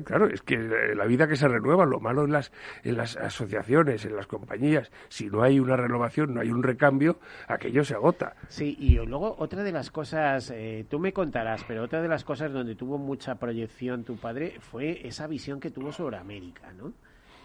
Claro, 0.04 0.26
es 0.28 0.42
que 0.42 0.56
la 0.56 1.04
vida 1.06 1.28
que 1.28 1.36
se 1.36 1.48
renueva, 1.48 1.84
lo 1.84 2.00
malo 2.00 2.24
en 2.24 2.32
las, 2.32 2.52
en 2.82 2.96
las 2.96 3.16
asociaciones, 3.16 4.04
en 4.04 4.16
las 4.16 4.26
compañías, 4.26 4.90
si 5.08 5.26
no 5.26 5.42
hay 5.42 5.60
una 5.60 5.76
renovación, 5.76 6.34
no 6.34 6.40
hay 6.40 6.50
un 6.50 6.62
recambio, 6.62 7.18
aquello 7.48 7.84
se 7.84 7.94
agota. 7.94 8.34
Sí, 8.48 8.76
y 8.78 8.94
luego 8.94 9.36
otra 9.38 9.62
de 9.62 9.72
las 9.72 9.90
cosas, 9.90 10.50
eh, 10.50 10.84
tú 10.88 10.98
me 10.98 11.12
contarás, 11.12 11.64
pero 11.66 11.82
otra 11.82 12.02
de 12.02 12.08
las 12.08 12.24
cosas 12.24 12.52
donde 12.52 12.74
tuvo 12.74 12.98
mucha 12.98 13.36
proyección 13.36 14.04
tu 14.04 14.16
padre 14.16 14.58
fue 14.60 15.06
esa 15.06 15.26
visión 15.26 15.60
que 15.60 15.70
tuvo 15.70 15.92
sobre 15.92 16.16
América, 16.16 16.72
¿no? 16.72 16.92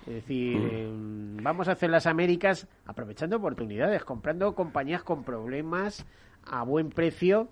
Es 0.07 0.15
decir, 0.15 0.57
mm. 0.57 0.75
em, 0.75 1.37
vamos 1.43 1.67
a 1.67 1.73
hacer 1.73 1.89
las 1.89 2.07
Américas 2.07 2.67
aprovechando 2.85 3.37
oportunidades, 3.37 4.03
comprando 4.03 4.55
compañías 4.55 5.03
con 5.03 5.23
problemas 5.23 6.05
a 6.45 6.63
buen 6.63 6.89
precio. 6.89 7.49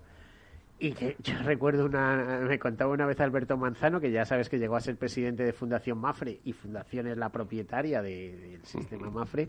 Y 0.78 0.92
que 0.92 1.16
yo 1.22 1.34
recuerdo 1.44 1.84
una 1.86 2.40
me 2.46 2.58
contaba 2.58 2.92
una 2.92 3.06
vez 3.06 3.20
Alberto 3.20 3.56
Manzano 3.56 4.00
que 4.00 4.12
ya 4.12 4.24
sabes 4.24 4.48
que 4.48 4.58
llegó 4.58 4.76
a 4.76 4.80
ser 4.80 4.96
presidente 4.96 5.42
de 5.42 5.52
Fundación 5.52 5.98
Mafre 5.98 6.40
y 6.44 6.52
Fundación 6.52 7.08
es 7.08 7.16
la 7.16 7.30
propietaria 7.30 8.00
del 8.00 8.64
sistema 8.64 9.10
Mafre 9.10 9.48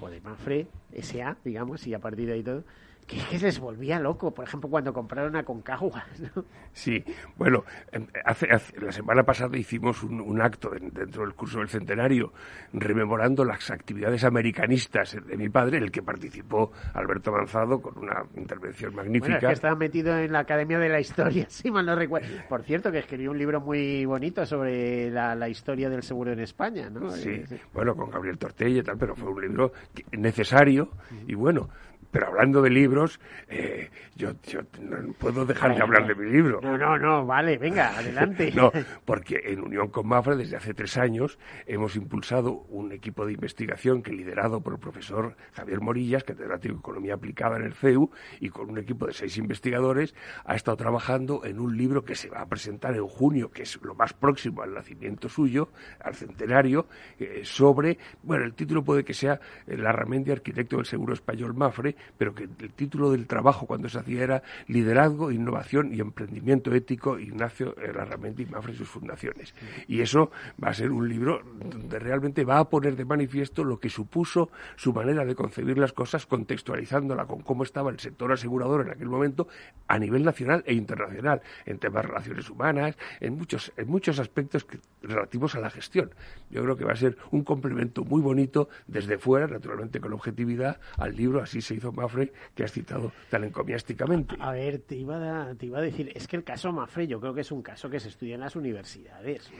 o 0.00 0.08
de 0.08 0.22
Mafre 0.22 0.68
SA 1.02 1.36
digamos 1.44 1.86
y 1.86 1.92
a 1.92 1.98
partir 1.98 2.28
de 2.28 2.32
ahí 2.32 2.42
todo 2.42 2.64
que, 3.06 3.18
que 3.30 3.38
les 3.38 3.58
volvía 3.58 3.98
loco, 3.98 4.32
por 4.32 4.46
ejemplo, 4.46 4.68
cuando 4.70 4.92
compraron 4.92 5.36
a 5.36 5.44
Concagua. 5.44 6.04
¿no? 6.36 6.44
Sí, 6.72 7.04
bueno, 7.36 7.64
em, 7.92 8.06
hace, 8.24 8.48
la 8.80 8.92
semana 8.92 9.22
pasada 9.22 9.56
hicimos 9.56 10.02
un, 10.02 10.40
acto 10.40 10.70
dentro 10.70 11.22
del 11.24 11.34
curso 11.34 11.58
del 11.58 11.68
centenario 11.68 12.32
rememorando 12.72 13.44
las 13.44 13.70
actividades 13.70 14.24
americanistas 14.24 15.16
de 15.24 15.36
mi 15.36 15.48
padre, 15.48 15.78
en 15.78 15.84
el 15.84 15.90
que 15.92 16.02
participó 16.02 16.72
Alberto 16.92 17.30
Manzado 17.30 17.80
con 17.80 17.98
una 17.98 18.24
intervención 18.36 18.94
magnífica. 18.94 19.26
Bueno, 19.26 19.36
es 19.36 19.46
que 19.46 19.52
estaba 19.52 19.76
metido 19.76 20.18
en 20.18 20.32
la 20.32 20.40
Academia 20.40 20.78
de 20.78 20.88
la 20.88 21.00
Historia, 21.00 21.46
si 21.48 21.70
mal 21.70 21.86
no 21.86 21.94
recuerdo. 21.94 22.28
Por 22.48 22.62
cierto, 22.62 22.90
que 22.90 22.98
escribió 22.98 23.30
un 23.30 23.38
libro 23.38 23.60
muy 23.60 24.04
bonito 24.04 24.44
sobre 24.44 25.10
la, 25.10 25.48
historia 25.48 25.88
del 25.88 26.02
seguro 26.02 26.32
en 26.32 26.40
España, 26.40 26.88
¿no? 26.90 27.10
Sí, 27.10 27.42
bueno, 27.72 27.94
con 27.94 28.10
Gabriel 28.10 28.38
Tortella 28.38 28.80
y 28.80 28.82
tal, 28.82 28.96
pero 28.98 29.14
fue 29.14 29.30
un 29.30 29.40
libro 29.40 29.72
necesario 30.12 30.88
y 31.26 31.34
bueno, 31.34 31.68
Pero 32.14 32.28
hablando 32.28 32.62
de 32.62 32.70
libros, 32.70 33.18
eh, 33.48 33.90
yo, 34.14 34.34
yo 34.44 34.60
no 34.80 35.12
puedo 35.14 35.44
dejar 35.44 35.74
de 35.74 35.82
hablar 35.82 36.06
de 36.06 36.14
mi 36.14 36.30
libro. 36.30 36.60
No, 36.62 36.78
no, 36.78 36.96
no, 36.96 37.26
vale, 37.26 37.58
venga, 37.58 37.88
adelante. 37.98 38.52
no, 38.54 38.70
porque 39.04 39.40
en 39.46 39.60
unión 39.60 39.88
con 39.88 40.06
Mafra, 40.06 40.36
desde 40.36 40.56
hace 40.56 40.74
tres 40.74 40.96
años, 40.96 41.40
hemos 41.66 41.96
impulsado 41.96 42.52
un 42.68 42.92
equipo 42.92 43.26
de 43.26 43.32
investigación 43.32 44.00
que 44.00 44.12
liderado 44.12 44.60
por 44.60 44.74
el 44.74 44.78
profesor 44.78 45.34
Javier 45.54 45.80
Morillas, 45.80 46.22
catedrático 46.22 46.74
de 46.74 46.78
Economía 46.78 47.14
Aplicada 47.14 47.56
en 47.56 47.64
el 47.64 47.74
CEU, 47.74 48.12
y 48.38 48.48
con 48.48 48.70
un 48.70 48.78
equipo 48.78 49.08
de 49.08 49.12
seis 49.12 49.36
investigadores, 49.36 50.14
ha 50.44 50.54
estado 50.54 50.76
trabajando 50.76 51.44
en 51.44 51.58
un 51.58 51.76
libro 51.76 52.04
que 52.04 52.14
se 52.14 52.30
va 52.30 52.42
a 52.42 52.46
presentar 52.46 52.94
en 52.94 53.08
junio, 53.08 53.50
que 53.50 53.62
es 53.62 53.76
lo 53.82 53.96
más 53.96 54.12
próximo 54.12 54.62
al 54.62 54.72
nacimiento 54.72 55.28
suyo, 55.28 55.70
al 55.98 56.14
centenario, 56.14 56.86
eh, 57.18 57.40
sobre, 57.42 57.98
bueno, 58.22 58.44
el 58.44 58.54
título 58.54 58.84
puede 58.84 59.02
que 59.02 59.14
sea 59.14 59.40
La 59.66 59.90
herramienta 59.90 60.30
arquitecto 60.30 60.76
del 60.76 60.86
seguro 60.86 61.12
español 61.12 61.54
Mafre, 61.54 61.96
pero 62.18 62.34
que 62.34 62.44
el 62.44 62.72
título 62.72 63.10
del 63.10 63.26
trabajo 63.26 63.66
cuando 63.66 63.88
se 63.88 63.98
hacía 63.98 64.22
era 64.22 64.42
Liderazgo, 64.66 65.30
Innovación 65.30 65.94
y 65.94 66.00
Emprendimiento 66.00 66.74
Ético, 66.74 67.18
Ignacio 67.18 67.74
Larramendi 67.76 68.44
y 68.44 68.46
Mafre 68.46 68.72
y 68.72 68.76
sus 68.76 68.88
fundaciones. 68.88 69.54
Y 69.88 70.00
eso 70.00 70.30
va 70.62 70.68
a 70.68 70.74
ser 70.74 70.90
un 70.90 71.08
libro 71.08 71.42
donde 71.64 71.98
realmente 71.98 72.44
va 72.44 72.58
a 72.58 72.68
poner 72.68 72.96
de 72.96 73.04
manifiesto 73.04 73.64
lo 73.64 73.78
que 73.78 73.90
supuso 73.90 74.50
su 74.76 74.92
manera 74.92 75.24
de 75.24 75.34
concebir 75.34 75.78
las 75.78 75.92
cosas, 75.92 76.26
contextualizándola 76.26 77.26
con 77.26 77.40
cómo 77.42 77.62
estaba 77.62 77.90
el 77.90 78.00
sector 78.00 78.32
asegurador 78.32 78.82
en 78.82 78.90
aquel 78.90 79.08
momento 79.08 79.48
a 79.88 79.98
nivel 79.98 80.24
nacional 80.24 80.62
e 80.66 80.74
internacional, 80.74 81.42
en 81.66 81.78
temas 81.78 82.02
de 82.02 82.08
relaciones 82.08 82.50
humanas, 82.50 82.96
en 83.20 83.36
muchos, 83.36 83.72
en 83.76 83.88
muchos 83.88 84.18
aspectos 84.18 84.66
relativos 85.02 85.54
a 85.54 85.60
la 85.60 85.70
gestión. 85.70 86.10
Yo 86.50 86.62
creo 86.62 86.76
que 86.76 86.84
va 86.84 86.92
a 86.92 86.96
ser 86.96 87.16
un 87.30 87.44
complemento 87.44 88.04
muy 88.04 88.20
bonito 88.20 88.68
desde 88.86 89.18
fuera, 89.18 89.46
naturalmente 89.46 90.00
con 90.00 90.12
objetividad, 90.12 90.80
al 90.96 91.16
libro 91.16 91.42
Así 91.42 91.60
se 91.60 91.74
hizo 91.74 91.92
Mafre, 91.94 92.32
que 92.54 92.64
has 92.64 92.72
citado 92.72 93.12
tan 93.30 93.44
encomiásticamente. 93.44 94.36
A 94.38 94.52
ver, 94.52 94.80
te 94.80 94.96
iba, 94.96 95.48
a, 95.48 95.54
te 95.54 95.66
iba 95.66 95.78
a 95.78 95.82
decir, 95.82 96.12
es 96.14 96.26
que 96.26 96.36
el 96.36 96.44
caso 96.44 96.72
Mafre 96.72 97.06
yo 97.06 97.20
creo 97.20 97.34
que 97.34 97.42
es 97.42 97.52
un 97.52 97.62
caso 97.62 97.88
que 97.88 98.00
se 98.00 98.08
estudia 98.08 98.34
en 98.34 98.40
las 98.40 98.56
universidades, 98.56 99.50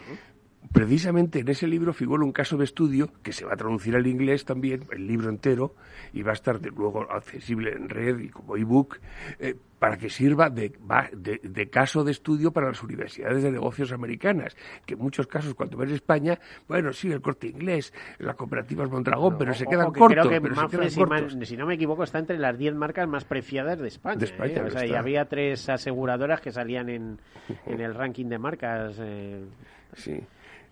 precisamente 0.72 1.40
en 1.40 1.48
ese 1.48 1.66
libro 1.66 1.92
figura 1.92 2.24
un 2.24 2.32
caso 2.32 2.56
de 2.56 2.64
estudio 2.64 3.10
que 3.22 3.32
se 3.32 3.44
va 3.44 3.54
a 3.54 3.56
traducir 3.56 3.94
al 3.96 4.06
inglés 4.06 4.44
también, 4.44 4.86
el 4.90 5.06
libro 5.06 5.28
entero, 5.28 5.74
y 6.12 6.22
va 6.22 6.30
a 6.30 6.34
estar 6.34 6.60
de 6.60 6.70
luego 6.70 7.10
accesible 7.10 7.72
en 7.72 7.88
red 7.88 8.18
y 8.18 8.28
como 8.28 8.56
ebook, 8.56 8.98
eh, 9.38 9.54
para 9.78 9.98
que 9.98 10.08
sirva 10.08 10.48
de, 10.48 10.72
de, 11.42 11.68
caso 11.68 12.04
de 12.04 12.12
estudio 12.12 12.52
para 12.52 12.68
las 12.68 12.82
universidades 12.82 13.42
de 13.42 13.52
negocios 13.52 13.92
americanas, 13.92 14.56
que 14.86 14.94
en 14.94 15.00
muchos 15.00 15.26
casos 15.26 15.52
cuando 15.52 15.76
ves 15.76 15.90
España, 15.90 16.38
bueno, 16.66 16.92
sí, 16.92 17.12
el 17.12 17.20
corte 17.20 17.48
inglés, 17.48 17.92
la 18.18 18.32
cooperativa 18.32 18.84
es 18.84 18.90
Mondragón, 18.90 19.36
pero 19.36 19.52
se 19.52 19.66
quedan 19.66 19.92
cortos. 19.92 20.26
si, 21.42 21.56
no 21.56 21.66
me 21.66 21.74
equivoco, 21.74 22.02
está 22.02 22.18
entre 22.18 22.38
las 22.38 22.56
10 22.56 22.74
marcas 22.76 23.06
más 23.06 23.26
preciadas 23.26 23.78
de 23.78 23.88
España. 23.88 24.24
¿eh? 24.24 24.62
o 24.62 24.70
sea, 24.70 24.86
y 24.86 24.94
había 24.94 25.26
tres 25.26 25.68
aseguradoras 25.68 26.40
que 26.40 26.50
salían 26.50 26.88
en, 26.88 27.18
en 27.66 27.80
el 27.82 27.94
ranking 27.94 28.26
de 28.26 28.38
marcas. 28.38 28.96
Eh. 29.00 29.44
Sí 29.96 30.18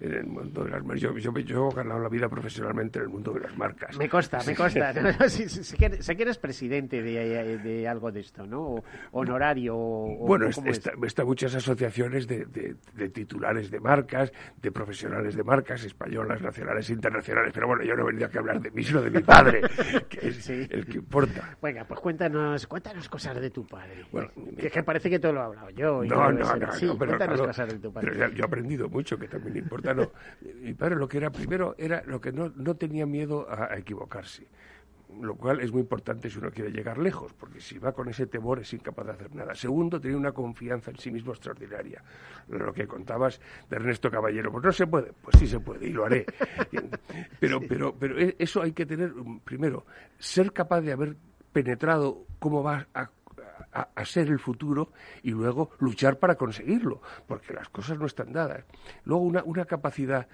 en 0.03 0.15
el 0.15 0.27
mundo 0.27 0.65
de 0.65 0.71
las 0.71 0.85
marcas. 0.85 1.01
Yo, 1.01 1.17
yo, 1.17 1.33
yo, 1.39 1.69
he 1.71 1.75
ganado 1.75 2.01
la 2.01 2.09
vida 2.09 2.29
profesionalmente 2.29 2.99
en 2.99 3.05
el 3.05 3.11
mundo 3.11 3.33
de 3.33 3.41
las 3.41 3.57
marcas. 3.57 3.97
Me 3.97 4.09
consta, 4.09 4.41
me 4.45 4.55
consta. 4.55 4.93
sé, 5.29 5.77
que, 5.77 6.23
eres 6.23 6.39
presidente 6.39 7.03
de, 7.03 7.59
de, 7.59 7.89
algo 7.89 8.11
de 8.11 8.21
esto, 8.21 8.45
¿no? 8.47 8.83
honorario. 9.13 9.77
bueno, 9.77 10.49
está, 10.49 11.25
muchas 11.25 11.55
asociaciones 11.55 12.27
de, 12.27 12.47
de, 12.47 13.09
titulares 13.11 13.71
de 13.71 13.79
marcas, 13.79 14.33
de 14.61 14.73
profesionales 14.73 15.37
de 15.37 15.45
marcas, 15.45 15.85
españolas, 15.85 16.43
nacionales 16.43 16.91
e 16.91 16.95
internacionales. 16.95 17.53
Pero 17.55 17.69
bueno, 17.69 17.85
yo 17.85 17.95
no 17.95 18.03
he 18.03 18.07
venido 18.07 18.27
aquí 18.27 18.39
a 18.39 18.41
hablar 18.41 18.61
de 18.61 18.71
mí, 18.73 18.83
sino 18.83 19.03
de 19.03 19.11
mi 19.11 19.21
padre, 19.23 19.61
que 20.09 20.29
es 20.29 20.51
el 20.51 20.85
que 20.87 20.99
importa. 20.99 21.57
Venga, 21.63 21.85
pues 21.85 22.01
cuéntanos, 22.01 22.67
cuéntanos 22.67 23.09
cosas 23.09 23.41
de 23.41 23.51
tu 23.51 23.65
padre. 23.67 24.05
Bueno, 24.11 24.31
que, 24.59 24.67
es 24.67 24.73
que 24.73 24.83
parece 24.83 25.09
que 25.09 25.21
todo 25.21 25.33
lo 25.33 25.41
he 25.43 25.45
hablado 25.45 25.71
yo. 25.71 26.03
no, 26.05 26.33
no, 26.33 26.57
no, 26.57 26.73
sí, 26.73 26.87
pero, 26.99 27.13
cuéntanos 27.13 27.41
cosas 27.41 27.69
de 27.69 27.79
tu 27.79 27.93
padre. 27.93 28.11
Pero 28.13 28.31
yo 28.31 28.43
he 28.43 28.47
aprendido 28.47 28.89
mucho, 28.89 29.17
que 29.17 29.29
también 29.29 29.59
importa 29.59 29.92
mi 29.95 30.75
padre 30.75 30.97
lo 30.97 31.09
que 31.09 31.19
era 31.19 31.31
primero 31.31 31.75
era 31.79 32.03
lo 32.05 32.21
que 32.21 32.33
no, 32.33 32.53
no 32.55 32.75
tenía 32.77 33.07
miedo 33.07 33.47
a, 33.49 33.77
equivocarse 33.77 34.47
lo 35.21 35.35
cual 35.35 35.61
es 35.61 35.71
muy 35.71 35.83
importante 35.83 36.31
si 36.31 36.39
uno 36.39 36.51
quiere 36.51 36.71
llegar 36.71 36.97
lejos, 36.97 37.35
porque 37.35 37.61
si 37.61 37.79
va 37.79 37.93
con 37.93 38.09
ese 38.09 38.27
temor 38.27 38.61
es 38.61 38.73
incapaz 38.73 39.05
de 39.05 39.13
hacer 39.13 39.35
nada. 39.35 39.55
Segundo, 39.55 40.01
tenía 40.01 40.17
una 40.17 40.33
confianza 40.33 40.91
en 40.91 40.97
sí 40.97 41.11
mismo 41.11 41.33
extraordinaria. 41.33 42.03
Lo 42.49 42.73
que 42.73 42.87
contabas 42.87 43.39
de 43.69 43.77
Ernesto 43.77 44.11
Caballero, 44.11 44.51
pues 44.51 44.65
no 44.65 44.73
se 44.73 44.87
puede, 44.87 45.13
pues 45.13 45.37
sí 45.39 45.47
se 45.47 45.61
puede 45.61 45.87
y 45.87 45.91
lo 45.91 46.07
haré. 46.07 46.25
Pero, 47.39 47.61
pero, 47.61 47.95
pero 47.95 48.19
e, 48.19 48.37
eso 48.39 48.63
hay 48.63 48.73
que 48.73 48.87
tener, 48.87 49.13
primero, 49.45 49.85
ser 50.19 50.51
capaz 50.55 50.81
de 50.81 50.93
haber 50.93 51.15
penetrado 51.53 52.25
cómo 52.39 52.63
va 52.63 52.87
a 52.95 53.11
a, 53.73 54.05
ser 54.05 54.29
el 54.29 54.39
futuro 54.39 54.93
y 55.23 55.31
luego 55.31 55.71
luchar 55.79 56.19
para 56.19 56.37
conseguirlo, 56.37 57.01
porque 57.27 57.55
las 57.55 57.69
cosas 57.69 57.99
no 57.99 58.07
están 58.07 58.33
dadas. 58.33 58.65
Luego 59.05 59.23
una, 59.23 59.43
una 59.45 59.65
capacidad 59.65 60.29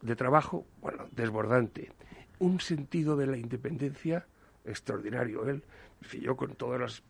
de 0.00 0.16
trabajo, 0.16 0.66
bueno, 0.80 1.06
desbordante, 1.12 1.92
un 2.38 2.60
sentido 2.60 3.16
de 3.16 3.26
la 3.26 3.36
independencia 3.36 4.26
extraordinario. 4.64 5.46
Él, 5.48 5.64
yo 6.20 6.36
con 6.36 6.54
todas 6.54 6.80
las 6.80 7.02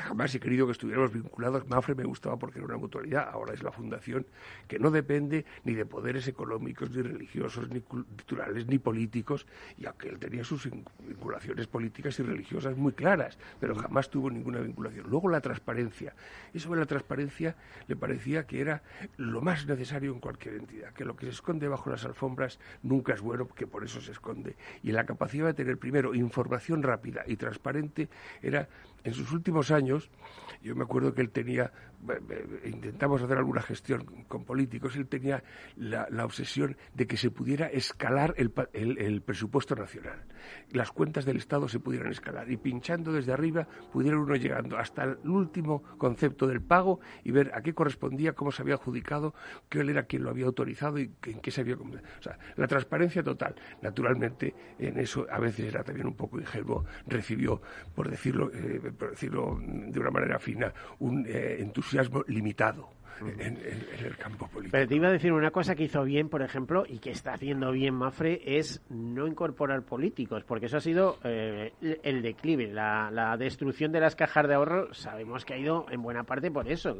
jamás 0.00 0.34
he 0.34 0.40
querido 0.40 0.66
que 0.66 0.72
estuviéramos 0.72 1.12
vinculados. 1.12 1.68
Mafre 1.68 1.94
me 1.94 2.04
gustaba 2.04 2.38
porque 2.38 2.58
era 2.58 2.66
una 2.66 2.76
mutualidad, 2.76 3.28
ahora 3.30 3.54
es 3.54 3.62
la 3.62 3.72
fundación 3.72 4.26
que 4.68 4.78
no 4.78 4.90
depende 4.90 5.44
ni 5.64 5.74
de 5.74 5.86
poderes 5.86 6.28
económicos, 6.28 6.90
ni 6.90 7.02
religiosos, 7.02 7.68
ni 7.70 7.80
culturales, 7.80 8.66
ni 8.66 8.78
políticos, 8.78 9.46
y 9.78 9.86
aunque 9.86 10.08
él 10.08 10.18
tenía 10.18 10.44
sus 10.44 10.68
vinculaciones 10.70 11.66
políticas 11.66 12.18
y 12.18 12.22
religiosas 12.22 12.76
muy 12.76 12.92
claras, 12.92 13.38
pero 13.58 13.74
jamás 13.74 14.10
tuvo 14.10 14.30
ninguna 14.30 14.60
vinculación. 14.60 15.08
Luego 15.08 15.28
la 15.28 15.40
transparencia. 15.40 16.14
Y 16.52 16.60
sobre 16.60 16.80
la 16.80 16.86
transparencia 16.86 17.56
le 17.88 17.96
parecía 17.96 18.46
que 18.46 18.60
era 18.60 18.82
lo 19.16 19.40
más 19.40 19.66
necesario 19.66 20.12
en 20.12 20.20
cualquier 20.20 20.54
entidad, 20.54 20.92
que 20.92 21.04
lo 21.04 21.16
que 21.16 21.26
se 21.26 21.32
esconde 21.32 21.68
bajo 21.68 21.90
las 21.90 22.04
alfombras 22.04 22.58
nunca 22.82 23.14
es 23.14 23.20
bueno, 23.20 23.46
porque 23.46 23.66
por 23.66 23.84
eso 23.84 24.00
se 24.00 24.12
esconde. 24.12 24.56
Y 24.82 24.92
la 24.92 25.06
capacidad 25.06 25.46
de 25.46 25.54
tener 25.54 25.78
primero 25.78 26.14
información 26.14 26.82
rápida 26.82 27.24
y 27.26 27.36
transparente 27.36 28.08
era 28.42 28.68
en 29.04 29.14
sus 29.14 29.32
últimos 29.32 29.70
años, 29.70 30.10
yo 30.62 30.74
me 30.76 30.84
acuerdo 30.84 31.14
que 31.14 31.22
él 31.22 31.30
tenía, 31.30 31.72
intentamos 32.64 33.22
hacer 33.22 33.36
alguna 33.36 33.62
gestión 33.62 34.24
con 34.26 34.44
políticos, 34.44 34.96
él 34.96 35.06
tenía 35.06 35.42
la, 35.76 36.06
obsesión 36.24 36.76
de 36.94 37.06
que 37.06 37.16
se 37.16 37.30
pudiera 37.30 37.66
escalar 37.66 38.34
el, 38.36 38.52
el, 38.72 39.22
presupuesto 39.22 39.74
nacional, 39.74 40.24
las 40.70 40.90
cuentas 40.92 41.24
del 41.24 41.36
Estado 41.36 41.68
se 41.68 41.78
pudieran 41.78 42.10
escalar 42.10 42.50
y 42.50 42.56
pinchando 42.56 43.12
desde 43.12 43.32
arriba 43.32 43.66
pudiera 43.92 44.18
uno 44.18 44.34
llegando 44.34 44.78
hasta 44.78 45.04
el 45.04 45.28
último 45.28 45.82
concepto 45.98 46.46
del 46.46 46.62
pago 46.62 47.00
y 47.24 47.32
ver 47.32 47.52
a 47.54 47.62
qué 47.62 47.74
correspondía, 47.74 48.32
cómo 48.32 48.50
se 48.50 48.62
había 48.62 48.74
adjudicado, 48.74 49.34
qué 49.68 49.80
era 49.80 50.04
quien 50.04 50.22
lo 50.22 50.30
había 50.30 50.46
autorizado 50.46 50.98
y 50.98 51.12
en 51.24 51.40
qué 51.40 51.50
se 51.50 51.62
había... 51.62 51.74
O 51.74 52.22
sea, 52.22 52.38
la 52.56 52.66
transparencia 52.66 53.22
total. 53.22 53.54
Naturalmente, 53.82 54.54
en 54.78 54.98
eso 54.98 55.26
a 55.30 55.38
veces 55.38 55.66
era 55.66 55.82
también 55.82 56.06
un 56.06 56.14
poco 56.14 56.38
ingenuo, 56.38 56.84
recibió, 57.06 57.60
por 57.94 58.08
decirlo... 58.08 58.50
Eh, 58.52 58.92
por 58.96 59.10
decirlo 59.10 59.58
de 59.60 59.98
una 59.98 60.10
manera 60.10 60.38
fina, 60.38 60.72
un 60.98 61.26
eh, 61.26 61.56
entusiasmo 61.60 61.89
limitado 62.26 62.90
en, 63.20 63.58
el 64.04 64.16
campo 64.16 64.46
político. 64.48 64.72
Pero 64.72 64.88
te 64.88 64.94
iba 64.94 65.08
a 65.08 65.12
decir 65.12 65.32
una 65.32 65.50
cosa 65.50 65.74
que 65.74 65.84
hizo 65.84 66.02
bien, 66.04 66.28
por 66.28 66.42
ejemplo, 66.42 66.84
y 66.86 66.98
que 66.98 67.10
está 67.10 67.34
haciendo 67.34 67.72
bien 67.72 67.94
Mafre, 67.94 68.40
es 68.44 68.82
no 68.88 69.26
incorporar 69.26 69.82
políticos, 69.82 70.44
porque 70.46 70.66
eso 70.66 70.78
ha 70.78 70.80
sido 70.80 71.18
eh, 71.24 71.72
el 72.02 72.22
declive, 72.22 72.68
la, 72.72 73.36
destrucción 73.38 73.92
de 73.92 74.00
las 74.00 74.16
cajas 74.16 74.48
de 74.48 74.54
ahorro, 74.54 74.92
sabemos 74.92 75.44
que 75.44 75.54
ha 75.54 75.58
ido 75.58 75.86
en 75.90 76.02
buena 76.02 76.24
parte 76.24 76.50
por 76.50 76.68
eso, 76.68 76.96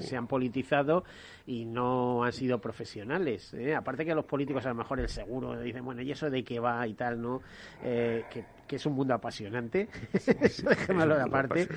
se 0.00 0.16
han 0.16 0.26
politizado 0.26 1.04
y 1.46 1.64
no 1.64 2.24
han 2.24 2.32
sido 2.32 2.60
profesionales. 2.60 3.52
¿eh? 3.54 3.74
Aparte 3.74 4.04
que 4.04 4.14
los 4.14 4.24
políticos 4.24 4.64
a 4.66 4.70
lo 4.70 4.76
mejor 4.76 5.00
el 5.00 5.08
seguro 5.08 5.60
dicen, 5.60 5.84
bueno, 5.84 6.02
¿y 6.02 6.10
eso 6.10 6.30
de 6.30 6.44
qué 6.44 6.60
va 6.60 6.86
y 6.86 6.94
tal, 6.94 7.20
no? 7.20 7.40
Eh, 7.82 8.24
que 8.30 8.44
que 8.72 8.76
es 8.76 8.86
un 8.86 8.94
mundo 8.94 9.12
apasionante, 9.12 9.86
déjamelo 10.64 11.14
de 11.14 11.20
aparte, 11.20 11.68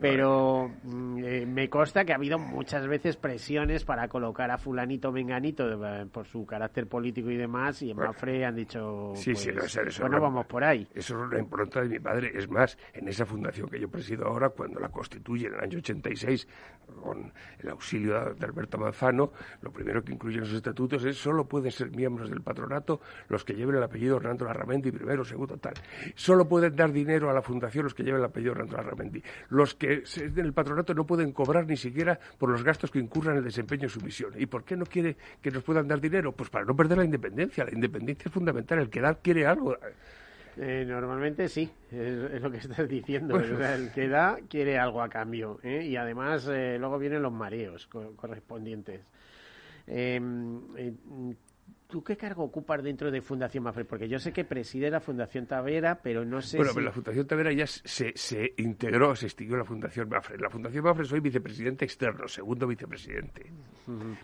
pero 0.00 0.70
mm, 0.84 1.24
eh, 1.24 1.44
me 1.44 1.68
consta 1.68 2.04
que 2.04 2.12
ha 2.12 2.14
habido 2.14 2.38
muchas 2.38 2.86
veces 2.86 3.16
presiones 3.16 3.84
para 3.84 4.06
colocar 4.06 4.48
a 4.52 4.56
fulanito 4.56 5.10
menganito 5.10 5.64
eh, 5.68 6.06
por 6.06 6.24
su 6.24 6.46
carácter 6.46 6.86
político 6.86 7.32
y 7.32 7.36
demás, 7.36 7.82
y 7.82 7.90
en 7.90 7.96
Mafre 7.96 8.44
han 8.44 8.54
dicho, 8.54 9.10
sí, 9.16 9.34
sí, 9.34 9.50
pues, 9.50 9.76
eso 9.76 10.02
bueno, 10.02 10.20
vamos 10.20 10.46
por 10.46 10.62
ahí. 10.62 10.86
Eso 10.94 11.24
es 11.24 11.32
la 11.32 11.40
impronta 11.40 11.80
de 11.80 11.88
mi 11.88 11.98
padre, 11.98 12.30
es 12.32 12.48
más, 12.48 12.78
en 12.92 13.08
esa 13.08 13.26
fundación 13.26 13.68
que 13.68 13.80
yo 13.80 13.88
presido 13.88 14.26
ahora, 14.26 14.50
cuando 14.50 14.78
la 14.78 14.88
constituye 14.88 15.48
en 15.48 15.54
el 15.54 15.60
año 15.60 15.78
86, 15.78 16.46
con 17.02 17.32
el 17.58 17.68
auxilio 17.70 18.34
de 18.34 18.46
Alberto 18.46 18.78
Manzano, 18.78 19.32
lo 19.62 19.72
primero 19.72 20.04
que 20.04 20.12
incluyen 20.12 20.42
los 20.42 20.52
estatutos 20.52 21.04
es 21.04 21.16
solo 21.16 21.44
pueden 21.48 21.72
ser 21.72 21.90
miembros 21.90 22.30
del 22.30 22.40
patronato 22.40 23.00
los 23.26 23.44
que 23.44 23.54
lleven 23.54 23.74
el 23.74 23.82
apellido 23.82 24.18
Hernando 24.18 24.44
Larramendi, 24.44 24.92
primero, 24.92 25.24
segundo, 25.24 25.56
tal. 25.56 25.74
Solo 26.14 26.35
pueden 26.44 26.76
dar 26.76 26.92
dinero 26.92 27.30
a 27.30 27.32
la 27.32 27.42
fundación 27.42 27.84
los 27.84 27.94
que 27.94 28.02
lleven 28.02 28.20
el 28.20 28.26
apellido 28.26 28.54
Larramendi. 28.54 29.22
Los 29.48 29.74
que 29.74 30.02
en 30.16 30.38
el 30.38 30.52
patronato 30.52 30.92
no 30.94 31.06
pueden 31.06 31.32
cobrar 31.32 31.66
ni 31.66 31.76
siquiera 31.76 32.18
por 32.38 32.50
los 32.50 32.62
gastos 32.62 32.90
que 32.90 32.98
incurran 32.98 33.32
en 33.32 33.38
el 33.38 33.44
desempeño 33.44 33.82
de 33.82 33.88
su 33.88 34.00
misión. 34.00 34.32
¿Y 34.36 34.46
por 34.46 34.64
qué 34.64 34.76
no 34.76 34.84
quiere 34.84 35.16
que 35.40 35.50
nos 35.50 35.62
puedan 35.62 35.88
dar 35.88 36.00
dinero? 36.00 36.32
Pues 36.32 36.50
para 36.50 36.64
no 36.64 36.74
perder 36.74 36.98
la 36.98 37.04
independencia. 37.04 37.64
La 37.64 37.72
independencia 37.72 38.28
es 38.28 38.32
fundamental. 38.32 38.78
El 38.78 38.90
que 38.90 39.00
da 39.00 39.14
quiere 39.14 39.46
algo. 39.46 39.76
Eh, 40.58 40.84
normalmente 40.86 41.48
sí, 41.48 41.70
es, 41.90 42.40
lo 42.40 42.50
que 42.50 42.56
estás 42.58 42.88
diciendo. 42.88 43.38
el 43.38 43.92
que 43.92 44.08
da 44.08 44.38
quiere 44.48 44.78
algo 44.78 45.02
a 45.02 45.08
cambio. 45.08 45.58
¿eh? 45.62 45.84
Y 45.84 45.96
además 45.96 46.48
eh, 46.50 46.76
luego 46.78 46.98
vienen 46.98 47.22
los 47.22 47.32
mareos 47.32 47.86
correspondientes. 48.16 49.00
¿Tú 51.88 52.02
qué 52.02 52.16
cargo 52.16 52.42
ocupas 52.42 52.82
dentro 52.82 53.12
de 53.12 53.20
Fundación 53.20 53.62
Mafre? 53.62 53.84
Porque 53.84 54.08
yo 54.08 54.18
sé 54.18 54.32
que 54.32 54.44
preside 54.44 54.90
la 54.90 54.98
Fundación 54.98 55.46
Tavera, 55.46 56.00
pero 56.02 56.24
no 56.24 56.42
sé 56.42 56.56
bueno, 56.56 56.72
pero 56.74 56.86
la 56.86 56.92
Fundación 56.92 57.26
Tavera 57.26 57.52
ya 57.52 57.66
se, 57.66 58.12
se 58.16 58.54
integró, 58.56 59.14
se 59.14 59.26
extinguió 59.26 59.56
la 59.56 59.64
Fundación 59.64 60.08
Mafre. 60.08 60.36
La 60.38 60.50
Fundación 60.50 60.82
Mafre 60.82 61.04
soy 61.04 61.20
vicepresidente 61.20 61.84
externo, 61.84 62.26
segundo 62.26 62.66
vicepresidente. 62.66 63.52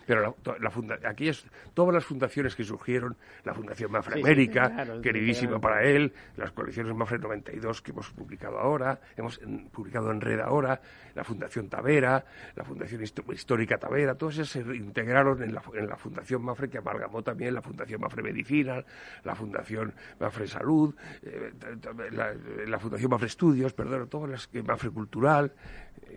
Pero 0.05 0.35
la, 0.59 1.09
aquí 1.09 1.29
es, 1.29 1.45
todas 1.73 1.93
las 1.93 2.03
fundaciones 2.03 2.53
que 2.53 2.65
surgieron, 2.65 3.15
la 3.45 3.53
Fundación 3.53 3.91
Mafre 3.91 4.19
América, 4.19 4.85
queridísima 5.01 5.59
para 5.59 5.83
él, 5.83 6.11
las 6.35 6.51
colecciones 6.51 6.93
Mafre 6.93 7.17
92 7.17 7.81
que 7.81 7.91
hemos 7.91 8.11
publicado 8.11 8.59
ahora, 8.59 8.99
hemos 9.15 9.39
publicado 9.71 10.11
en 10.11 10.19
Red 10.19 10.41
ahora, 10.41 10.81
la 11.15 11.23
Fundación 11.23 11.69
Tavera, 11.69 12.25
la 12.55 12.63
Fundación 12.65 13.01
Histórica 13.03 13.77
Tavera, 13.77 14.15
todas 14.15 14.35
esas 14.39 14.49
se 14.49 14.75
integraron 14.75 15.41
en 15.41 15.53
la, 15.53 15.63
en 15.75 15.87
la 15.87 15.95
Fundación 15.95 16.41
Mafre 16.41 16.69
que 16.69 16.79
amalgamó 16.79 17.23
también 17.23 17.52
la 17.53 17.61
Fundación 17.61 18.01
Mafre 18.01 18.23
Medicina, 18.23 18.83
la 19.23 19.35
Fundación 19.35 19.93
Mafre 20.19 20.47
Salud, 20.47 20.93
eh, 21.21 21.51
la, 22.67 22.79
Fundación 22.79 23.11
Mafre 23.11 23.27
Estudios, 23.27 23.73
perdón, 23.73 24.09
todas 24.09 24.29
las 24.29 24.47
que 24.47 24.63
Mafre 24.63 24.89
Cultural, 24.89 25.53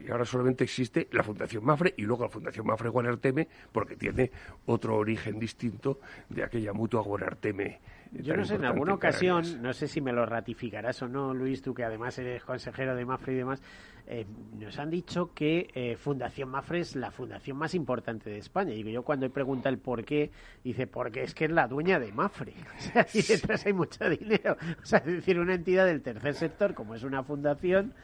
y 0.04 0.10
ahora 0.10 0.24
solamente 0.24 0.64
existe 0.64 1.08
la 1.12 1.22
Fundación 1.22 1.64
Mafre 1.64 1.94
y 1.96 2.02
luego 2.02 2.24
la 2.24 2.30
Fundación 2.30 2.66
Mafre 2.66 2.88
Guanarteme, 2.88 3.48
porque 3.72 3.96
tiene 3.96 4.30
otro 4.66 4.96
origen 4.96 5.38
distinto 5.38 6.00
de 6.28 6.44
aquella 6.44 6.72
mutua 6.72 7.02
Guanarteme. 7.02 7.80
Yo 8.12 8.36
no 8.36 8.44
sé, 8.44 8.54
en 8.54 8.64
alguna 8.64 8.94
ocasión, 8.94 9.44
no 9.60 9.72
sé 9.72 9.88
si 9.88 10.00
me 10.00 10.12
lo 10.12 10.24
ratificarás 10.26 11.02
o 11.02 11.08
no, 11.08 11.34
Luis, 11.34 11.60
tú 11.60 11.74
que 11.74 11.84
además 11.84 12.18
eres 12.18 12.44
consejero 12.44 12.94
de 12.94 13.04
Mafre 13.04 13.32
y 13.32 13.36
demás, 13.36 13.60
eh, 14.06 14.26
nos 14.58 14.78
han 14.78 14.90
dicho 14.90 15.32
que 15.34 15.68
eh, 15.74 15.96
Fundación 15.96 16.48
Mafre 16.48 16.80
es 16.80 16.94
la 16.94 17.10
fundación 17.10 17.56
más 17.56 17.74
importante 17.74 18.30
de 18.30 18.38
España. 18.38 18.72
Y 18.72 18.84
yo 18.90 19.02
cuando 19.02 19.26
he 19.26 19.30
preguntado 19.30 19.74
el 19.74 19.80
por 19.80 20.04
qué, 20.04 20.30
dice, 20.62 20.86
porque 20.86 21.22
es 21.22 21.34
que 21.34 21.46
es 21.46 21.50
la 21.50 21.66
dueña 21.66 21.98
de 21.98 22.12
Mafre. 22.12 22.54
O 22.76 22.80
sea, 22.80 23.06
y 23.12 23.22
detrás 23.22 23.66
hay 23.66 23.72
mucho 23.72 24.08
dinero. 24.08 24.56
O 24.82 24.86
sea, 24.86 24.98
es 25.00 25.06
decir, 25.06 25.38
una 25.38 25.54
entidad 25.54 25.86
del 25.86 26.02
tercer 26.02 26.34
sector, 26.34 26.74
como 26.74 26.94
es 26.94 27.02
una 27.02 27.24
fundación, 27.24 27.94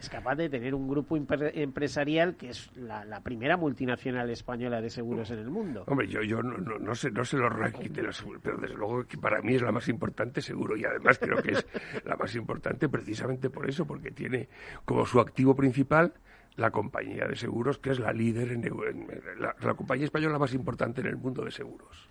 es 0.00 0.08
capaz 0.08 0.34
de 0.34 0.48
tener 0.48 0.74
un 0.74 0.88
grupo 0.88 1.14
empresarial 1.16 2.34
que 2.34 2.48
es 2.48 2.74
la, 2.74 3.20
primera 3.20 3.58
multinacional 3.58 4.30
española 4.30 4.80
de 4.80 4.88
seguros 4.88 5.30
en 5.30 5.40
el 5.40 5.50
mundo. 5.50 5.84
Hombre, 5.86 6.08
yo, 6.08 6.22
yo 6.22 6.42
no, 6.42 6.56
no, 6.56 6.94
sé, 6.94 7.10
no 7.10 7.22
sé 7.22 7.36
los 7.36 7.52
rankings 7.52 7.92
de 7.92 8.02
los 8.04 8.24
pero 8.42 8.56
desde 8.56 8.74
luego 8.74 9.04
que 9.04 9.18
para 9.18 9.42
mí 9.42 9.54
es 9.54 9.62
la 9.62 9.72
más 9.72 9.88
importante 9.88 10.40
seguro 10.40 10.74
y 10.74 10.86
además 10.86 11.18
creo 11.18 11.42
que 11.42 11.52
es 11.52 11.66
la 12.04 12.16
más 12.16 12.34
importante 12.34 12.88
precisamente 12.88 13.50
por 13.50 13.68
eso, 13.68 13.86
porque 13.86 14.10
tiene 14.10 14.48
como 14.86 15.04
su 15.04 15.20
activo 15.20 15.54
principal 15.54 16.14
la 16.56 16.70
compañía 16.70 17.26
de 17.26 17.36
seguros 17.36 17.76
que 17.76 17.90
es 17.90 17.98
la 17.98 18.12
líder 18.12 18.52
en, 18.52 18.62
la, 19.38 19.54
la 19.60 19.74
compañía 19.74 20.06
española 20.06 20.38
más 20.38 20.54
importante 20.54 21.02
en 21.02 21.08
el 21.08 21.16
mundo 21.18 21.44
de 21.44 21.50
seguros. 21.50 22.08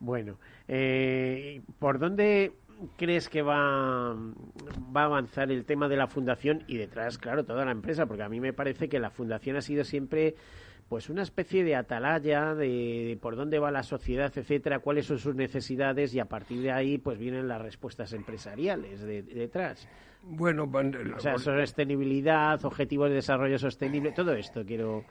Bueno, 0.00 0.38
eh, 0.68 1.60
¿por 1.78 1.98
dónde 1.98 2.52
crees 2.96 3.28
que 3.28 3.42
va, 3.42 4.14
va 4.14 5.02
a 5.02 5.04
avanzar 5.04 5.50
el 5.50 5.64
tema 5.64 5.88
de 5.88 5.96
la 5.96 6.06
fundación 6.06 6.64
y 6.66 6.76
detrás, 6.76 7.18
claro, 7.18 7.44
toda 7.44 7.64
la 7.64 7.72
empresa? 7.72 8.06
Porque 8.06 8.22
a 8.22 8.28
mí 8.28 8.40
me 8.40 8.52
parece 8.52 8.88
que 8.88 8.98
la 8.98 9.10
fundación 9.10 9.56
ha 9.56 9.62
sido 9.62 9.84
siempre 9.84 10.34
pues 10.88 11.10
una 11.10 11.22
especie 11.22 11.64
de 11.64 11.74
atalaya 11.74 12.54
de, 12.54 13.18
por 13.20 13.34
dónde 13.34 13.58
va 13.58 13.70
la 13.70 13.82
sociedad, 13.82 14.32
etcétera, 14.36 14.78
cuáles 14.78 15.06
son 15.06 15.18
sus 15.18 15.34
necesidades 15.34 16.14
y 16.14 16.20
a 16.20 16.26
partir 16.26 16.62
de 16.62 16.70
ahí 16.70 16.98
pues 16.98 17.18
vienen 17.18 17.48
las 17.48 17.60
respuestas 17.60 18.12
empresariales 18.12 19.00
de, 19.00 19.22
detrás. 19.22 19.88
Bueno, 20.22 20.70
o 21.16 21.20
sea, 21.20 21.38
sostenibilidad, 21.38 22.64
objetivos 22.64 23.08
de 23.08 23.16
desarrollo 23.16 23.58
sostenible, 23.58 24.12
todo 24.12 24.32
esto 24.32 24.64
quiero 24.64 25.04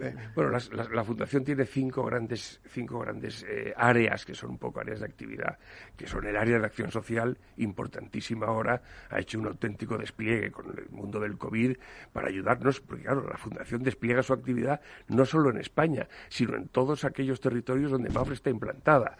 eh, 0.00 0.14
bueno, 0.34 0.50
la, 0.50 1.04
Fundación 1.04 1.44
tiene 1.44 1.64
cinco 1.64 2.04
grandes, 2.04 2.60
cinco 2.68 3.00
grandes 3.00 3.44
eh, 3.48 3.72
áreas 3.76 4.24
que 4.24 4.34
son 4.34 4.50
un 4.50 4.58
poco 4.58 4.80
áreas 4.80 5.00
de 5.00 5.06
actividad, 5.06 5.58
que 5.96 6.06
son 6.06 6.26
el 6.26 6.36
área 6.36 6.58
de 6.58 6.66
acción 6.66 6.90
social, 6.90 7.36
importantísima 7.58 8.46
ahora, 8.46 8.82
ha 9.10 9.20
hecho 9.20 9.38
un 9.38 9.46
auténtico 9.46 9.98
despliegue 9.98 10.50
con 10.50 10.66
el 10.76 10.88
mundo 10.90 11.20
del 11.20 11.36
COVID 11.36 11.76
para 12.12 12.28
ayudarnos, 12.28 12.80
porque 12.80 13.04
claro, 13.04 13.26
la 13.28 13.36
Fundación 13.36 13.82
despliega 13.82 14.22
su 14.22 14.32
actividad 14.32 14.80
no 15.08 15.24
solo 15.24 15.50
en 15.50 15.58
España, 15.58 16.08
sino 16.28 16.56
en 16.56 16.68
todos 16.68 17.04
aquellos 17.04 17.40
territorios 17.40 17.90
donde 17.90 18.10
MAFRE 18.10 18.34
está 18.34 18.50
implantada. 18.50 19.16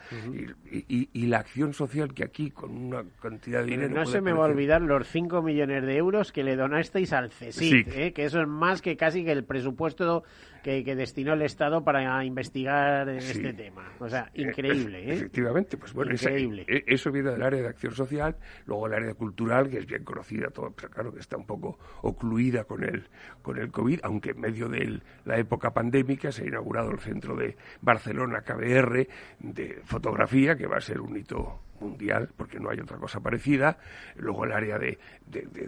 y, 0.70 1.26
la 1.32 1.38
acción 1.38 1.72
social 1.72 2.12
que 2.12 2.24
aquí, 2.24 2.50
con 2.50 2.76
una 2.76 3.04
cantidad 3.20 3.60
de 3.60 3.66
dinero... 3.66 3.94
No 3.94 4.04
se 4.04 4.20
me 4.20 4.32
va 4.32 4.44
a 4.44 4.48
olvidar 4.48 4.82
los 4.82 5.08
cinco 5.08 5.40
millones 5.40 5.84
de 5.84 5.96
euros 5.96 6.32
que 6.32 6.42
le 6.42 6.56
donasteis 6.56 7.12
al 7.12 7.30
CESIC, 7.30 7.88
eh, 7.88 8.12
que 8.12 8.24
eso 8.24 8.40
es 8.40 8.48
más 8.48 8.82
que 8.82 8.96
casi 8.96 9.24
que 9.24 9.32
el 9.32 9.44
presupuesto 9.44 10.24
que, 10.62 10.82
destinó 10.94 11.34
el 11.34 11.42
Estado 11.42 11.82
para 11.82 12.24
investigar 12.24 13.08
este 13.08 13.52
tema. 13.52 13.92
O 13.98 14.08
sea, 14.08 14.30
increíble, 14.34 15.10
¿eh? 15.10 15.14
Efectivamente, 15.14 15.76
pues 15.76 15.92
bueno, 15.92 16.12
e, 16.12 16.84
eso 16.86 17.10
viene 17.10 17.30
del 17.30 17.42
área 17.42 17.62
de 17.62 17.68
acción 17.68 17.92
social, 17.92 18.36
luego 18.66 18.86
el 18.86 18.94
área 18.94 19.14
cultural, 19.14 19.68
que 19.68 19.78
es 19.78 19.86
bien 19.86 20.04
conocida, 20.04 20.48
todo, 20.50 20.70
pero 20.70 20.90
claro 20.90 21.12
que 21.12 21.20
está 21.20 21.36
un 21.36 21.46
poco 21.46 21.78
ocluida 22.02 22.64
con 22.64 22.84
el, 22.84 23.06
con 23.42 23.58
el 23.58 23.70
COVID, 23.70 24.00
aunque 24.02 24.30
en 24.30 24.40
medio 24.40 24.68
de 24.68 25.00
la 25.24 25.38
época 25.38 25.70
pandémica 25.70 26.30
se 26.30 26.44
ha 26.44 26.46
inaugurado 26.46 26.90
el 26.90 26.98
centro 26.98 27.36
de 27.36 27.56
Barcelona 27.80 28.42
KBR 28.42 29.06
de 29.40 29.80
fotografía, 29.84 30.56
que 30.56 30.66
va 30.66 30.76
a 30.76 30.80
ser 30.80 31.00
un 31.00 31.16
hito 31.16 31.60
mundial, 31.82 32.30
porque 32.36 32.58
no 32.58 32.70
hay 32.70 32.80
otra 32.80 32.96
cosa 32.96 33.20
parecida. 33.20 33.78
Luego 34.16 34.44
el 34.44 34.52
área 34.52 34.78
de, 34.78 34.98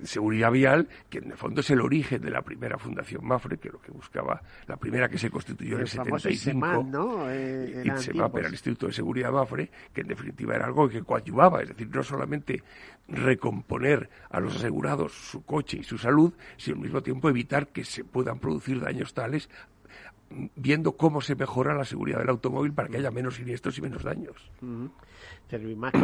seguridad 0.05 0.51
vial, 0.51 0.89
que 1.11 1.19
en 1.19 1.33
el 1.33 1.37
fondo 1.37 1.61
es 1.61 1.71
el 1.71 1.81
origen 1.81 2.23
de 2.23 2.31
la 2.31 2.43
primera 2.43 2.79
Fundación 2.79 3.27
Mafre, 3.27 3.59
que 3.59 3.69
lo 3.69 3.81
que 3.81 3.93
buscaba, 3.93 4.43
la 4.67 4.77
primera 4.77 5.09
que 5.09 5.19
se 5.19 5.31
constituyó 5.31 5.77
en 5.77 5.83
el 5.83 5.89
75. 5.89 6.85
¿no? 6.85 7.31
Eh, 7.31 7.83
era 7.85 8.47
el 8.47 8.53
Instituto 8.53 8.87
de 8.87 8.93
Seguridad 8.93 9.33
Mafre, 9.33 9.71
que 9.93 10.03
en 10.03 10.09
definitiva 10.09 10.55
era 10.55 10.67
algo 10.67 10.89
que 10.89 11.03
coadyuvaba, 11.03 11.63
es 11.63 11.69
decir, 11.69 11.89
no 11.93 12.03
solamente 12.03 12.63
recomponer 13.09 14.09
a 14.31 14.41
los 14.41 14.57
asegurados 14.57 15.13
su 15.13 15.45
coche 15.45 15.79
y 15.79 15.83
su 15.83 15.99
salud, 15.99 16.33
sino 16.57 16.77
al 16.77 16.83
mismo 16.83 17.03
tiempo 17.03 17.29
evitar 17.29 17.69
que 17.69 17.85
se 17.85 18.05
puedan 18.05 18.39
producir 18.39 18.81
daños 18.81 19.13
tales 19.13 19.51
viendo 20.57 20.93
cómo 20.93 21.21
se 21.21 21.35
mejora 21.35 21.75
la 21.75 21.85
seguridad 21.85 22.19
del 22.19 22.31
automóvil 22.31 22.73
para 22.73 22.89
que 22.89 22.99
haya 22.99 23.11
menos 23.11 23.37
siniestros 23.37 23.79
y 23.79 23.83
menos 23.83 24.03
daños. 24.03 24.51
Que 25.49 25.59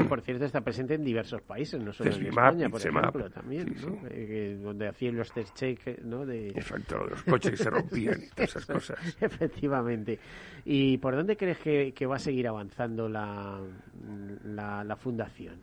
por 0.08 0.20
cierto 0.20 0.44
está 0.44 0.60
presente 0.60 0.94
en 0.94 1.04
diversos 1.04 1.42
países, 1.42 1.82
no 1.82 1.92
solo 1.92 2.12
en 2.12 2.26
España, 2.26 2.68
por 2.68 2.80
ejemplo, 2.80 3.30
también, 3.30 3.74
eh, 4.10 4.58
donde 4.62 4.88
hacían 4.88 5.16
los 5.16 5.32
test 5.32 5.54
check, 5.56 6.02
¿no? 6.02 6.24
De... 6.24 6.50
Exacto, 6.50 7.04
los 7.04 7.22
coches 7.24 7.52
que 7.52 7.56
se 7.56 7.70
rompían 7.70 8.22
y 8.22 8.28
todas 8.28 8.50
esas 8.50 8.66
cosas. 8.66 8.98
Efectivamente. 9.20 10.18
¿Y 10.64 10.98
por 10.98 11.16
dónde 11.16 11.36
crees 11.36 11.58
que, 11.58 12.06
va 12.06 12.16
a 12.16 12.20
seguir 12.20 12.46
avanzando 12.46 13.08
la, 13.08 13.60
la, 14.44 14.96
fundación? 14.96 15.56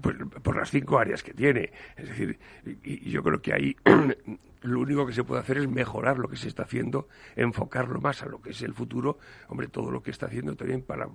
Pues 0.00 0.16
por 0.42 0.56
las 0.56 0.70
cinco 0.70 0.98
áreas 0.98 1.22
que 1.22 1.34
tiene. 1.34 1.72
Es 1.96 2.08
decir, 2.08 2.38
y 2.82 3.10
yo 3.10 3.22
creo 3.22 3.40
que 3.40 3.52
ahí 3.52 3.76
lo 4.62 4.80
único 4.80 5.06
que 5.06 5.12
se 5.12 5.24
puede 5.24 5.40
hacer 5.40 5.58
es 5.58 5.68
mejorar 5.68 6.18
lo 6.18 6.28
que 6.28 6.36
se 6.36 6.48
está 6.48 6.64
haciendo, 6.64 7.08
enfocarlo 7.36 8.00
más 8.00 8.22
a 8.22 8.26
lo 8.26 8.40
que 8.40 8.50
es 8.50 8.62
el 8.62 8.74
futuro, 8.74 9.18
hombre, 9.48 9.68
todo 9.68 9.90
lo 9.90 10.02
que 10.02 10.10
está 10.10 10.26
haciendo 10.26 10.56
también 10.56 10.82
para, 10.82 11.08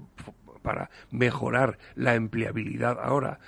para 0.62 0.90
mejorar 1.12 1.78
la 1.96 2.16
empleabilidad 2.16 3.00
ahora, 3.02 3.40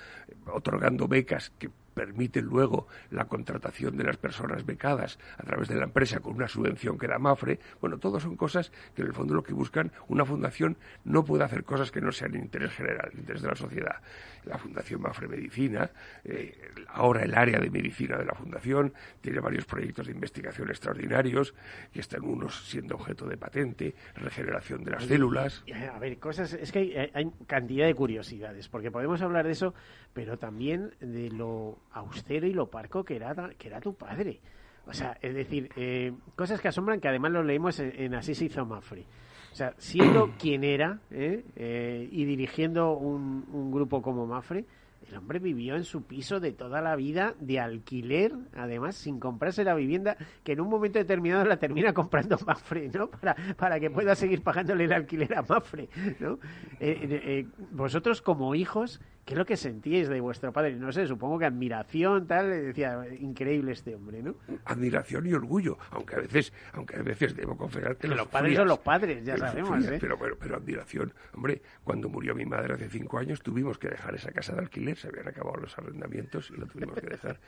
otorgando 0.46 1.08
becas 1.08 1.50
que 1.58 1.70
permiten 1.94 2.44
luego 2.46 2.86
la 3.10 3.26
contratación 3.26 3.96
de 3.96 4.04
las 4.04 4.16
personas 4.16 4.64
becadas 4.64 5.18
a 5.38 5.42
través 5.42 5.68
de 5.68 5.76
la 5.76 5.84
empresa 5.84 6.20
con 6.20 6.34
una 6.34 6.48
subvención 6.48 6.98
que 6.98 7.08
da 7.08 7.18
Mafre. 7.18 7.58
Bueno, 7.80 7.98
todo 7.98 8.20
son 8.20 8.36
cosas 8.36 8.72
que 8.94 9.02
en 9.02 9.08
el 9.08 9.14
fondo 9.14 9.34
lo 9.34 9.42
que 9.42 9.52
buscan 9.52 9.92
una 10.08 10.24
fundación 10.24 10.76
no 11.04 11.24
puede 11.24 11.44
hacer 11.44 11.64
cosas 11.64 11.90
que 11.90 12.00
no 12.00 12.12
sean 12.12 12.34
interés 12.34 12.72
general, 12.72 13.10
en 13.12 13.20
interés 13.20 13.42
de 13.42 13.48
la 13.48 13.56
sociedad 13.56 13.96
la 14.44 14.58
Fundación 14.58 15.00
Mafre 15.00 15.28
Medicina, 15.28 15.90
eh, 16.24 16.70
ahora 16.88 17.22
el 17.22 17.34
área 17.34 17.58
de 17.58 17.70
medicina 17.70 18.16
de 18.16 18.24
la 18.24 18.34
Fundación, 18.34 18.92
tiene 19.20 19.40
varios 19.40 19.64
proyectos 19.64 20.06
de 20.06 20.12
investigación 20.12 20.68
extraordinarios, 20.68 21.54
que 21.92 22.00
están 22.00 22.24
unos 22.24 22.68
siendo 22.68 22.96
objeto 22.96 23.26
de 23.26 23.36
patente, 23.36 23.94
regeneración 24.14 24.84
de 24.84 24.90
las 24.92 25.04
células. 25.04 25.64
A 25.92 25.98
ver, 25.98 26.18
cosas, 26.18 26.52
es 26.54 26.72
que 26.72 27.10
hay, 27.14 27.30
cantidad 27.46 27.86
de 27.86 27.94
curiosidades, 27.94 28.68
porque 28.68 28.90
podemos 28.90 29.22
hablar 29.22 29.46
de 29.46 29.52
eso, 29.52 29.74
pero 30.12 30.38
también 30.38 30.94
de 31.00 31.30
lo 31.30 31.78
austero 31.92 32.46
y 32.46 32.52
lo 32.52 32.68
parco 32.70 33.04
que 33.04 33.16
era, 33.16 33.34
que 33.58 33.68
era 33.68 33.80
tu 33.80 33.94
padre. 33.94 34.40
O 34.86 34.92
sea, 34.92 35.16
es 35.20 35.34
decir, 35.34 35.70
eh, 35.76 36.12
cosas 36.34 36.60
que 36.60 36.68
asombran 36.68 37.00
que 37.00 37.08
además 37.08 37.32
lo 37.32 37.42
leemos 37.42 37.78
en, 37.78 38.14
Así 38.14 38.34
se 38.34 38.46
hizo 38.46 38.64
Mafre. 38.64 39.06
O 39.52 39.54
sea, 39.54 39.74
siendo 39.78 40.32
quien 40.38 40.64
era 40.64 40.98
¿eh? 41.10 41.44
Eh, 41.56 42.08
y 42.10 42.24
dirigiendo 42.24 42.92
un, 42.92 43.46
un, 43.52 43.70
grupo 43.70 44.02
como 44.02 44.26
Mafre, 44.26 44.64
el 45.08 45.16
hombre 45.16 45.38
vivió 45.38 45.76
en 45.76 45.84
su 45.84 46.02
piso 46.02 46.40
de 46.40 46.52
toda 46.52 46.80
la 46.80 46.96
vida 46.96 47.34
de 47.40 47.60
alquiler, 47.60 48.32
además 48.54 48.96
sin 48.96 49.20
comprarse 49.20 49.64
la 49.64 49.74
vivienda, 49.74 50.16
que 50.42 50.52
en 50.52 50.60
un 50.60 50.68
momento 50.68 50.98
determinado 50.98 51.44
la 51.44 51.58
termina 51.58 51.92
comprando 51.92 52.36
Mafre, 52.46 52.88
¿no? 52.88 53.08
Para, 53.08 53.36
para 53.56 53.78
que 53.78 53.90
pueda 53.90 54.14
seguir 54.14 54.42
pagándole 54.42 54.84
el 54.84 54.92
alquiler 54.92 55.34
a 55.36 55.42
Mafre, 55.42 55.88
¿no? 56.18 56.38
Eh, 56.80 57.46
vosotros 57.70 58.20
como 58.20 58.54
hijos, 58.54 59.00
¿Qué 59.24 59.34
es 59.34 59.38
lo 59.38 59.46
que 59.46 59.56
sentíais 59.56 60.08
de 60.08 60.20
vuestro 60.20 60.52
padre? 60.52 60.74
No 60.74 60.90
sé, 60.90 61.06
supongo 61.06 61.38
que 61.38 61.44
admiración, 61.44 62.26
tal, 62.26 62.50
decía, 62.50 63.04
increíble 63.20 63.70
este 63.70 63.94
hombre, 63.94 64.20
¿no? 64.20 64.34
Admiración 64.64 65.26
y 65.26 65.32
orgullo, 65.32 65.78
aunque 65.90 66.16
a 66.16 66.18
veces, 66.18 66.52
aunque 66.72 66.96
a 66.96 67.02
veces 67.02 67.36
debo 67.36 67.56
confesar 67.56 67.96
que, 67.96 68.08
los, 68.08 68.26
padres 68.26 68.56
son 68.56 68.66
los 68.66 68.80
padres, 68.80 69.24
ya 69.24 69.36
sabemos, 69.38 69.84
¿eh? 69.86 69.98
Pero, 70.00 70.18
pero, 70.18 70.36
pero 70.36 70.56
admiración, 70.56 71.12
hombre, 71.34 71.62
cuando 71.84 72.08
murió 72.08 72.34
mi 72.34 72.44
madre 72.44 72.74
hace 72.74 72.88
cinco 72.88 73.18
años 73.18 73.40
tuvimos 73.42 73.78
que 73.78 73.88
dejar 73.88 74.16
esa 74.16 74.32
casa 74.32 74.54
de 74.54 74.60
alquiler, 74.60 74.96
se 74.96 75.06
habían 75.06 75.28
acabado 75.28 75.56
los 75.56 75.78
arrendamientos 75.78 76.50
y 76.50 76.58
lo 76.58 76.66
tuvimos 76.66 76.98
que 76.98 77.06
dejar 77.06 77.38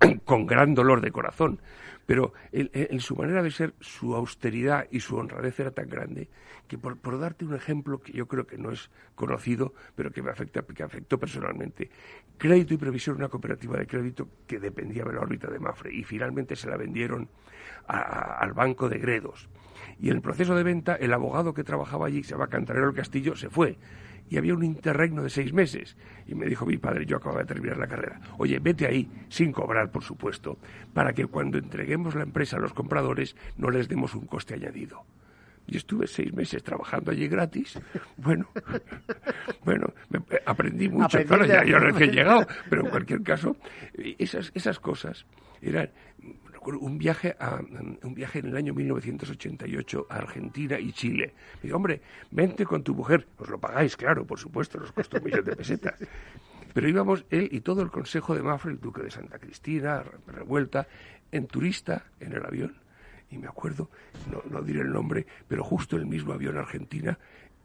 con 0.26 0.44
gran 0.44 0.74
dolor 0.74 1.00
de 1.00 1.12
corazón. 1.12 1.60
Pero 2.04 2.32
en, 2.50 3.00
su 3.00 3.14
manera 3.16 3.42
de 3.42 3.50
ser, 3.50 3.74
su 3.80 4.14
austeridad 4.14 4.86
y 4.90 5.00
su 5.00 5.16
honradez 5.16 5.58
era 5.60 5.70
tan 5.70 5.88
grande 5.88 6.28
que 6.66 6.76
por, 6.76 6.98
por, 6.98 7.18
darte 7.18 7.44
un 7.44 7.54
ejemplo 7.54 8.00
que 8.00 8.12
yo 8.12 8.26
creo 8.26 8.46
que 8.46 8.58
no 8.58 8.72
es 8.72 8.90
conocido, 9.14 9.72
pero 9.94 10.10
que 10.10 10.20
me 10.20 10.30
afecta, 10.30 10.62
que 10.62 10.82
afectó 10.82 11.18
personalmente, 11.22 11.88
crédito 12.36 12.74
y 12.74 12.76
previsión 12.76 13.14
una 13.14 13.28
cooperativa 13.28 13.78
de 13.78 13.86
crédito 13.86 14.26
que 14.44 14.58
dependía 14.58 15.04
de 15.04 15.12
la 15.12 15.20
órbita 15.20 15.48
de 15.48 15.60
Mafre 15.60 15.94
y 15.94 16.02
finalmente 16.02 16.56
se 16.56 16.68
la 16.68 16.76
vendieron 16.76 17.28
al 17.86 18.52
banco 18.54 18.88
de 18.88 18.98
Gredos. 18.98 19.48
Y 20.00 20.10
en 20.10 20.16
el 20.16 20.20
proceso 20.20 20.56
de 20.56 20.64
venta, 20.64 20.96
el 20.96 21.12
abogado 21.12 21.54
que 21.54 21.62
trabajaba 21.62 22.08
allí, 22.08 22.24
se 22.24 22.32
llama 22.32 22.48
Cantarero 22.48 22.86
del 22.86 22.96
Castillo, 22.96 23.36
se 23.36 23.50
fue 23.50 23.78
y 24.28 24.36
había 24.36 24.52
un 24.52 24.64
interregno 24.64 25.22
de 25.22 25.30
seis 25.30 25.52
meses. 25.52 25.96
Y 26.26 26.34
me 26.34 26.46
dijo 26.46 26.66
mi 26.66 26.76
padre, 26.76 27.06
yo 27.06 27.18
acabo 27.18 27.38
de 27.38 27.44
terminar 27.44 27.76
la 27.78 27.86
carrera, 27.86 28.20
oye, 28.38 28.58
vete 28.58 28.88
ahí, 28.88 29.08
sin 29.28 29.52
cobrar, 29.52 29.92
por 29.92 30.02
supuesto, 30.02 30.58
para 30.92 31.12
que 31.12 31.26
cuando 31.26 31.56
entreguemos 31.56 32.16
la 32.16 32.24
empresa 32.24 32.56
a 32.56 32.60
los 32.60 32.74
compradores 32.74 33.36
no 33.56 33.70
les 33.70 33.86
demos 33.86 34.16
un 34.16 34.26
coste 34.26 34.54
añadido. 34.54 35.04
Y 35.66 35.76
estuve 35.76 36.06
seis 36.06 36.32
meses 36.32 36.62
trabajando 36.62 37.10
allí 37.10 37.28
gratis. 37.28 37.78
Bueno, 38.16 38.48
bueno, 39.64 39.92
aprendí 40.44 40.88
mucho. 40.88 41.22
Claro, 41.24 41.44
ya 41.46 41.64
yo 41.64 41.78
recién 41.78 42.12
llegado, 42.12 42.46
pero 42.68 42.82
en 42.82 42.90
cualquier 42.90 43.22
caso, 43.22 43.56
esas, 44.18 44.50
esas 44.54 44.78
cosas 44.80 45.24
eran 45.60 45.90
un 46.66 46.98
viaje, 46.98 47.34
a, 47.38 47.60
un 48.02 48.14
viaje 48.14 48.38
en 48.38 48.46
el 48.46 48.56
año 48.56 48.74
1988 48.74 50.06
a 50.08 50.16
Argentina 50.16 50.78
y 50.78 50.92
Chile. 50.92 51.34
Me 51.56 51.62
dijo, 51.62 51.76
hombre, 51.76 52.00
vente 52.30 52.64
con 52.64 52.82
tu 52.82 52.94
mujer. 52.94 53.26
Os 53.38 53.48
lo 53.48 53.58
pagáis, 53.58 53.96
claro, 53.96 54.26
por 54.26 54.38
supuesto, 54.38 54.78
nos 54.78 54.92
costó 54.92 55.18
un 55.18 55.24
millón 55.24 55.44
de 55.44 55.56
pesetas. 55.56 55.94
Pero 56.72 56.88
íbamos 56.88 57.24
él 57.30 57.48
y 57.50 57.60
todo 57.60 57.82
el 57.82 57.90
consejo 57.90 58.34
de 58.34 58.42
Mafre, 58.42 58.72
el 58.72 58.80
duque 58.80 59.02
de 59.02 59.10
Santa 59.10 59.38
Cristina, 59.38 60.02
Revuelta, 60.26 60.86
en 61.30 61.46
turista 61.46 62.06
en 62.20 62.32
el 62.32 62.44
avión. 62.44 62.81
Y 63.32 63.38
me 63.38 63.48
acuerdo, 63.48 63.90
no, 64.30 64.42
no 64.48 64.62
diré 64.62 64.82
el 64.82 64.92
nombre, 64.92 65.26
pero 65.48 65.64
justo 65.64 65.96
el 65.96 66.06
mismo 66.06 66.32
avión 66.32 66.56
Argentina 66.58 67.18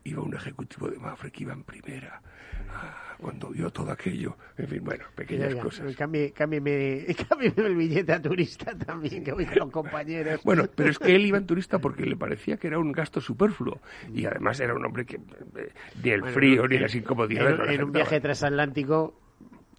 iba 0.08 0.24
un 0.24 0.34
ejecutivo 0.34 0.90
de 0.90 0.98
Mafre 0.98 1.32
que 1.32 1.44
iba 1.44 1.54
en 1.54 1.64
primera. 1.64 2.22
Ah, 2.70 3.16
cuando 3.20 3.50
vio 3.50 3.70
todo 3.72 3.92
aquello. 3.92 4.38
En 4.58 4.68
fin, 4.68 4.84
bueno, 4.84 5.06
pequeñas 5.16 5.56
cosas. 5.56 5.96
Cámbiame, 5.96 7.06
el 7.58 7.76
billete 7.76 8.14
a 8.14 8.22
turista 8.22 8.78
también, 8.78 9.24
que 9.24 9.32
voy 9.32 9.46
con 9.46 9.72
compañeros. 9.72 10.42
Bueno, 10.44 10.66
pero 10.74 10.90
es 10.90 11.00
que 11.00 11.16
él 11.16 11.26
iba 11.26 11.38
en 11.38 11.46
turista 11.48 11.80
porque 11.80 12.06
le 12.06 12.16
parecía 12.16 12.58
que 12.58 12.68
era 12.68 12.80
un 12.80 12.92
gasto 12.92 13.20
superfluo. 13.20 13.80
Y 14.14 14.26
además 14.26 14.60
era 14.60 14.74
un 14.74 14.86
hombre 14.86 15.06
que 15.06 15.16
eh, 15.16 15.72
ni 16.04 16.10
el 16.12 16.24
frío 16.26 16.68
ni 16.68 16.78
las 16.78 16.94
incomodidades. 16.96 17.60
En, 17.70 17.84
un 17.84 17.92
viaje 17.92 18.20
transatlántico 18.20 19.16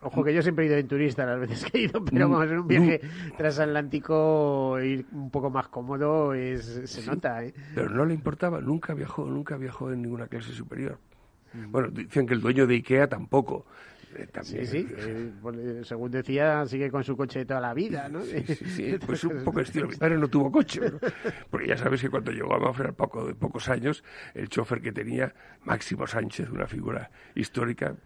Ojo 0.00 0.22
que 0.22 0.32
yo 0.32 0.42
siempre 0.42 0.64
he 0.64 0.68
ido 0.68 0.76
en 0.76 0.86
turista 0.86 1.26
las 1.26 1.40
veces 1.40 1.64
que 1.64 1.78
he 1.78 1.80
ido, 1.82 2.04
pero 2.04 2.28
mm, 2.28 2.32
vamos, 2.32 2.50
en 2.50 2.58
un 2.60 2.68
viaje 2.68 3.00
mm. 3.02 3.36
transatlántico 3.36 4.78
ir 4.80 5.06
un 5.10 5.30
poco 5.30 5.50
más 5.50 5.68
cómodo 5.68 6.34
es, 6.34 6.82
se 6.84 7.04
nota, 7.04 7.42
¿eh? 7.44 7.52
Pero 7.74 7.90
no 7.90 8.04
le 8.04 8.14
importaba, 8.14 8.60
nunca 8.60 8.94
viajó, 8.94 9.26
nunca 9.26 9.56
viajó 9.56 9.92
en 9.92 10.02
ninguna 10.02 10.28
clase 10.28 10.52
superior. 10.52 10.98
Mm. 11.52 11.72
Bueno, 11.72 11.88
dicen 11.88 12.26
que 12.26 12.34
el 12.34 12.40
dueño 12.40 12.66
de 12.66 12.74
Ikea 12.74 13.08
tampoco. 13.08 13.66
Eh, 14.14 14.26
sí, 14.42 14.66
sí, 14.66 14.88
eh, 14.96 15.80
según 15.82 16.10
decía, 16.10 16.64
sigue 16.66 16.90
con 16.90 17.04
su 17.04 17.16
coche 17.16 17.44
toda 17.44 17.60
la 17.60 17.74
vida, 17.74 18.08
¿no? 18.08 18.22
Sí, 18.22 18.42
sí, 18.44 18.96
pues 19.06 19.24
un 19.24 19.42
poco 19.44 19.60
estilo. 19.60 19.88
Mi 19.88 19.96
padre 19.98 20.16
no 20.16 20.28
tuvo 20.28 20.50
coche, 20.50 20.80
porque 21.50 21.68
ya 21.68 21.76
sabes 21.76 22.00
que 22.00 22.08
cuando 22.08 22.30
llegó 22.30 22.54
a 22.54 22.58
Mafre 22.58 22.88
al 22.88 22.94
poco 22.94 23.26
de 23.26 23.34
pocos 23.34 23.68
años, 23.68 24.02
el 24.34 24.48
chofer 24.48 24.80
que 24.80 24.92
tenía, 24.92 25.34
Máximo 25.64 26.06
Sánchez, 26.06 26.48
una 26.50 26.66
figura 26.66 27.10
histórica, 27.34 27.96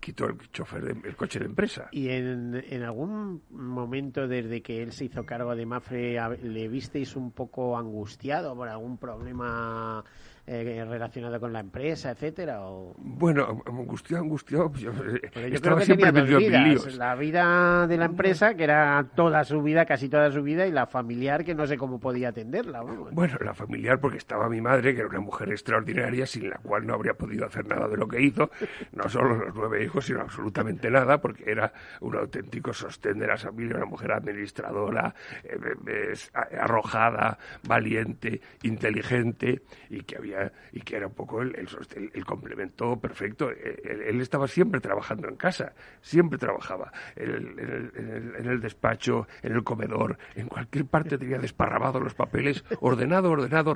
quitó 0.00 0.26
el 0.26 0.38
chofer 0.50 0.84
el 1.04 1.16
coche 1.16 1.38
de 1.38 1.46
empresa. 1.46 1.88
¿Y 1.92 2.08
en, 2.08 2.62
en, 2.68 2.82
algún 2.82 3.42
momento 3.50 4.28
desde 4.28 4.62
que 4.62 4.82
él 4.82 4.92
se 4.92 5.06
hizo 5.06 5.24
cargo 5.26 5.54
de 5.54 5.66
Mafre 5.66 6.18
le 6.42 6.68
visteis 6.68 7.16
un 7.16 7.32
poco 7.32 7.76
angustiado 7.76 8.54
por 8.54 8.68
algún 8.68 8.98
problema 8.98 10.04
eh, 10.50 10.82
relacionado 10.88 11.38
con 11.38 11.52
la 11.52 11.60
empresa, 11.60 12.10
etcétera? 12.10 12.62
O... 12.62 12.94
Bueno, 12.96 13.62
angustiado, 13.66 14.24
angustiado. 14.24 14.70
Pues 14.70 14.82
yo, 14.82 14.92
eh, 14.92 15.50
estaba 15.52 15.82
siempre 15.82 16.10
medio 16.10 16.38
vidas. 16.38 16.94
La 16.96 17.14
vida 17.14 17.86
de 17.86 17.98
la 17.98 18.06
empresa, 18.06 18.54
que 18.54 18.64
era 18.64 19.04
toda 19.14 19.44
su 19.44 19.62
vida, 19.62 19.84
casi 19.84 20.08
toda 20.08 20.30
su 20.30 20.42
vida, 20.42 20.66
y 20.66 20.72
la 20.72 20.86
familiar, 20.86 21.44
que 21.44 21.54
no 21.54 21.66
sé 21.66 21.76
cómo 21.76 22.00
podía 22.00 22.30
atenderla. 22.30 22.80
Bueno, 22.80 23.36
la 23.44 23.52
familiar, 23.52 24.00
porque 24.00 24.16
estaba 24.16 24.48
mi 24.48 24.62
madre, 24.62 24.94
que 24.94 25.00
era 25.00 25.08
una 25.10 25.20
mujer 25.20 25.50
extraordinaria, 25.50 26.24
sin 26.24 26.48
la 26.48 26.56
cual 26.56 26.86
no 26.86 26.94
habría 26.94 27.12
podido 27.12 27.44
hacer 27.44 27.66
nada 27.66 27.86
de 27.86 27.98
lo 27.98 28.08
que 28.08 28.22
hizo, 28.22 28.50
no 28.92 29.06
solo 29.08 29.36
los 29.36 29.54
nueve 29.54 29.84
hijos, 29.84 30.06
sino 30.06 30.22
absolutamente 30.22 30.90
nada, 30.90 31.20
porque 31.20 31.50
era 31.50 31.70
un 32.00 32.16
auténtico 32.16 32.72
sostén 32.72 33.18
de 33.18 33.26
la 33.26 33.36
familia, 33.36 33.76
una 33.76 33.86
mujer 33.86 34.12
administradora, 34.12 35.14
eh, 35.44 36.14
arrojada, 36.58 37.38
valiente, 37.66 38.40
inteligente, 38.62 39.60
y 39.90 40.00
que 40.02 40.16
había 40.16 40.37
y 40.72 40.80
que 40.80 40.96
era 40.96 41.06
un 41.06 41.14
poco 41.14 41.42
el, 41.42 41.54
el, 41.56 42.24
complemento 42.24 42.98
perfecto. 42.98 43.50
Él, 43.50 44.20
estaba 44.20 44.46
siempre 44.48 44.80
trabajando 44.80 45.28
en 45.28 45.36
casa, 45.36 45.72
siempre 46.00 46.38
trabajaba 46.38 46.92
en 47.16 48.46
el, 48.46 48.60
despacho, 48.60 49.26
en 49.42 49.52
el 49.52 49.64
comedor, 49.64 50.18
en 50.34 50.48
cualquier 50.48 50.86
parte 50.86 51.18
tenía 51.18 51.38
desparramados 51.38 52.02
los 52.02 52.14
papeles, 52.14 52.64
ordenado, 52.80 53.30
ordenado, 53.30 53.74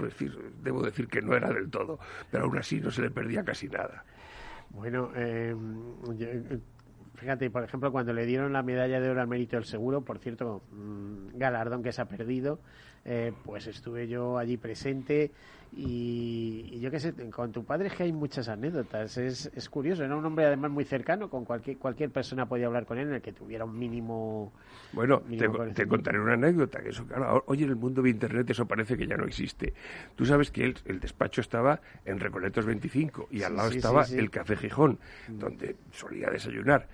debo 0.62 0.82
decir 0.82 1.08
que 1.08 1.22
no 1.22 1.34
era 1.34 1.52
del 1.52 1.70
todo, 1.70 1.98
pero 2.30 2.44
aún 2.44 2.58
así 2.58 2.80
no 2.80 2.90
se 2.90 3.02
le 3.02 3.10
perdía 3.10 3.44
casi 3.44 3.68
nada. 3.68 4.04
Bueno, 4.70 5.10
eh, 5.14 5.54
fíjate, 7.14 7.50
por 7.50 7.62
ejemplo, 7.62 7.92
cuando 7.92 8.12
le 8.12 8.24
dieron 8.24 8.52
la 8.52 8.62
medalla 8.62 9.00
de 9.00 9.10
oro 9.10 9.20
al 9.20 9.28
mérito 9.28 9.56
del 9.56 9.64
seguro, 9.64 10.00
por 10.00 10.18
cierto, 10.18 10.62
mm, 10.72 11.38
galardón 11.38 11.82
que 11.82 11.92
se 11.92 12.00
ha 12.00 12.06
perdido, 12.06 12.58
eh, 13.04 13.32
pues 13.44 13.66
estuve 13.66 14.08
yo 14.08 14.38
allí 14.38 14.56
presente 14.56 15.30
y, 15.74 16.78
yo 16.80 16.90
qué 16.90 17.00
sé, 17.00 17.14
con 17.30 17.50
tu 17.50 17.64
padre 17.64 17.88
es 17.88 17.94
que 17.94 18.02
hay 18.02 18.12
muchas 18.12 18.48
anécdotas. 18.48 19.16
Es, 19.16 19.50
es 19.54 19.68
curioso, 19.70 20.04
era 20.04 20.14
un 20.14 20.24
hombre 20.24 20.44
además 20.44 20.70
muy 20.70 20.84
cercano, 20.84 21.30
con 21.30 21.46
cualquier, 21.46 21.78
cualquier 21.78 22.10
persona 22.10 22.46
podía 22.46 22.66
hablar 22.66 22.84
con 22.84 22.98
él 22.98 23.08
en 23.08 23.14
el 23.14 23.22
que 23.22 23.32
tuviera 23.32 23.64
un 23.64 23.78
mínimo. 23.78 24.52
Bueno, 24.92 25.22
te, 25.74 25.86
contaré 25.86 26.20
una 26.20 26.34
anécdota, 26.34 26.80
que 26.82 26.90
eso, 26.90 27.06
claro, 27.06 27.42
hoy 27.46 27.62
en 27.62 27.70
el 27.70 27.76
mundo 27.76 28.02
de 28.02 28.10
Internet 28.10 28.50
eso 28.50 28.66
parece 28.66 28.98
que 28.98 29.06
ya 29.06 29.16
no 29.16 29.24
existe. 29.24 29.72
Tú 30.14 30.26
sabes 30.26 30.50
que 30.50 30.64
el, 30.64 30.76
el 30.84 31.00
despacho 31.00 31.40
estaba 31.40 31.80
en 32.04 32.20
Recoletos 32.20 32.66
25 32.66 33.28
y 33.30 33.42
al 33.42 33.56
lado 33.56 33.70
estaba 33.70 34.04
el 34.04 34.30
Café 34.30 34.56
Gijón, 34.56 34.98
mm. 35.28 35.38
donde 35.38 35.76
solía 35.90 36.28
desayunar 36.30 36.86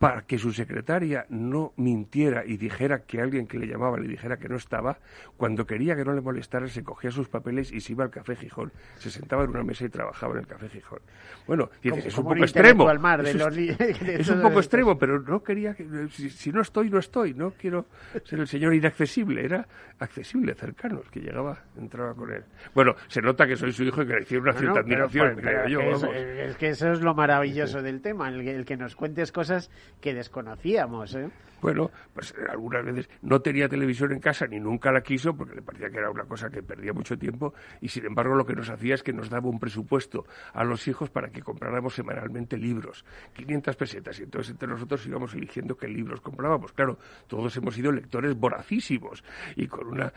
para 0.00 0.22
que 0.22 0.38
su 0.38 0.50
secretaria 0.50 1.26
no 1.28 1.74
mintiera 1.76 2.42
y 2.46 2.56
dijera 2.56 3.00
que 3.00 3.20
alguien 3.20 3.46
que 3.46 3.58
le 3.58 3.66
llamaba 3.66 3.98
le 3.98 4.08
dijera 4.08 4.38
que 4.38 4.48
no 4.48 4.56
estaba, 4.56 4.96
cuando 5.36 5.66
quería 5.66 5.94
que 5.94 6.06
no 6.06 6.14
le 6.14 6.22
molestara 6.22 6.66
se 6.68 6.82
cogía 6.82 7.10
sus 7.10 7.28
papeles 7.28 7.70
y 7.70 7.82
se 7.82 7.92
iba 7.92 8.04
al 8.04 8.10
Café 8.10 8.34
Gijón. 8.34 8.72
Se 8.96 9.10
sentaba 9.10 9.44
en 9.44 9.50
una 9.50 9.62
mesa 9.62 9.84
y 9.84 9.90
trabajaba 9.90 10.32
en 10.32 10.38
el 10.40 10.46
Café 10.46 10.70
Gijón. 10.70 11.00
Bueno, 11.46 11.68
es 11.82 12.16
un 12.16 12.24
poco 12.24 12.36
extremo. 12.36 12.90
es, 12.90 14.28
un 14.30 14.40
poco 14.40 14.60
extremo, 14.60 14.98
pero 14.98 15.20
no 15.20 15.42
quería 15.42 15.74
que... 15.74 15.84
Si, 16.08 16.50
no 16.50 16.62
estoy, 16.62 16.88
no 16.88 16.98
estoy. 16.98 17.34
No 17.34 17.50
quiero 17.50 17.84
ser 18.24 18.40
el 18.40 18.46
señor 18.46 18.72
inaccesible. 18.72 19.44
Era 19.44 19.68
accesible, 19.98 20.54
cercano, 20.54 21.02
que 21.10 21.20
llegaba, 21.20 21.58
entraba 21.76 22.14
con 22.14 22.32
él. 22.32 22.44
Bueno, 22.74 22.94
se 23.06 23.20
nota 23.20 23.46
que 23.46 23.54
soy 23.54 23.72
su 23.72 23.84
hijo 23.84 24.00
y 24.00 24.06
que 24.06 24.14
le 24.14 24.22
hicieron 24.22 24.48
una 24.48 24.58
cierta 24.58 24.80
admiración. 24.80 25.38
es, 25.46 26.56
que 26.56 26.68
eso 26.68 26.90
es 26.90 27.02
lo 27.02 27.14
maravilloso 27.14 27.82
del 27.82 28.00
tema, 28.00 28.30
el 28.30 28.64
que 28.64 28.78
nos 28.78 28.96
cuentes 28.96 29.30
cosas 29.30 29.70
que 30.00 30.14
desconocíamos. 30.14 31.14
¿eh? 31.14 31.30
Bueno, 31.60 31.90
pues 32.14 32.32
eh, 32.32 32.46
algunas 32.48 32.84
veces 32.84 33.08
no 33.22 33.40
tenía 33.40 33.68
televisión 33.68 34.12
en 34.12 34.20
casa 34.20 34.46
ni 34.46 34.58
nunca 34.58 34.90
la 34.92 35.02
quiso 35.02 35.34
porque 35.36 35.54
le 35.54 35.62
parecía 35.62 35.90
que 35.90 35.98
era 35.98 36.10
una 36.10 36.24
cosa 36.24 36.48
que 36.48 36.62
perdía 36.62 36.92
mucho 36.92 37.18
tiempo 37.18 37.54
y 37.80 37.88
sin 37.88 38.06
embargo 38.06 38.34
lo 38.34 38.46
que 38.46 38.54
nos 38.54 38.70
hacía 38.70 38.94
es 38.94 39.02
que 39.02 39.12
nos 39.12 39.28
daba 39.28 39.48
un 39.48 39.58
presupuesto 39.58 40.24
a 40.54 40.64
los 40.64 40.88
hijos 40.88 41.10
para 41.10 41.30
que 41.30 41.42
compráramos 41.42 41.94
semanalmente 41.94 42.56
libros, 42.56 43.04
500 43.34 43.76
pesetas 43.76 44.18
y 44.20 44.22
entonces 44.22 44.52
entre 44.52 44.68
nosotros 44.68 45.06
íbamos 45.06 45.34
eligiendo 45.34 45.76
qué 45.76 45.88
libros 45.88 46.20
comprábamos. 46.20 46.72
Claro, 46.72 46.98
todos 47.26 47.54
hemos 47.56 47.74
sido 47.74 47.92
lectores 47.92 48.34
voracísimos 48.34 49.22
y 49.56 49.66
con 49.66 49.86
una 49.86 50.12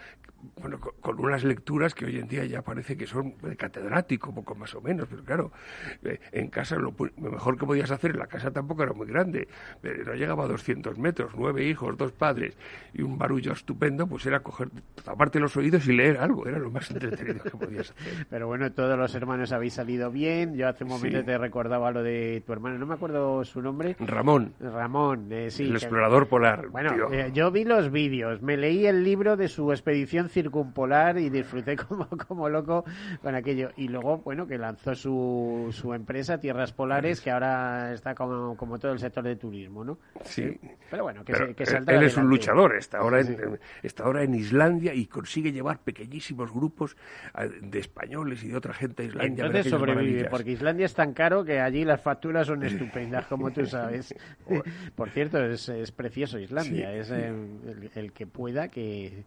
bueno, 0.61 0.79
con, 0.79 1.19
unas 1.19 1.43
lecturas 1.43 1.93
que 1.93 2.05
hoy 2.05 2.17
en 2.17 2.27
día 2.27 2.45
ya 2.45 2.61
parece 2.61 2.97
que 2.97 3.07
son 3.07 3.35
de 3.41 3.55
catedrático, 3.55 4.33
poco 4.33 4.55
más 4.55 4.73
o 4.75 4.81
menos, 4.81 5.07
pero 5.09 5.23
claro, 5.23 5.51
eh, 6.03 6.19
en 6.31 6.49
casa 6.49 6.75
lo, 6.75 6.93
mejor 7.17 7.57
que 7.57 7.65
podías 7.65 7.91
hacer, 7.91 8.11
en 8.11 8.19
la 8.19 8.27
casa 8.27 8.51
tampoco 8.51 8.83
era 8.83 8.93
muy 8.93 9.07
grande, 9.07 9.47
no 10.05 10.13
llegaba 10.13 10.45
a 10.45 10.47
200 10.47 10.97
metros, 10.97 11.33
nueve 11.35 11.65
hijos, 11.65 11.97
dos 11.97 12.11
padres 12.11 12.57
y 12.93 13.01
un 13.01 13.17
barullo 13.17 13.53
estupendo, 13.53 14.07
pues 14.07 14.25
era 14.25 14.41
coger, 14.41 14.69
aparte 15.05 15.39
los 15.39 15.55
oídos 15.57 15.87
y 15.87 15.93
leer 15.93 16.17
algo, 16.17 16.47
era 16.47 16.59
lo 16.59 16.69
más 16.69 16.89
entretenido 16.91 17.43
que 17.43 17.51
podías 17.51 17.91
hacer. 17.91 18.25
Pero 18.29 18.47
bueno, 18.47 18.71
todos 18.71 18.97
los 18.97 19.13
hermanos 19.15 19.51
habéis 19.51 19.73
salido 19.73 20.11
bien. 20.11 20.55
Yo 20.55 20.67
hace 20.67 20.83
un 20.83 20.91
momento 20.91 21.23
te 21.23 21.37
recordaba 21.37 21.91
lo 21.91 22.03
de 22.03 22.43
tu 22.45 22.53
hermano, 22.53 22.77
no 22.77 22.85
me 22.85 22.93
acuerdo 22.93 23.43
su 23.43 23.61
nombre. 23.61 23.95
Ramón. 23.99 24.53
Ramón, 24.59 25.27
eh, 25.31 25.49
sí. 25.49 25.63
El 25.63 25.75
explorador 25.75 26.27
polar. 26.27 26.67
Bueno, 26.69 27.11
eh, 27.11 27.31
yo 27.33 27.51
vi 27.51 27.63
los 27.63 27.91
vídeos, 27.91 28.41
me 28.41 28.57
leí 28.57 28.85
el 28.85 29.03
libro 29.03 29.37
de 29.37 29.47
su 29.47 29.71
expedición 29.71 30.29
circumpolar 30.29 31.17
y 31.17 31.29
disfruté 31.29 31.75
como, 31.87 32.07
como 32.09 32.49
loco 32.49 32.85
con 33.21 33.35
aquello. 33.35 33.71
Y 33.77 33.87
luego, 33.87 34.19
bueno, 34.19 34.47
que 34.47 34.57
lanzó 34.57 34.95
su, 34.95 35.69
su 35.71 35.93
empresa, 35.93 36.39
Tierras 36.39 36.73
Polares, 36.73 37.21
que 37.21 37.31
ahora 37.31 37.93
está 37.93 38.15
como, 38.15 38.55
como 38.55 38.79
todo 38.79 38.91
el 38.91 38.99
sector 38.99 39.23
de 39.23 39.35
turismo, 39.35 39.52
¿no? 39.53 39.99
Sí. 40.25 40.59
Pero 40.89 41.03
bueno, 41.03 41.23
que, 41.23 41.33
Pero 41.33 41.47
se, 41.47 41.53
que 41.55 41.63
él- 41.95 42.03
es 42.03 42.17
un 42.17 42.27
luchador, 42.27 42.75
está 42.75 42.99
ahora, 42.99 43.23
Sí, 43.23 43.33
en, 43.33 43.59
está 43.81 44.03
ahora 44.03 44.23
en 44.23 44.33
Islandia 44.35 44.93
y 44.93 45.05
consigue 45.07 45.51
llevar 45.51 45.79
pequeñísimos 45.79 46.51
grupos 46.53 46.95
eh, 47.37 47.49
de 47.61 47.79
españoles 47.79 48.43
y 48.43 48.49
de 48.49 48.57
otra 48.57 48.73
gente 48.73 49.03
a 49.03 49.05
Islandia. 49.05 49.45
Entonces 49.45 49.69
sobrevive, 49.71 50.03
maravillas. 50.03 50.29
porque 50.29 50.51
Islandia 50.51 50.85
es 50.85 50.93
tan 50.93 51.13
caro 51.13 51.43
que 51.45 51.59
allí 51.59 51.85
las 51.85 52.01
facturas 52.01 52.47
son 52.47 52.63
estupendas, 52.63 53.25
como 53.27 53.51
tú 53.51 53.65
sabes. 53.65 54.13
Por 54.95 55.09
cierto, 55.09 55.43
es, 55.43 55.69
es 55.69 55.91
precioso 55.91 56.37
Islandia, 56.39 56.91
Sí. 56.91 56.97
es 56.99 57.11
eh, 57.11 57.27
el, 57.27 57.91
el 57.95 58.11
que 58.13 58.27
pueda 58.27 58.67
que, 58.69 59.23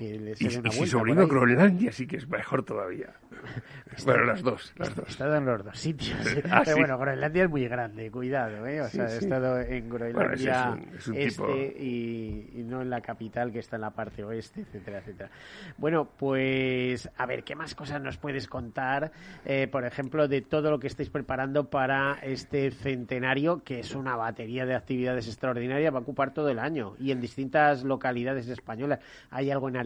que 0.00 0.18
le 0.18 0.30
Y, 0.32 0.34
se 0.36 0.48
dé 0.48 0.58
una 0.60 0.68
y 0.68 0.72
si 0.72 0.96
vuelta 0.96 1.20
ahí. 1.22 1.28
Groenlandia 1.28 1.92
sí 1.92 2.06
que 2.06 2.16
es 2.16 2.26
mejor 2.28 2.62
todavía. 2.64 3.10
bueno, 4.04 4.24
las 4.24 4.42
dos, 4.42 4.72
las 4.76 4.96
He 4.96 5.02
estado 5.02 5.36
en 5.36 5.44
los 5.46 5.64
dos 5.64 5.78
sitios. 5.78 6.16
Ah, 6.50 6.62
Pero 6.64 6.76
sí. 6.76 6.80
bueno, 6.80 6.98
Groenlandia 6.98 7.44
es 7.44 7.50
muy 7.50 7.68
grande, 7.68 8.10
cuidado, 8.10 8.66
¿eh? 8.66 8.80
O 8.80 8.88
Sí, 8.88 8.96
sea, 8.96 9.08
sí. 9.08 9.14
he 9.16 9.18
estado 9.18 9.60
en 9.60 9.88
Bueno, 9.90 9.94
Groenlandia 10.12 10.78
es 10.78 10.88
un- 10.88 10.94
es 10.96 11.08
un 11.08 11.16
este 11.16 11.28
tipo- 11.42 11.50
y, 11.78 12.50
y 12.54 12.62
no 12.64 12.80
en 12.82 12.90
la 12.90 13.00
capital, 13.02 13.52
que 13.52 13.58
está 13.58 13.76
en 13.76 13.82
la 13.82 13.90
parte 13.90 14.24
oeste, 14.24 14.62
etcétera, 14.62 14.98
etcétera. 14.98 15.30
Bueno, 15.76 16.08
pues 16.18 17.08
a 17.16 17.26
ver, 17.26 17.44
¿qué 17.44 17.54
más 17.54 17.74
cosas 17.74 18.00
nos 18.00 18.16
puedes 18.16 18.46
contar? 18.48 19.12
Eh, 19.44 19.68
por 19.70 19.84
ejemplo, 19.84 20.28
de 20.28 20.40
todo 20.40 20.70
lo 20.70 20.78
que 20.80 20.86
estáis 20.86 21.10
preparando 21.10 21.68
para 21.68 22.18
este 22.22 22.70
centenario, 22.70 23.62
que 23.64 23.80
es 23.80 23.94
una 23.94 24.16
batería 24.16 24.64
de 24.66 24.74
actividades 24.74 25.26
extraordinarias, 25.28 25.92
va 25.92 25.98
a 25.98 26.02
ocupar 26.02 26.32
todo 26.32 26.48
el 26.48 26.58
año 26.58 26.94
y 26.98 27.10
en 27.10 27.20
distintas 27.20 27.84
localidades 27.84 28.48
españolas. 28.48 29.00
Hay 29.30 29.50
algo 29.50 29.68
en 29.68 29.76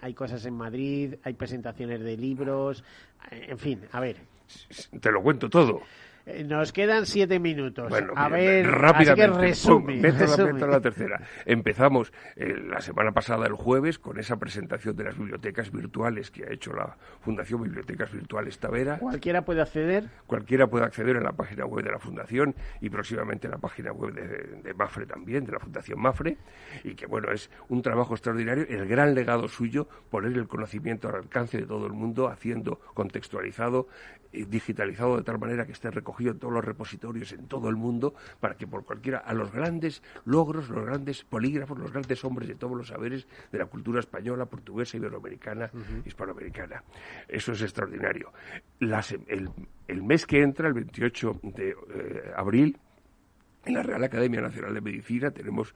Hay 0.00 0.14
cosas 0.14 0.44
en 0.46 0.54
Madrid, 0.54 1.14
hay 1.22 1.34
presentaciones 1.34 2.00
de 2.00 2.16
libros, 2.16 2.84
en 3.30 3.58
fin, 3.58 3.80
a 3.92 4.00
ver. 4.00 4.16
Te 5.00 5.12
lo 5.12 5.22
cuento 5.22 5.48
todo. 5.48 5.82
Eh, 6.32 6.44
Nos 6.44 6.72
quedan 6.72 7.06
siete 7.06 7.38
minutos. 7.38 7.88
Bueno, 7.90 8.12
a 8.16 8.28
bien, 8.28 8.40
ver, 8.40 8.66
rápidamente. 8.70 9.22
así 9.22 9.32
que 9.32 9.40
resume. 9.48 9.94
Pum, 9.94 10.02
la- 10.02 10.10
resume. 10.18 10.52
meto 10.52 10.66
la 10.66 10.80
tercera. 10.80 11.20
Empezamos 11.46 12.12
eh, 12.36 12.54
la 12.68 12.80
semana 12.80 13.12
pasada, 13.12 13.46
el 13.46 13.52
jueves, 13.54 13.98
con 13.98 14.18
esa 14.18 14.38
presentación 14.38 14.96
de 14.96 15.04
las 15.04 15.18
bibliotecas 15.18 15.70
virtuales 15.70 16.30
que 16.30 16.44
ha 16.44 16.52
hecho 16.52 16.72
la 16.72 16.96
Fundación 17.20 17.62
Bibliotecas 17.62 18.12
Virtuales 18.12 18.58
Tavera. 18.58 18.98
Cualquiera 18.98 19.44
puede 19.44 19.60
acceder. 19.62 20.04
Cualquiera 20.26 20.66
puede 20.66 20.84
acceder 20.84 21.16
a 21.16 21.20
la 21.20 21.32
página 21.32 21.64
web 21.66 21.84
de 21.84 21.92
la 21.92 21.98
Fundación 21.98 22.54
y 22.80 22.90
próximamente 22.90 23.46
a 23.48 23.50
la 23.50 23.58
página 23.58 23.92
web 23.92 24.14
de, 24.14 24.62
de 24.62 24.74
Mafre 24.74 25.06
también, 25.06 25.44
de 25.44 25.52
la 25.52 25.58
Fundación 25.60 26.00
Mafre, 26.00 26.36
y 26.84 26.94
que 26.94 27.06
bueno, 27.06 27.30
es 27.32 27.50
un 27.68 27.82
trabajo 27.82 28.14
extraordinario, 28.14 28.64
el 28.68 28.86
gran 28.86 29.14
legado 29.14 29.48
suyo, 29.48 29.88
poner 30.10 30.32
el 30.32 30.48
conocimiento 30.48 31.08
al 31.08 31.16
alcance 31.16 31.58
de 31.58 31.66
todo 31.66 31.86
el 31.86 31.92
mundo, 31.92 32.28
haciendo 32.28 32.80
contextualizado, 32.94 33.88
digitalizado 34.32 35.16
de 35.16 35.22
tal 35.24 35.38
manera 35.38 35.66
que 35.66 35.72
esté 35.72 35.90
recogido 35.90 36.30
en 36.32 36.38
todos 36.38 36.52
los 36.54 36.64
repositorios 36.64 37.32
en 37.32 37.46
todo 37.48 37.68
el 37.68 37.76
mundo, 37.76 38.14
para 38.38 38.54
que 38.56 38.66
por 38.66 38.84
cualquiera, 38.84 39.18
a 39.18 39.34
los 39.34 39.52
grandes 39.52 40.02
logros, 40.24 40.68
los 40.70 40.84
grandes 40.84 41.24
polígrafos, 41.24 41.78
los 41.78 41.92
grandes 41.92 42.24
hombres 42.24 42.48
de 42.48 42.54
todos 42.54 42.76
los 42.76 42.88
saberes 42.88 43.26
de 43.50 43.58
la 43.58 43.66
cultura 43.66 44.00
española, 44.00 44.46
portuguesa, 44.46 44.96
iberoamericana, 44.96 45.70
hispanoamericana. 46.06 46.82
Eso 47.28 47.52
es 47.52 47.62
extraordinario. 47.62 48.32
La 48.78 49.02
se- 49.02 49.20
el, 49.28 49.50
el 49.88 50.02
mes 50.02 50.26
que 50.26 50.42
entra, 50.42 50.68
el 50.68 50.74
28 50.74 51.40
de 51.42 51.70
eh, 51.70 52.32
abril, 52.36 52.78
en 53.64 53.74
la 53.74 53.82
Real 53.82 54.02
Academia 54.04 54.40
Nacional 54.40 54.72
de 54.74 54.80
Medicina 54.80 55.30
tenemos 55.32 55.74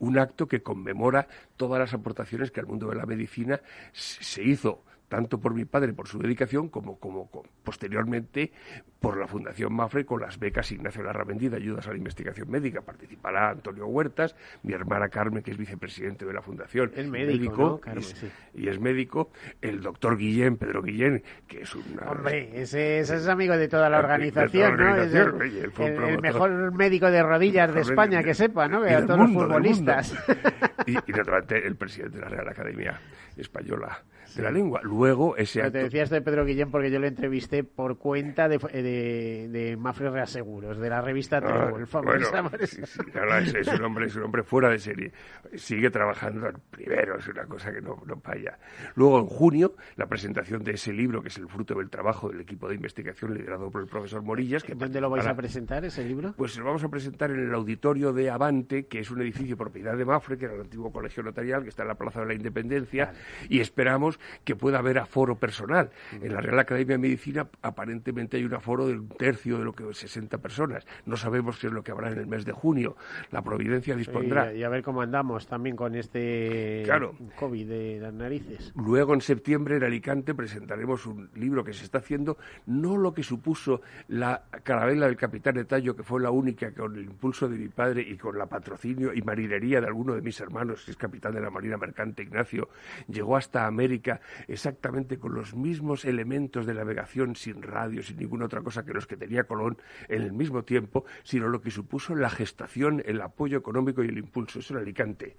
un 0.00 0.18
acto 0.18 0.46
que 0.48 0.62
conmemora 0.62 1.28
todas 1.56 1.78
las 1.78 1.94
aportaciones 1.94 2.50
que 2.50 2.60
al 2.60 2.66
mundo 2.66 2.88
de 2.88 2.96
la 2.96 3.06
medicina 3.06 3.60
se 3.92 4.22
se 4.24 4.42
hizo 4.42 4.84
tanto 5.12 5.38
por 5.38 5.52
mi 5.52 5.66
padre 5.66 5.92
por 5.92 6.08
su 6.08 6.18
dedicación 6.18 6.70
como, 6.70 6.98
como, 6.98 7.30
co- 7.30 7.44
posteriormente 7.64 8.50
por 8.98 9.18
la 9.18 9.26
Fundación 9.26 9.74
Mafre 9.74 10.06
con 10.06 10.22
las 10.22 10.38
becas 10.38 10.72
Ignacio 10.72 11.02
Larramendi 11.02 11.50
de 11.50 11.56
ayudas 11.58 11.86
a 11.86 11.90
la 11.90 11.98
investigación 11.98 12.50
médica. 12.50 12.80
Participará 12.80 13.50
Antonio 13.50 13.86
Huertas, 13.88 14.34
mi 14.62 14.72
hermana 14.72 15.10
Carmen, 15.10 15.42
que 15.42 15.50
es 15.50 15.58
vicepresidente 15.58 16.24
de 16.24 16.32
la 16.32 16.40
Fundación. 16.40 16.92
Es 16.96 17.06
médico, 17.10 17.56
¿no? 17.62 17.76
y 17.76 17.80
Carmen, 17.82 17.98
es- 18.02 18.06
sí. 18.18 18.30
y 18.54 18.68
es 18.68 18.80
médico, 18.80 19.30
el 19.60 19.82
doctor 19.82 20.16
Guillén, 20.16 20.56
Pedro 20.56 20.80
Guillén, 20.80 21.22
que 21.46 21.60
es 21.60 21.74
un 21.74 21.82
Hombre, 22.08 22.62
ese, 22.62 23.00
ese 23.00 23.16
es 23.16 23.28
amigo 23.28 23.54
de 23.58 23.68
toda 23.68 23.90
la 23.90 23.98
De 24.18 24.30
toda 24.32 24.46
la 24.48 24.72
organización, 24.72 24.76
¿no? 24.78 24.96
Es 24.96 25.12
el, 25.12 25.22
organización, 25.28 25.86
el- 25.92 26.04
el 26.14 26.22
mejor 26.22 26.72
médico 26.72 27.10
de 27.10 27.22
rodillas 27.22 27.74
de 27.74 27.82
España, 27.82 28.22
que 28.22 28.32
sepa, 28.32 28.66
¿no? 28.66 28.82
Y 28.82 28.88
Que 28.88 28.94
a 28.94 29.04
todos 29.04 29.18
mundo, 29.28 29.40
los 29.40 29.48
futbolistas. 29.52 30.14
y, 30.86 30.92
y 30.92 31.12
naturalmente 31.12 31.66
el 31.66 31.76
presidente 31.76 32.16
de 32.16 32.22
la 32.22 32.30
Real 32.30 32.48
Academia 32.48 32.98
Española 33.36 34.02
de 34.34 34.42
la 34.42 34.50
Lengua. 34.50 34.80
Luego 34.82 35.36
ese 35.36 35.60
Pero 35.60 35.66
acto... 35.66 35.78
te 35.78 35.84
decía 35.84 36.02
esto 36.04 36.14
de 36.14 36.22
Pedro 36.22 36.44
Guillén 36.44 36.70
porque 36.70 36.90
yo 36.90 36.98
lo 36.98 37.06
entrevisté 37.06 37.64
por 37.64 37.98
cuenta 37.98 38.48
de, 38.48 38.58
de, 38.58 39.48
de 39.48 39.76
Mafre 39.76 40.10
Reaseguros, 40.10 40.78
de 40.78 40.88
la 40.88 41.00
revista 41.00 41.32
Ah, 41.36 41.40
Trébol, 41.40 41.86
bueno, 42.04 42.50
sí, 42.66 42.82
sí, 42.84 43.00
es, 43.14 43.54
es 43.54 43.68
un 43.68 43.84
hombre, 43.84 44.06
es 44.06 44.16
un 44.16 44.24
hombre 44.24 44.42
fuera 44.42 44.68
de 44.68 44.78
serie. 44.78 45.12
Sigue 45.54 45.90
trabajando 45.90 46.46
al 46.46 46.58
primero, 46.70 47.18
es 47.18 47.26
una 47.28 47.44
cosa 47.46 47.72
que 47.72 47.80
no, 47.80 48.02
no 48.06 48.16
falla. 48.20 48.58
Luego, 48.94 49.20
en 49.20 49.26
junio, 49.26 49.74
la 49.96 50.06
presentación 50.06 50.62
de 50.62 50.72
ese 50.72 50.92
libro, 50.92 51.22
que 51.22 51.28
es 51.28 51.38
el 51.38 51.48
fruto 51.48 51.74
del 51.74 51.90
trabajo 51.90 52.28
del 52.28 52.40
equipo 52.40 52.68
de 52.68 52.74
investigación 52.74 53.34
liderado 53.34 53.70
por 53.70 53.82
el 53.82 53.88
profesor 53.88 54.22
Morillas. 54.22 54.62
Que 54.62 54.74
¿Dónde 54.74 55.00
lo 55.00 55.10
vais 55.10 55.26
a 55.26 55.34
presentar, 55.34 55.84
ese 55.84 56.04
libro? 56.04 56.34
Pues 56.36 56.56
lo 56.56 56.64
vamos 56.64 56.84
a 56.84 56.88
presentar 56.88 57.30
en 57.30 57.40
el 57.40 57.54
auditorio 57.54 58.12
de 58.12 58.30
Avante, 58.30 58.86
que 58.86 59.00
es 59.00 59.10
un 59.10 59.20
edificio 59.22 59.56
propiedad 59.56 59.96
de 59.96 60.04
Mafre, 60.04 60.38
que 60.38 60.46
era 60.46 60.54
el 60.54 60.60
antiguo 60.60 60.92
colegio 60.92 61.22
notarial, 61.22 61.62
que 61.62 61.68
está 61.68 61.82
en 61.82 61.88
la 61.88 61.94
Plaza 61.94 62.20
de 62.20 62.26
la 62.26 62.34
Independencia, 62.34 63.12
y 63.48 63.60
esperamos 63.60 64.18
que 64.44 64.56
pueda 64.56 64.78
haber 64.78 64.98
aforo 64.98 65.36
personal. 65.36 65.90
En 66.12 66.32
la 66.32 66.40
Real 66.40 66.58
Academia 66.58 66.94
de 66.94 66.98
Medicina 66.98 67.48
aparentemente 67.62 68.36
hay 68.36 68.44
un 68.44 68.54
aforo 68.54 68.86
de 68.86 68.94
un 68.94 69.08
tercio 69.08 69.58
de 69.58 69.64
lo 69.64 69.72
que 69.72 69.92
60 69.92 70.38
personas. 70.38 70.86
No 71.06 71.16
sabemos 71.16 71.58
qué 71.58 71.66
es 71.66 71.72
lo 71.72 71.82
que 71.82 71.90
habrá 71.92 72.10
en 72.10 72.18
el 72.18 72.26
mes 72.26 72.44
de 72.44 72.52
junio. 72.52 72.96
La 73.30 73.42
Providencia 73.42 73.94
dispondrá. 73.96 74.52
Y, 74.52 74.58
y 74.58 74.64
a 74.64 74.68
ver 74.68 74.82
cómo 74.82 75.02
andamos 75.02 75.46
también 75.46 75.76
con 75.76 75.94
este 75.94 76.82
Claro. 76.84 77.14
COVID 77.36 77.68
de 77.68 77.98
las 78.00 78.12
narices. 78.14 78.72
Luego, 78.76 79.14
en 79.14 79.20
septiembre, 79.20 79.76
en 79.76 79.84
Alicante, 79.84 80.34
presentaremos 80.34 81.06
un 81.06 81.30
libro 81.34 81.64
que 81.64 81.72
se 81.72 81.84
está 81.84 81.98
haciendo, 81.98 82.36
no 82.66 82.96
lo 82.96 83.12
que 83.14 83.22
supuso 83.22 83.80
la 84.08 84.44
carabela 84.62 85.06
del 85.06 85.16
capitán 85.16 85.58
Etallo, 85.58 85.96
que 85.96 86.02
fue 86.02 86.20
la 86.20 86.30
única 86.30 86.72
con 86.72 86.96
el 86.96 87.04
impulso 87.04 87.48
de 87.48 87.56
mi 87.56 87.68
padre 87.68 88.02
y 88.02 88.16
con 88.16 88.38
la 88.38 88.46
patrocinio 88.46 89.12
y 89.14 89.22
marinería 89.22 89.80
de 89.80 89.86
alguno 89.86 90.14
de 90.14 90.22
mis 90.22 90.40
hermanos, 90.40 90.84
que 90.84 90.90
es 90.92 90.96
capitán 90.96 91.34
de 91.34 91.40
la 91.40 91.50
Marina 91.50 91.76
Mercante, 91.76 92.22
Ignacio, 92.22 92.68
llegó 93.08 93.36
hasta 93.36 93.66
América 93.66 94.11
exactamente 94.48 95.18
con 95.18 95.34
los 95.34 95.54
mismos 95.54 96.04
elementos 96.04 96.66
de 96.66 96.74
navegación, 96.74 97.36
sin 97.36 97.62
radio, 97.62 98.02
sin 98.02 98.16
ninguna 98.18 98.46
otra 98.46 98.60
cosa 98.62 98.84
que 98.84 98.92
los 98.92 99.06
que 99.06 99.16
tenía 99.16 99.44
Colón 99.44 99.78
en 100.08 100.22
el 100.22 100.32
mismo 100.32 100.62
tiempo, 100.64 101.04
sino 101.22 101.48
lo 101.48 101.60
que 101.60 101.70
supuso 101.70 102.14
la 102.14 102.30
gestación, 102.30 103.02
el 103.06 103.20
apoyo 103.20 103.58
económico 103.58 104.02
y 104.02 104.08
el 104.08 104.18
impulso. 104.18 104.58
Eso 104.60 104.74
en 104.74 104.80
Alicante. 104.80 105.36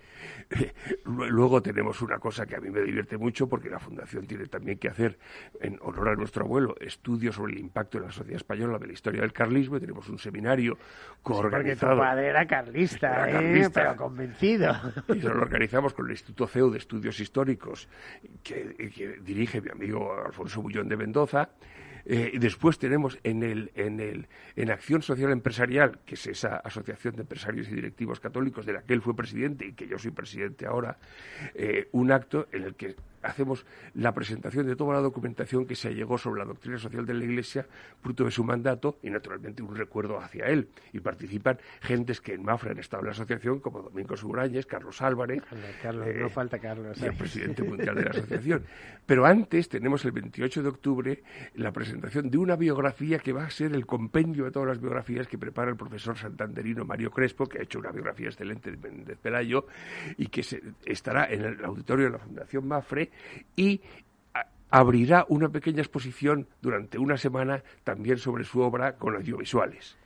Lu- 1.06 1.30
Luego 1.30 1.62
tenemos 1.62 2.02
una 2.02 2.20
cosa 2.20 2.46
que 2.46 2.56
a 2.56 2.60
mí 2.60 2.70
me 2.70 2.82
divierte 2.82 3.18
mucho 3.18 3.48
porque 3.48 3.70
la 3.70 3.80
Fundación 3.80 4.26
tiene 4.28 4.46
también 4.46 4.78
que 4.78 4.88
hacer, 4.88 5.18
en 5.60 5.78
honor 5.82 6.10
a 6.10 6.16
nuestro 6.16 6.46
abuelo, 6.46 6.76
estudios 6.80 7.36
sobre 7.36 7.54
el 7.54 7.60
impacto 7.60 7.98
en 7.98 8.06
la 8.06 8.12
sociedad 8.12 8.38
española 8.38 8.78
de 8.78 8.88
la 8.88 8.94
historia 8.94 9.22
del 9.22 9.34
carlismo 9.34 9.78
y 9.78 9.80
tenemos 9.80 10.08
un 10.10 10.18
seminario 10.20 10.76
Porque 10.76 11.18
tu 11.22 11.34
coorganizado. 11.42 11.98
padre 11.98 12.28
era 12.28 12.46
carlista, 12.48 13.08
Era 13.14 13.30
¿eh? 13.30 13.32
carlista. 13.34 13.82
pero 13.82 13.96
convencido. 13.98 14.74
Y 15.10 15.18
eso 15.20 15.34
lo 15.34 15.42
organizamos 15.42 15.94
con 15.94 16.06
el 16.06 16.12
Instituto 16.12 16.48
CEU 16.48 16.70
de 16.72 16.78
Estudios 16.78 17.20
Históricos, 17.20 17.90
que, 18.44 18.63
que 18.96 19.20
dirige 19.22 19.62
mi 19.62 19.70
amigo 19.70 20.14
Alfonso 20.26 20.62
Bullón 20.62 20.88
de 20.90 20.98
Mendoza. 20.98 21.50
Eh, 22.06 22.32
y 22.34 22.40
después 22.40 22.78
tenemos 22.78 23.18
en, 23.24 23.44
el, 23.44 23.72
en, 23.76 24.00
el, 24.00 24.28
en 24.56 24.72
Acción 24.72 25.02
Social 25.02 25.32
Empresarial, 25.32 26.00
que 26.06 26.16
es 26.16 26.28
esa 26.28 26.58
asociación 26.58 27.16
de 27.16 27.22
empresarios 27.22 27.70
y 27.70 27.76
directivos 27.76 28.20
católicos 28.20 28.66
de 28.66 28.74
la 28.74 28.82
que 28.82 28.94
él 28.94 29.02
fue 29.02 29.16
presidente 29.16 29.68
y 29.68 29.74
que 29.74 29.88
yo 29.88 29.98
soy 29.98 30.12
presidente 30.12 30.66
ahora, 30.66 30.98
eh, 31.54 31.88
un 31.94 32.12
acto 32.12 32.48
en 32.52 32.64
el 32.64 32.76
que 32.76 32.96
hacemos 33.24 33.66
la 33.96 34.14
presentación 34.14 34.68
de 34.68 34.76
toda 34.76 34.94
la 34.94 35.02
documentación 35.02 35.66
que 35.66 35.76
se 35.76 35.94
llegó 35.94 36.18
sobre 36.18 36.40
la 36.40 36.46
doctrina 36.46 36.78
social 36.78 37.06
de 37.06 37.14
la 37.14 37.24
Iglesia, 37.24 37.66
fruto 38.02 38.26
de 38.26 38.32
su 38.32 38.44
mandato, 38.44 39.00
y 39.02 39.10
naturalmente 39.10 39.64
un 39.64 39.76
recuerdo 39.76 40.20
hacia 40.20 40.46
él. 40.46 40.70
Y 40.92 41.00
participan 41.00 41.58
gentes 41.82 42.22
que 42.22 42.34
en 42.34 42.44
Mafra 42.44 42.72
han 42.72 42.80
estado 42.80 43.02
en 43.02 43.08
la 43.08 43.12
asociación, 43.14 43.60
como 43.60 43.82
Domingo 43.82 44.16
Sugurañez, 44.16 44.66
Carlos 44.66 45.02
Álvarez. 45.02 45.44
Carlos, 45.82 46.08
no 46.08 46.28
eh, 46.28 46.30
falta 46.30 46.60
Carlos. 46.60 47.02
Y 47.02 47.06
el 47.06 47.16
presidente 47.16 47.64
mundial 47.74 47.96
de 47.96 48.04
la 48.04 48.12
asociación. 48.12 48.64
Pero 49.06 49.26
antes 49.26 49.70
tenemos 49.70 50.04
el 50.06 50.12
28 50.12 50.64
de 50.64 50.70
octubre 50.70 51.24
la 51.56 51.72
presentación 51.72 52.30
de 52.30 52.38
una 52.38 52.56
biografía 52.56 53.20
que 53.20 53.34
va 53.34 53.46
a 53.46 53.50
ser 53.50 53.74
el 53.74 53.86
compendio 53.86 54.46
de 54.46 54.52
todas 54.52 54.68
las 54.68 54.80
biografías 54.80 55.28
que 55.28 55.38
prepara 55.38 55.72
el 55.72 55.78
profesor 55.78 56.18
santanderino 56.18 56.86
Mario 56.86 57.12
Crespo, 57.12 57.48
que 57.48 57.60
ha 57.60 57.64
hecho 57.64 57.80
una 57.80 57.92
biografía 57.92 58.28
excelente 58.28 58.72
de 58.72 59.16
Pelayo 59.16 59.66
y 60.18 60.28
que 60.28 60.44
se, 60.44 60.62
estará 60.86 61.26
en 61.32 61.44
el 61.44 61.66
auditorio 61.66 62.06
de 62.06 62.12
la 62.12 62.20
Fundación 62.20 62.68
Mafre 62.68 63.12
y 63.56 63.82
abrirá 64.70 65.26
una 65.30 65.50
pequeña 65.50 65.82
exposición 65.82 66.48
durante 66.62 66.98
una 66.98 67.18
semana 67.18 67.64
también 67.84 68.18
sobre 68.18 68.44
su 68.44 68.62
obra 68.62 68.96
con 68.98 69.16
audiovisuales. 69.16 69.98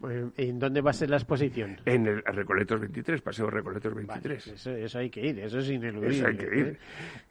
Pues, 0.00 0.24
¿En 0.36 0.58
dónde 0.58 0.82
va 0.82 0.90
a 0.90 0.92
ser 0.92 1.08
la 1.08 1.16
exposición? 1.16 1.80
En 1.86 2.06
el 2.06 2.22
Recoletos 2.22 2.78
23, 2.78 3.22
Paseo 3.22 3.48
Recoletos 3.48 3.94
23. 3.94 4.66
eso, 4.66 4.98
hay 4.98 5.08
que 5.08 5.26
ir, 5.26 5.38
eso 5.38 5.60
es 5.60 5.70
ineludible. 5.70 6.16
Eso 6.16 6.26
hay 6.26 6.36
que 6.36 6.44
ir. 6.44 6.66
¿eh? 6.66 6.78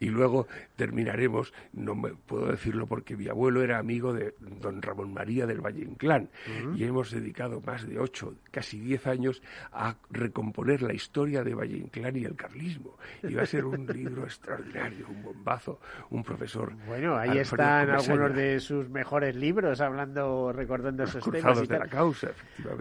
Y 0.00 0.06
luego 0.08 0.48
terminaremos, 0.74 1.52
no 1.72 1.94
me 1.94 2.10
puedo 2.14 2.46
decirlo 2.46 2.86
porque 2.86 3.16
mi 3.16 3.28
abuelo 3.28 3.62
era 3.62 3.78
amigo 3.78 4.12
de 4.12 4.34
don 4.60 4.82
Ramón 4.82 5.14
María 5.14 5.46
del 5.46 5.60
Valle 5.60 5.82
Inclán 5.82 6.30
y 6.74 6.84
hemos 6.84 7.10
dedicado 7.10 7.60
más 7.60 7.86
de 7.86 7.98
ocho, 7.98 8.34
casi 8.50 8.80
diez 8.80 9.06
años 9.06 9.42
a 9.72 9.96
recomponer 10.10 10.82
la 10.82 10.94
historia 10.94 11.44
de 11.44 11.54
Valle 11.54 11.76
Inclán 11.76 12.16
y 12.16 12.24
el 12.24 12.34
carlismo. 12.34 12.98
Y 13.22 13.34
va 13.34 13.42
a 13.42 13.46
ser 13.46 13.64
un 13.64 13.86
libro 13.86 14.24
extraordinario, 14.24 15.06
un 15.08 15.22
bombazo, 15.22 15.80
un 16.10 16.22
profesor. 16.22 16.72
Bueno, 16.86 17.16
ahí 17.16 17.38
están 17.38 17.90
algunos 17.90 18.34
de 18.34 18.58
sus 18.60 18.88
mejores 18.88 19.36
libros 19.36 19.80
hablando, 19.80 20.52
recordando 20.52 21.04
esos 21.04 21.24
temas. 21.30 21.68
de 21.68 21.78
la 21.78 21.86
causa, 21.86 22.30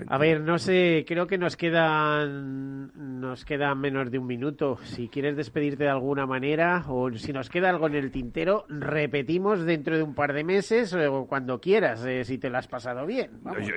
a 0.08 0.18
ver, 0.18 0.42
no 0.42 0.58
sé, 0.58 1.06
creo 1.08 1.28
que 1.28 1.38
nos 1.38 1.58
quedan 1.58 2.92
nos 3.24 3.46
queda 3.46 3.74
menos 3.74 4.12
de 4.12 4.20
un 4.20 4.28
minuto. 4.28 4.78
Si 4.84 5.08
quieres 5.08 5.36
despedirte 5.36 5.86
de 5.86 5.90
alguna 5.90 6.26
manera 6.26 6.84
o 6.88 7.12
si 7.12 7.34
nos 7.34 7.50
queda 7.50 7.70
algo 7.70 7.88
en 7.88 7.96
el 7.96 8.12
tintero, 8.12 8.66
repetimos 8.68 9.66
dentro 9.66 9.98
de 9.98 10.04
un 10.04 10.14
par 10.14 10.34
de 10.34 10.44
meses 10.44 10.94
o 10.94 11.26
cuando 11.26 11.60
quieras, 11.60 12.06
eh, 12.06 12.24
si 12.24 12.38
te 12.38 12.50
lo 12.50 12.58
has 12.58 12.68
pasado 12.68 13.06
bien. 13.06 13.32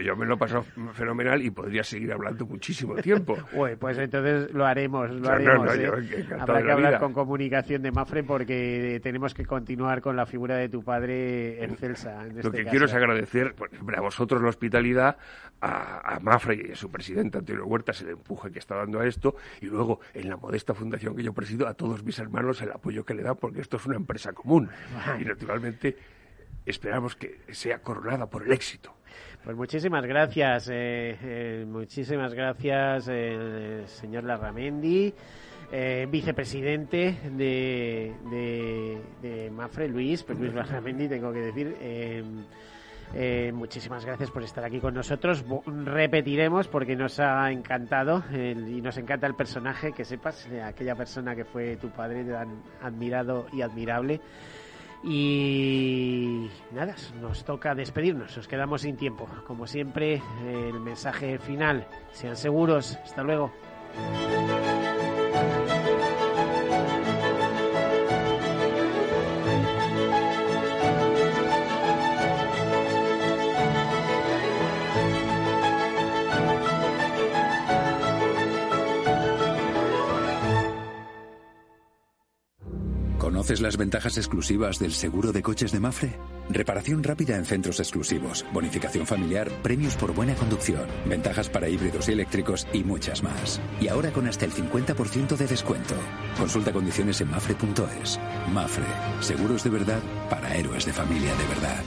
Yo, 0.05 0.17
me 0.17 0.27
lo 0.27 0.35
he 0.35 0.39
pasado 0.39 0.65
fenomenal 0.93 1.43
y 1.43 1.51
podría 1.51 1.85
seguir 1.85 2.13
hablando 2.13 2.45
muchísimo 2.47 2.97
tiempo. 2.97 3.37
pues 3.81 3.99
entonces 3.99 4.53
lo 4.53 4.67
haremos, 4.67 5.11
lo 5.11 5.29
haremos. 5.29 5.77
¿eh? 5.77 6.27
Habrá 6.39 6.63
que 6.63 6.73
hablar 6.73 6.99
con 6.99 7.13
comunicación 7.13 7.83
de 7.83 7.93
Mafre 7.93 8.25
porque 8.25 9.01
tenemos 9.03 9.35
que 9.35 9.45
continuar 9.45 10.01
con 10.01 10.17
la 10.17 10.27
figura 10.27 10.57
de 10.57 10.69
tu 10.69 10.83
padre 10.83 11.63
en 11.63 11.77
Celsa. 11.77 12.25
lo 12.25 12.41
este 12.41 12.51
que 12.51 12.65
quiero 12.65 12.87
es 12.87 12.95
agradecer 12.95 13.55
a 13.97 14.01
vosotros 14.01 14.43
la 14.43 14.49
hospitalidad, 14.49 15.17
a 15.61 15.76
a, 15.77 16.19
Mafre 16.21 16.69
y 16.69 16.73
a 16.73 16.77
su 16.77 16.91
presidente 16.91 17.39
Antonio 17.39 17.67
Huerta 17.67 17.93
se 17.93 18.05
le 18.05 18.13
empuje 18.13 18.51
que 18.51 18.59
está 18.59 18.77
dando 18.77 19.01
a 19.01 19.07
esto 19.07 19.37
y 19.61 19.67
luego 19.67 20.01
en 20.15 20.29
la 20.29 20.37
modesta 20.37 20.75
fundación 20.75 21.15
que 21.15 21.23
yo 21.23 21.33
presido 21.33 21.67
a 21.67 21.75
todos 21.75 22.03
mis 22.03 22.19
hermanos 22.19 22.63
el 22.63 22.73
apoyo 22.73 23.05
que 23.05 23.15
le 23.15 23.23
dan 23.23 23.37
porque 23.37 23.61
esto 23.61 23.77
es 23.77 23.87
una 23.87 23.97
empresa 23.97 24.33
común 24.33 24.69
y 25.21 25.25
naturalmente 25.25 25.97
esperamos 26.65 27.17
que 27.17 27.41
sea 27.53 27.81
coronada 27.81 28.27
por 28.27 28.43
el 28.43 28.53
éxito. 28.53 28.95
Pues 29.45 29.57
muchísimas 29.57 30.05
gracias, 30.05 30.69
eh, 30.69 31.17
eh, 31.23 31.65
muchísimas 31.69 32.35
gracias, 32.35 33.09
eh, 33.09 33.85
señor 33.87 34.25
Larramendi. 34.25 35.15
vicepresidente 36.09 37.19
de, 37.33 38.13
de, 39.23 39.51
Mafre, 39.53 39.89
Luis, 39.89 40.25
pues 40.25 40.39
Luis 40.39 40.53
Larramendi, 40.53 41.09
tengo 41.09 41.33
que 41.33 41.41
decir. 41.41 41.77
Eh, 43.15 43.53
muchísimas 43.55 44.05
gracias 44.05 44.31
por 44.31 44.43
estar 44.43 44.65
aquí 44.65 44.81
con 44.81 44.95
nosotros. 44.95 45.45
Repetiremos 45.67 46.69
porque 46.69 46.97
nos 46.97 47.19
ha 47.21 47.51
encantado 47.51 48.23
y 48.33 48.81
nos 48.81 48.97
encanta 48.99 49.27
el 49.27 49.35
personaje, 49.35 49.93
que 49.93 50.05
sepas, 50.05 50.47
eh, 50.47 50.63
aquella 50.63 50.95
persona 50.95 51.35
que 51.35 51.45
fue 51.45 51.77
tu 51.77 51.91
padre 51.91 52.25
tan 52.25 52.63
admirado 52.83 53.47
y 53.53 53.63
admirable. 53.63 54.21
Y 55.05 56.51
nada, 56.73 56.95
nos 57.21 57.45
toca 57.45 57.75
despedirnos, 57.75 58.37
os 58.37 58.49
quedamos 58.49 58.83
sin 58.83 58.97
tiempo. 58.97 59.29
Como 59.47 59.67
siempre, 59.67 60.23
el 60.45 60.81
mensaje 60.81 61.39
final, 61.39 61.87
sean 62.13 62.37
seguros, 62.37 62.99
hasta 63.05 63.23
luego. 63.23 63.53
¿Conoces 83.47 83.63
las 83.63 83.77
ventajas 83.77 84.17
exclusivas 84.17 84.81
del 84.81 84.93
seguro 84.93 85.31
de 85.31 85.41
coches 85.41 85.71
de 85.71 85.79
Mafre? 85.79 86.19
Reparación 86.51 87.05
rápida 87.05 87.37
en 87.37 87.45
centros 87.45 87.79
exclusivos, 87.79 88.45
bonificación 88.53 89.07
familiar, 89.07 89.49
premios 89.63 89.95
por 89.95 90.13
buena 90.13 90.35
conducción, 90.35 90.85
ventajas 91.09 91.49
para 91.49 91.69
híbridos 91.69 92.09
y 92.09 92.13
eléctricos 92.13 92.67
y 92.73 92.83
muchas 92.83 93.23
más. 93.23 93.61
Y 93.81 93.87
ahora 93.87 94.11
con 94.11 94.27
hasta 94.27 94.47
el 94.47 94.53
50% 94.53 95.37
de 95.37 95.47
descuento. 95.47 95.95
Consulta 96.37 96.73
condiciones 96.73 97.21
en 97.21 97.31
mafre.es. 97.31 98.19
Mafre, 98.53 98.85
seguros 99.21 99.63
de 99.63 99.71
verdad 99.71 100.03
para 100.29 100.57
héroes 100.57 100.85
de 100.85 100.93
familia 100.93 101.33
de 101.37 101.47
verdad. 101.47 101.85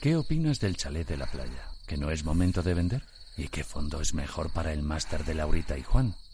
¿Qué 0.00 0.14
opinas 0.14 0.60
del 0.60 0.76
chalet 0.76 1.08
de 1.08 1.16
la 1.16 1.26
playa? 1.26 1.66
¿Que 1.88 1.96
no 1.96 2.12
es 2.12 2.22
momento 2.24 2.62
de 2.62 2.74
vender? 2.74 3.02
¿Y 3.36 3.48
qué 3.48 3.64
fondo 3.64 4.00
es 4.00 4.14
mejor 4.14 4.52
para 4.52 4.72
el 4.72 4.84
máster 4.84 5.24
de 5.24 5.34
Laurita 5.34 5.76
y 5.76 5.82
Juan? 5.82 6.14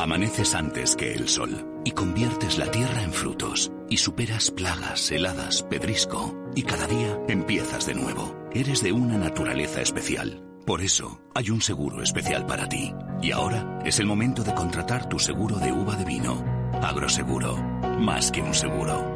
Amaneces 0.00 0.54
antes 0.54 0.96
que 0.96 1.12
el 1.12 1.28
sol 1.28 1.82
y 1.84 1.90
conviertes 1.90 2.56
la 2.56 2.70
tierra 2.70 3.02
en 3.02 3.12
frutos 3.12 3.70
y 3.90 3.98
superas 3.98 4.50
plagas, 4.50 5.10
heladas, 5.10 5.62
pedrisco 5.64 6.34
y 6.54 6.62
cada 6.62 6.86
día 6.86 7.20
empiezas 7.28 7.84
de 7.84 7.92
nuevo. 7.92 8.34
Eres 8.50 8.82
de 8.82 8.92
una 8.92 9.18
naturaleza 9.18 9.82
especial. 9.82 10.42
Por 10.64 10.80
eso 10.80 11.20
hay 11.34 11.50
un 11.50 11.60
seguro 11.60 12.02
especial 12.02 12.46
para 12.46 12.66
ti. 12.66 12.94
Y 13.20 13.32
ahora 13.32 13.78
es 13.84 14.00
el 14.00 14.06
momento 14.06 14.42
de 14.42 14.54
contratar 14.54 15.06
tu 15.06 15.18
seguro 15.18 15.58
de 15.58 15.70
uva 15.70 15.96
de 15.96 16.06
vino. 16.06 16.42
Agroseguro, 16.80 17.58
más 17.98 18.32
que 18.32 18.40
un 18.40 18.54
seguro. 18.54 19.14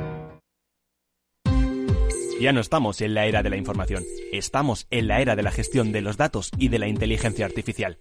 Ya 2.42 2.52
no 2.52 2.60
estamos 2.60 3.00
en 3.00 3.14
la 3.14 3.24
era 3.24 3.42
de 3.42 3.48
la 3.48 3.56
información, 3.56 4.04
estamos 4.32 4.86
en 4.90 5.08
la 5.08 5.22
era 5.22 5.34
de 5.34 5.44
la 5.44 5.50
gestión 5.50 5.92
de 5.92 6.02
los 6.02 6.18
datos 6.18 6.50
y 6.58 6.68
de 6.68 6.78
la 6.78 6.88
inteligencia 6.88 7.46
artificial. 7.46 8.00